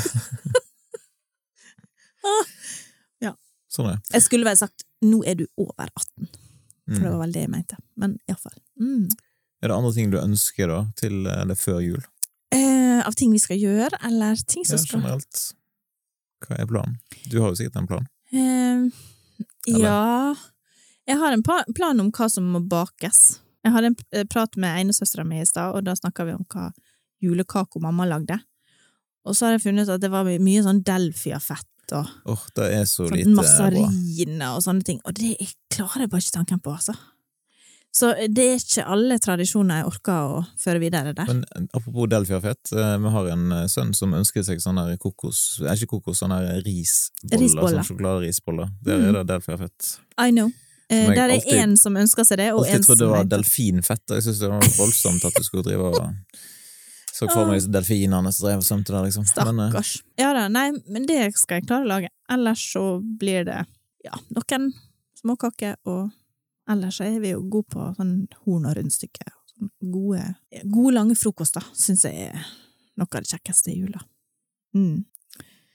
Sånn 3.71 3.87
er 3.87 3.93
det. 4.01 4.11
Jeg 4.17 4.23
skulle 4.25 4.43
vel 4.43 4.57
sagt 4.59 4.83
nå 5.07 5.21
er 5.23 5.37
du 5.39 5.45
over 5.55 5.87
18, 5.87 6.25
for 6.27 6.97
det 6.97 7.05
Mm. 7.07 7.11
var 7.13 7.19
vel 7.21 7.31
det 7.31 7.41
jeg 7.45 7.49
mente, 7.53 7.77
men 7.95 8.17
iallfall. 8.27 8.57
Mm. 8.81 9.05
Er 9.63 9.69
det 9.69 9.75
andre 9.77 9.91
ting 9.95 10.09
du 10.11 10.17
ønsker 10.19 10.67
da, 10.67 10.79
til 10.99 11.21
eller 11.31 11.55
før 11.55 11.79
jul? 11.79 12.01
Eh, 12.51 12.99
av 13.07 13.15
ting 13.15 13.31
vi 13.31 13.39
skal 13.39 13.55
gjøre, 13.61 13.95
eller 14.03 14.35
ting 14.43 14.65
som 14.67 14.75
Ja, 14.75 14.97
generelt. 14.97 15.53
Hva 16.43 16.59
er 16.59 16.67
planen? 16.67 16.97
Du 17.31 17.39
har 17.39 17.53
jo 17.53 17.55
sikkert 17.61 17.77
en 17.79 17.87
plan. 17.87 18.07
eh, 18.33 18.89
Eller? 19.67 19.85
Ja 19.85 20.35
Jeg 21.09 21.17
har 21.17 21.33
en 21.33 21.43
plan 21.43 21.99
om 21.99 22.11
hva 22.13 22.27
som 22.29 22.45
må 22.53 22.61
bakes. 22.71 23.41
Jeg 23.65 23.73
hadde 23.73 23.91
en 23.91 24.27
prat 24.29 24.55
med 24.57 24.85
enesøstera 24.85 25.25
mi 25.27 25.41
i 25.41 25.45
stad, 25.45 25.75
og 25.75 25.83
da 25.85 25.95
snakka 25.97 26.25
vi 26.27 26.35
om 26.37 26.45
hva 26.53 26.69
julekake 27.21 27.81
mamma 27.81 28.05
lagde. 28.09 28.37
Og 29.25 29.35
så 29.35 29.47
har 29.47 29.57
jeg 29.57 29.65
funnet 29.65 29.89
ut 29.89 29.95
at 29.97 30.01
det 30.01 30.11
var 30.13 30.25
mye 30.25 30.63
sånn 30.65 30.81
Delfia-fett 30.85 31.67
og 31.97 32.07
oh, 32.31 32.43
det 32.55 32.67
er 32.71 32.85
så 32.87 33.07
sånn 33.07 33.17
lite 33.17 33.33
bra. 33.35 34.53
og 34.55 34.63
sånne 34.63 34.85
ting, 34.87 35.01
og 35.03 35.15
det 35.17 35.33
klarer 35.73 36.05
jeg 36.05 36.11
bare 36.13 36.23
ikke 36.23 36.37
tanken 36.37 36.61
på, 36.63 36.75
altså. 36.77 36.95
Så 37.91 38.13
det 38.31 38.43
er 38.47 38.55
ikke 38.55 38.85
alle 38.87 39.17
tradisjoner 39.19 39.81
jeg 39.81 39.85
orker 39.89 40.13
å 40.31 40.43
føre 40.63 40.79
videre 40.79 41.11
der. 41.13 41.27
Men 41.27 41.41
eh, 41.57 41.65
apropos 41.75 42.07
Delfia-fett, 42.07 42.71
eh, 42.71 42.93
vi 43.03 43.09
har 43.11 43.27
en 43.33 43.51
eh, 43.51 43.65
sønn 43.67 43.91
som 43.97 44.13
ønsker 44.15 44.45
seg 44.47 44.61
sånn 44.63 44.79
her 44.79 44.95
kokos... 45.01 45.59
er 45.65 45.75
Ikke 45.75 45.97
kokos, 45.97 46.21
sånn 46.23 46.31
her 46.31 46.61
risboller. 46.63 47.41
Risboller. 47.43 47.81
Sånn 47.81 47.89
sjokoladerisboller. 47.89 48.71
Der 48.81 48.97
Mm. 49.01 49.07
er 49.09 49.17
det 49.19 49.25
Delfia-fett. 49.33 49.89
I 50.23 50.29
know. 50.31 50.47
Eh, 50.91 51.05
Som 51.05 51.15
der 51.15 51.23
er 51.25 51.35
alltid- 51.35 51.59
én 51.63 51.75
som 51.77 51.93
ønsker 51.99 52.23
seg 52.27 52.37
det, 52.37 52.47
og 52.53 52.63
en 52.63 52.71
som 52.71 52.73
Jeg 52.79 52.85
trodde 52.87 52.99
det 52.99 53.09
var 53.11 53.23
delfinfett. 53.35 54.03
og 54.09 54.15
Jeg 54.15 54.23
synes 54.23 54.39
det 54.39 54.49
var 54.49 54.61
voldsomt 54.79 55.25
at 55.25 55.33
du 55.35 55.43
skulle 55.43 55.63
drive 55.63 55.91
og 55.91 56.15
Så 57.13 57.27
for 57.29 57.45
meg 57.45 57.59
disse 57.59 57.71
delfinene 57.71 58.31
som 58.33 58.47
drev 58.47 58.57
og 58.57 58.63
svømte 58.63 58.87
der, 58.95 59.03
liksom. 59.03 59.27
Men, 59.35 59.59
eh, 59.59 59.69
Stakkars. 59.71 60.01
Ja 60.17 60.31
da, 60.33 60.47
nei, 60.47 60.71
men 60.87 61.05
det 61.05 61.33
skal 61.35 61.59
jeg 61.59 61.67
klare 61.67 61.83
å 61.83 61.87
lage. 61.91 62.07
Ellers 62.31 62.63
så 62.73 63.03
blir 63.19 63.43
det 63.45 63.65
ja, 64.05 64.15
noen 64.31 64.71
småkaker, 65.21 65.75
og 65.85 66.09
ellers 66.71 66.99
er 67.03 67.19
vi 67.23 67.33
jo 67.33 67.43
gode 67.43 67.69
på 67.75 67.91
sånn 67.97 68.15
horn 68.45 68.67
og 68.69 68.75
rundstykke. 68.77 69.27
Sånn 69.53 69.71
Gode, 69.93 70.23
gode, 70.65 70.95
lange 70.95 71.15
frokoster 71.19 71.65
syns 71.77 72.05
jeg 72.07 72.31
er 72.31 72.45
noe 72.97 73.07
av 73.07 73.21
det 73.21 73.29
kjekkeste 73.29 73.73
i 73.73 73.79
jula. 73.83 74.01
Mm. 74.73 75.03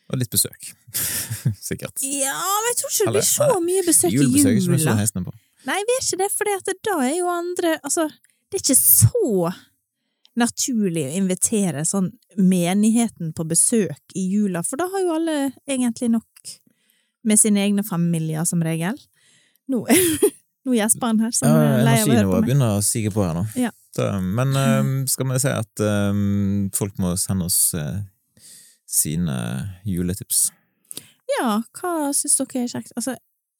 og 0.09 0.21
litt 0.21 0.31
besøk. 0.33 0.71
Sikkert. 1.69 2.01
Ja, 2.03 2.35
men 2.35 2.71
jeg 2.73 2.79
tror 2.81 2.93
ikke 2.93 3.07
det 3.07 3.15
blir 3.19 3.29
så 3.29 3.49
mye 3.63 3.85
besøk 3.87 4.11
i 4.11 4.17
Julebesøk 4.17 4.51
er 4.51 4.59
ikke 4.59 4.79
så 4.83 4.97
jula. 4.97 5.25
på. 5.29 5.37
Nei, 5.67 5.79
vi 5.83 5.97
er 5.97 6.05
ikke 6.05 6.21
det, 6.23 6.31
for 6.35 6.83
da 6.89 6.99
er 7.03 7.15
jo 7.17 7.31
andre 7.33 7.73
Altså, 7.83 8.07
det 8.51 8.61
er 8.61 8.65
ikke 8.65 8.79
så 8.79 9.53
naturlig 10.37 11.07
å 11.09 11.17
invitere 11.17 11.85
sånn 11.89 12.11
menigheten 12.37 13.33
på 13.37 13.47
besøk 13.49 14.15
i 14.15 14.27
jula, 14.31 14.63
for 14.67 14.81
da 14.81 14.89
har 14.93 15.05
jo 15.05 15.15
alle 15.17 15.37
egentlig 15.67 16.11
nok 16.13 16.57
med 17.27 17.41
sine 17.41 17.65
egne 17.65 17.83
familier, 17.87 18.45
som 18.47 18.63
regel. 18.63 18.99
Nå, 19.73 19.83
nå 20.67 20.75
gjesper 20.77 21.13
han 21.13 21.21
her, 21.23 21.33
som 21.37 21.49
Ja, 21.49 21.63
er 21.79 21.85
lei 21.87 21.97
av 22.01 22.09
å 22.09 22.13
høre 22.13 22.27
på 22.27 22.35
meg. 22.37 22.47
begynner 22.49 22.77
å 22.77 22.83
sige 22.85 23.13
på 23.15 23.23
her 23.25 23.35
nå. 23.39 23.45
Ja. 23.59 23.71
Så, 23.97 24.09
men 24.21 24.57
eh, 24.63 24.91
skal 25.09 25.31
vi 25.31 25.41
si 25.41 25.53
at 25.55 25.83
eh, 25.87 26.23
folk 26.77 26.99
må 27.03 27.15
sende 27.21 27.47
oss 27.49 27.61
uh, 27.79 28.01
sine 28.87 29.37
juletips? 29.87 30.49
Ja, 31.39 31.61
hva 31.81 32.13
syns 32.15 32.37
dere 32.39 32.65
er 32.65 32.71
kjekt? 32.71 32.93
Altså, 32.97 33.17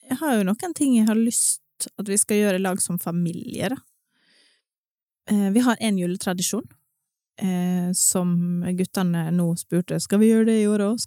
jeg 0.07 0.19
har 0.21 0.37
jo 0.39 0.45
noen 0.47 0.75
ting 0.77 0.97
jeg 0.99 1.09
har 1.09 1.19
lyst 1.19 1.63
at 1.99 2.09
vi 2.09 2.17
skal 2.17 2.39
gjøre 2.41 2.61
i 2.61 2.65
lag 2.65 2.81
som 2.81 2.99
familie, 3.03 3.69
da. 3.73 3.77
Eh, 5.31 5.51
Vi 5.53 5.61
har 5.67 5.77
en 5.81 5.99
juletradisjon 5.99 6.65
eh, 7.43 7.91
som 7.93 8.63
guttene 8.79 9.31
nå 9.35 9.49
spurte 9.59 9.99
skal 10.01 10.23
vi 10.23 10.31
gjøre 10.31 10.47
det 10.53 10.61
i 10.63 10.69
år 10.71 10.85
òg, 10.87 11.03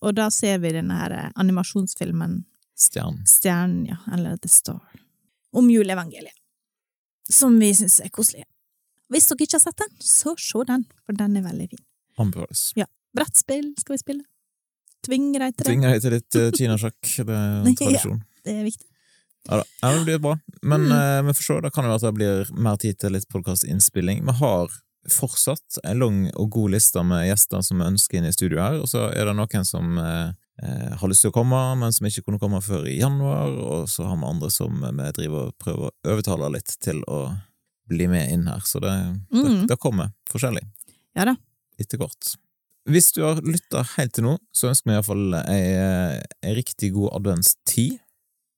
og 0.00 0.14
da 0.16 0.28
ser 0.30 0.60
vi 0.62 0.72
denne 0.76 0.94
her 1.00 1.16
eh, 1.16 1.32
animasjonsfilmen 1.34 2.44
Stjernen. 2.76 3.22
Stjernen, 3.24 3.86
ja, 3.88 3.96
eller 4.12 4.36
The 4.36 4.48
Star, 4.52 4.80
om 5.56 5.70
juleevangeliet, 5.72 6.36
som 7.32 7.56
vi 7.60 7.72
syns 7.74 7.98
er 8.04 8.12
koselig. 8.14 8.44
Hvis 9.12 9.28
dere 9.30 9.46
ikke 9.46 9.58
har 9.58 9.64
sett 9.64 9.82
den, 9.82 9.92
så 10.02 10.34
se 10.40 10.64
den, 10.68 10.84
for 11.06 11.16
den 11.18 11.38
er 11.38 11.44
veldig 11.46 11.68
fin. 11.72 11.84
Anbefales. 12.20 12.70
Brettspill 13.16 13.70
skal 13.80 13.94
vi 13.96 14.02
spille. 14.02 14.24
Tvinger 15.06 15.46
deg 15.46 15.54
til 15.54 15.62
det. 15.62 15.70
Tvinger 15.70 15.94
deg 15.94 16.02
til 16.04 16.14
litt 16.16 16.38
uh, 16.40 16.48
kinasjakk. 16.56 17.00
Det 17.26 17.36
er 17.36 17.56
en 17.62 17.94
Ja. 17.94 18.16
Det 18.46 18.54
er 18.54 18.64
viktig. 18.66 18.86
Ja 19.46 19.60
da, 19.60 19.64
ja, 19.82 19.90
det 19.94 20.02
blir 20.06 20.18
bra. 20.22 20.32
Men 20.62 20.88
Mm. 20.88 20.92
eh, 20.92 21.22
vi 21.22 21.32
får 21.38 21.42
se, 21.46 21.60
da 21.62 21.70
kan 21.70 21.84
det 21.84 21.90
være 21.90 22.00
at 22.00 22.02
det 22.02 22.14
blir 22.18 22.50
mer 22.62 22.76
tid 22.82 22.98
til 22.98 23.12
litt 23.14 23.28
podkastinnspilling. 23.30 24.24
Vi 24.26 24.32
har 24.40 24.70
fortsatt 25.08 25.78
en 25.84 25.98
lang 26.02 26.18
og 26.34 26.50
god 26.50 26.70
liste 26.74 27.02
med 27.06 27.28
gjester 27.28 27.62
som 27.62 27.78
vi 27.78 27.86
ønsker 27.86 28.18
inn 28.18 28.26
i 28.26 28.32
studio 28.34 28.58
her, 28.58 28.80
og 28.82 28.88
så 28.90 29.04
er 29.14 29.24
det 29.28 29.36
noen 29.38 29.64
som 29.66 29.98
eh, 30.02 30.28
eh, 30.28 30.32
har 30.62 31.08
lyst 31.08 31.20
til 31.26 31.30
å 31.30 31.34
komme, 31.36 31.58
men 31.76 31.92
som 31.92 32.06
ikke 32.08 32.22
kunne 32.24 32.38
komme 32.40 32.62
før 32.64 32.86
i 32.88 32.98
januar, 33.00 33.50
og 33.60 33.88
så 33.92 34.06
har 34.08 34.16
vi 34.16 34.24
andre 34.30 34.48
som 34.50 34.80
vi 34.80 35.10
driver 35.18 35.50
og 35.50 35.58
prøver 35.60 35.90
å 35.90 36.14
overtale 36.14 36.48
litt 36.54 36.76
til 36.80 37.02
å 37.12 37.20
bli 37.88 38.08
med 38.10 38.32
inn 38.32 38.46
her, 38.48 38.60
så 38.66 38.80
det, 38.82 38.94
det, 39.30 39.42
Mm. 39.44 39.66
det 39.68 39.76
kommer 39.78 40.10
forskjellig 40.32 40.64
Ja 41.14 41.24
da. 41.28 41.36
etter 41.78 41.98
hvert. 42.00 42.32
Hvis 42.88 43.12
du 43.12 43.22
har 43.22 43.40
lytta 43.42 43.82
helt 43.96 44.12
til 44.14 44.24
nå, 44.24 44.38
så 44.54 44.68
ønsker 44.70 44.90
vi 44.90 44.94
iallfall 44.96 45.34
ei, 45.34 46.16
ei 46.42 46.54
riktig 46.54 46.92
god 46.94 47.12
adventstid, 47.20 47.98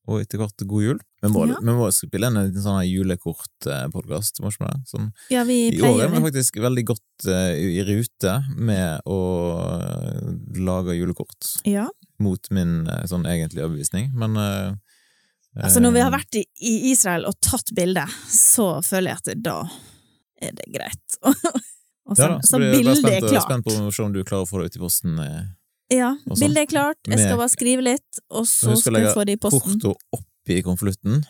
og 0.08 0.22
etter 0.22 0.40
hvert 0.40 0.62
god 0.70 0.82
jul. 0.86 0.98
Vi 1.22 1.28
må, 1.34 1.42
Ja. 1.50 1.58
vi 1.60 1.72
må 1.76 1.88
spille 1.92 2.28
en 2.30 2.36
en 2.40 2.52
sånn 2.64 2.80
julekortpodkast, 2.88 4.40
må 4.40 4.48
ikke 4.52 4.64
vi 4.64 4.70
det? 4.72 4.80
Sånn. 4.88 5.08
Ja, 5.34 5.44
vi 5.44 5.56
I 5.74 5.80
år 5.84 6.02
er 6.06 6.12
vi 6.14 6.22
faktisk 6.24 6.58
veldig 6.62 6.84
godt 6.88 7.26
uh, 7.28 7.52
i 7.52 7.82
rute 7.84 8.34
med 8.56 9.02
å 9.06 9.18
eh, 9.82 10.28
lage 10.64 10.96
julekort, 10.96 11.52
Ja. 11.68 11.88
mot 12.18 12.50
min 12.50 12.86
eh, 12.88 13.04
sånn 13.10 13.26
egentlige 13.28 13.66
overbevisning, 13.68 14.12
men 14.14 14.36
uh, 14.36 14.74
Altså, 15.58 15.80
når 15.82 15.92
vi 15.96 16.00
har 16.04 16.12
vært 16.12 16.36
i, 16.38 16.44
i 16.62 16.72
Israel 16.92 17.24
og 17.26 17.34
tatt 17.42 17.72
bilde, 17.74 18.04
så 18.30 18.78
føler 18.84 19.10
jeg 19.10 19.18
at 19.24 19.42
da 19.42 19.56
er 20.40 20.52
det 20.54 20.66
greit. 20.70 21.16
og 22.06 22.14
så, 22.14 22.22
ja, 22.22 22.28
da, 22.28 22.36
så 22.46 22.52
så 22.52 22.60
bildet 22.62 23.00
er 23.00 23.16
klart. 23.18 23.32
Jeg 23.32 23.40
er 23.40 23.46
spent 23.48 23.66
på 23.66 23.74
å 23.74 23.90
se 23.90 24.04
om 24.04 24.12
du 24.14 24.20
klarer 24.28 24.46
å 24.46 24.48
få 24.48 24.60
det 24.62 24.68
ut 24.70 24.76
i 24.78 24.82
posten. 24.84 25.18
eh, 25.18 25.40
Ja, 25.88 26.12
sånn. 26.26 26.36
bildet 26.42 26.66
er 26.66 26.68
klart. 26.68 26.98
Jeg 27.08 27.20
skal 27.22 27.38
bare 27.40 27.52
skrive 27.52 27.84
litt, 27.86 28.20
og 28.28 28.44
så 28.48 28.76
skal 28.76 28.98
legge 28.98 29.08
jeg 29.08 29.16
få 29.16 29.24
det 29.28 29.36
i 29.38 29.40
posten. 29.40 29.78
Kortet 29.80 30.18
oppi 30.18 30.58
konvolutten 30.66 31.22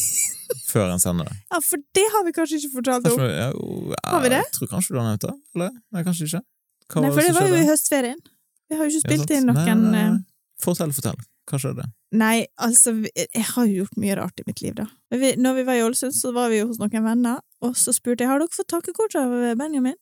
før 0.70 0.94
en 0.94 1.02
sender 1.02 1.28
det. 1.28 1.36
Ja, 1.50 1.60
for 1.64 1.82
det 1.98 2.06
har 2.14 2.24
vi 2.26 2.32
kanskje 2.36 2.60
ikke 2.62 2.72
fortalt 2.78 3.10
om. 3.10 3.20
ja, 3.20 3.50
ja, 3.50 4.00
Har 4.08 4.24
vi 4.24 4.32
det? 4.32 4.42
Jeg 4.46 4.56
tror 4.56 4.72
kanskje 4.72 4.94
du 4.94 5.00
har 5.02 5.10
nevnt 5.10 5.26
det, 5.26 5.34
eller? 5.56 5.74
Nei, 5.92 6.04
kanskje 6.06 6.28
ikke. 6.30 6.42
Hva 6.90 7.04
Nei, 7.04 7.10
for 7.14 7.22
det 7.28 7.34
var 7.36 7.50
jo 7.50 7.58
i 7.60 7.68
høstferien. 7.68 8.22
Vi 8.70 8.78
har 8.78 8.86
jo 8.86 8.94
ikke 8.94 9.04
spilt 9.08 9.34
inn 9.34 9.46
noen 9.50 9.84
nei, 9.90 10.00
eh, 10.00 10.08
nei. 10.14 10.24
Fortell, 10.62 10.92
fortell. 10.94 11.20
Hva 11.50 11.58
skjedde? 11.58 11.84
Nei, 12.14 12.46
altså, 12.62 12.92
jeg 13.14 13.44
har 13.52 13.66
jo 13.66 13.82
gjort 13.82 13.96
mye 13.98 14.16
rart 14.18 14.42
i 14.42 14.44
mitt 14.46 14.60
liv, 14.62 14.74
da. 14.78 14.86
Vi, 15.14 15.32
når 15.38 15.56
vi 15.60 15.64
var 15.66 15.78
i 15.78 15.84
Ålesund, 15.86 16.14
så 16.14 16.30
var 16.34 16.50
vi 16.52 16.60
jo 16.60 16.68
hos 16.70 16.78
noen 16.82 17.04
venner, 17.06 17.40
og 17.64 17.74
så 17.78 17.94
spurte 17.94 18.24
jeg 18.24 18.30
har 18.30 18.42
dere 18.42 18.54
fått 18.54 18.70
takkekort 18.70 19.16
av 19.18 19.34
Benjamin. 19.58 19.96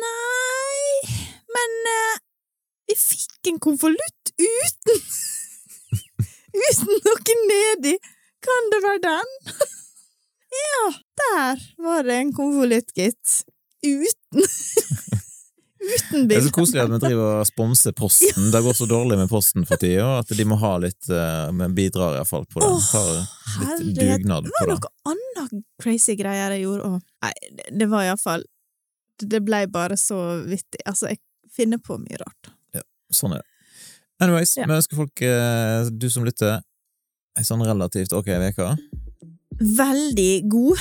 Nei, 0.00 1.14
men 1.56 1.78
eh, 1.92 2.18
vi 2.90 2.96
fikk 2.98 3.52
en 3.52 3.60
konvolutt 3.62 4.34
uten 4.40 5.04
Uten 6.50 6.96
noe 7.06 7.36
nedi. 7.46 7.94
Kan 8.42 8.70
det 8.72 8.80
være 8.82 9.00
den? 9.04 9.32
ja, 10.64 10.84
der 11.22 11.64
var 11.84 12.02
det 12.08 12.16
en 12.18 12.32
konvolutt, 12.34 12.90
gitt. 12.96 13.42
Uten 13.86 14.46
Uten 15.80 16.26
Det 16.28 16.36
er 16.36 16.42
så 16.44 16.52
koselig 16.52 16.82
at 16.82 16.90
vi 16.92 16.98
driver 17.00 17.38
og 17.40 17.46
sponser 17.48 17.94
Posten. 17.96 18.50
Det 18.52 18.60
går 18.66 18.74
så 18.76 18.86
dårlig 18.90 19.16
med 19.16 19.30
Posten 19.30 19.64
for 19.68 19.80
tida 19.80 20.18
at 20.18 20.34
de 20.36 20.44
må 20.44 20.58
ha 20.60 20.74
litt 20.82 21.08
Men 21.56 21.72
Vi 21.72 21.86
bidrar 21.86 22.18
iallfall 22.18 22.44
på 22.52 22.60
det. 22.60 22.68
Tar 22.90 23.08
litt 23.80 23.96
dugnad 23.96 24.50
på 24.50 24.66
Det 24.68 24.76
Det 24.76 24.76
var 24.76 24.90
noe 24.90 25.14
annet 25.14 25.64
crazy 25.80 26.18
greier 26.20 26.52
jeg 26.52 26.66
gjorde 26.66 26.90
òg. 26.90 27.00
Nei, 27.24 27.32
det 27.80 27.88
var 27.88 28.10
iallfall 28.10 28.44
Det 29.24 29.40
blei 29.44 29.64
bare 29.72 29.96
så 29.96 30.20
vittig. 30.44 30.84
Altså, 30.84 31.14
jeg 31.14 31.22
finner 31.56 31.80
på 31.80 31.96
mye 32.02 32.20
rart. 32.20 32.52
Sånn 33.14 33.34
er 33.36 33.42
det. 33.42 33.46
Anyways, 34.20 34.56
Ja. 34.58 34.66
vi 34.68 34.76
ønsker 34.76 34.96
folk, 34.96 35.22
eh, 35.22 35.88
du 35.90 36.08
som 36.12 36.24
lytter, 36.24 36.60
ei 37.38 37.42
sånn 37.46 37.62
relativt 37.64 38.12
ok 38.12 38.26
uke. 38.50 38.76
Veldig 39.60 40.48
god. 40.48 40.78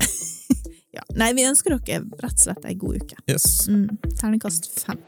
ja. 0.96 1.02
Nei, 1.16 1.32
vi 1.32 1.46
ønsker 1.48 1.78
dere 1.78 2.04
rett 2.20 2.36
og 2.36 2.44
slett 2.44 2.64
ei 2.68 2.74
god 2.74 3.00
uke. 3.02 3.16
Yes. 3.30 3.66
Mm. 3.68 3.88
Terningkast 4.20 4.68
fem. 4.84 5.00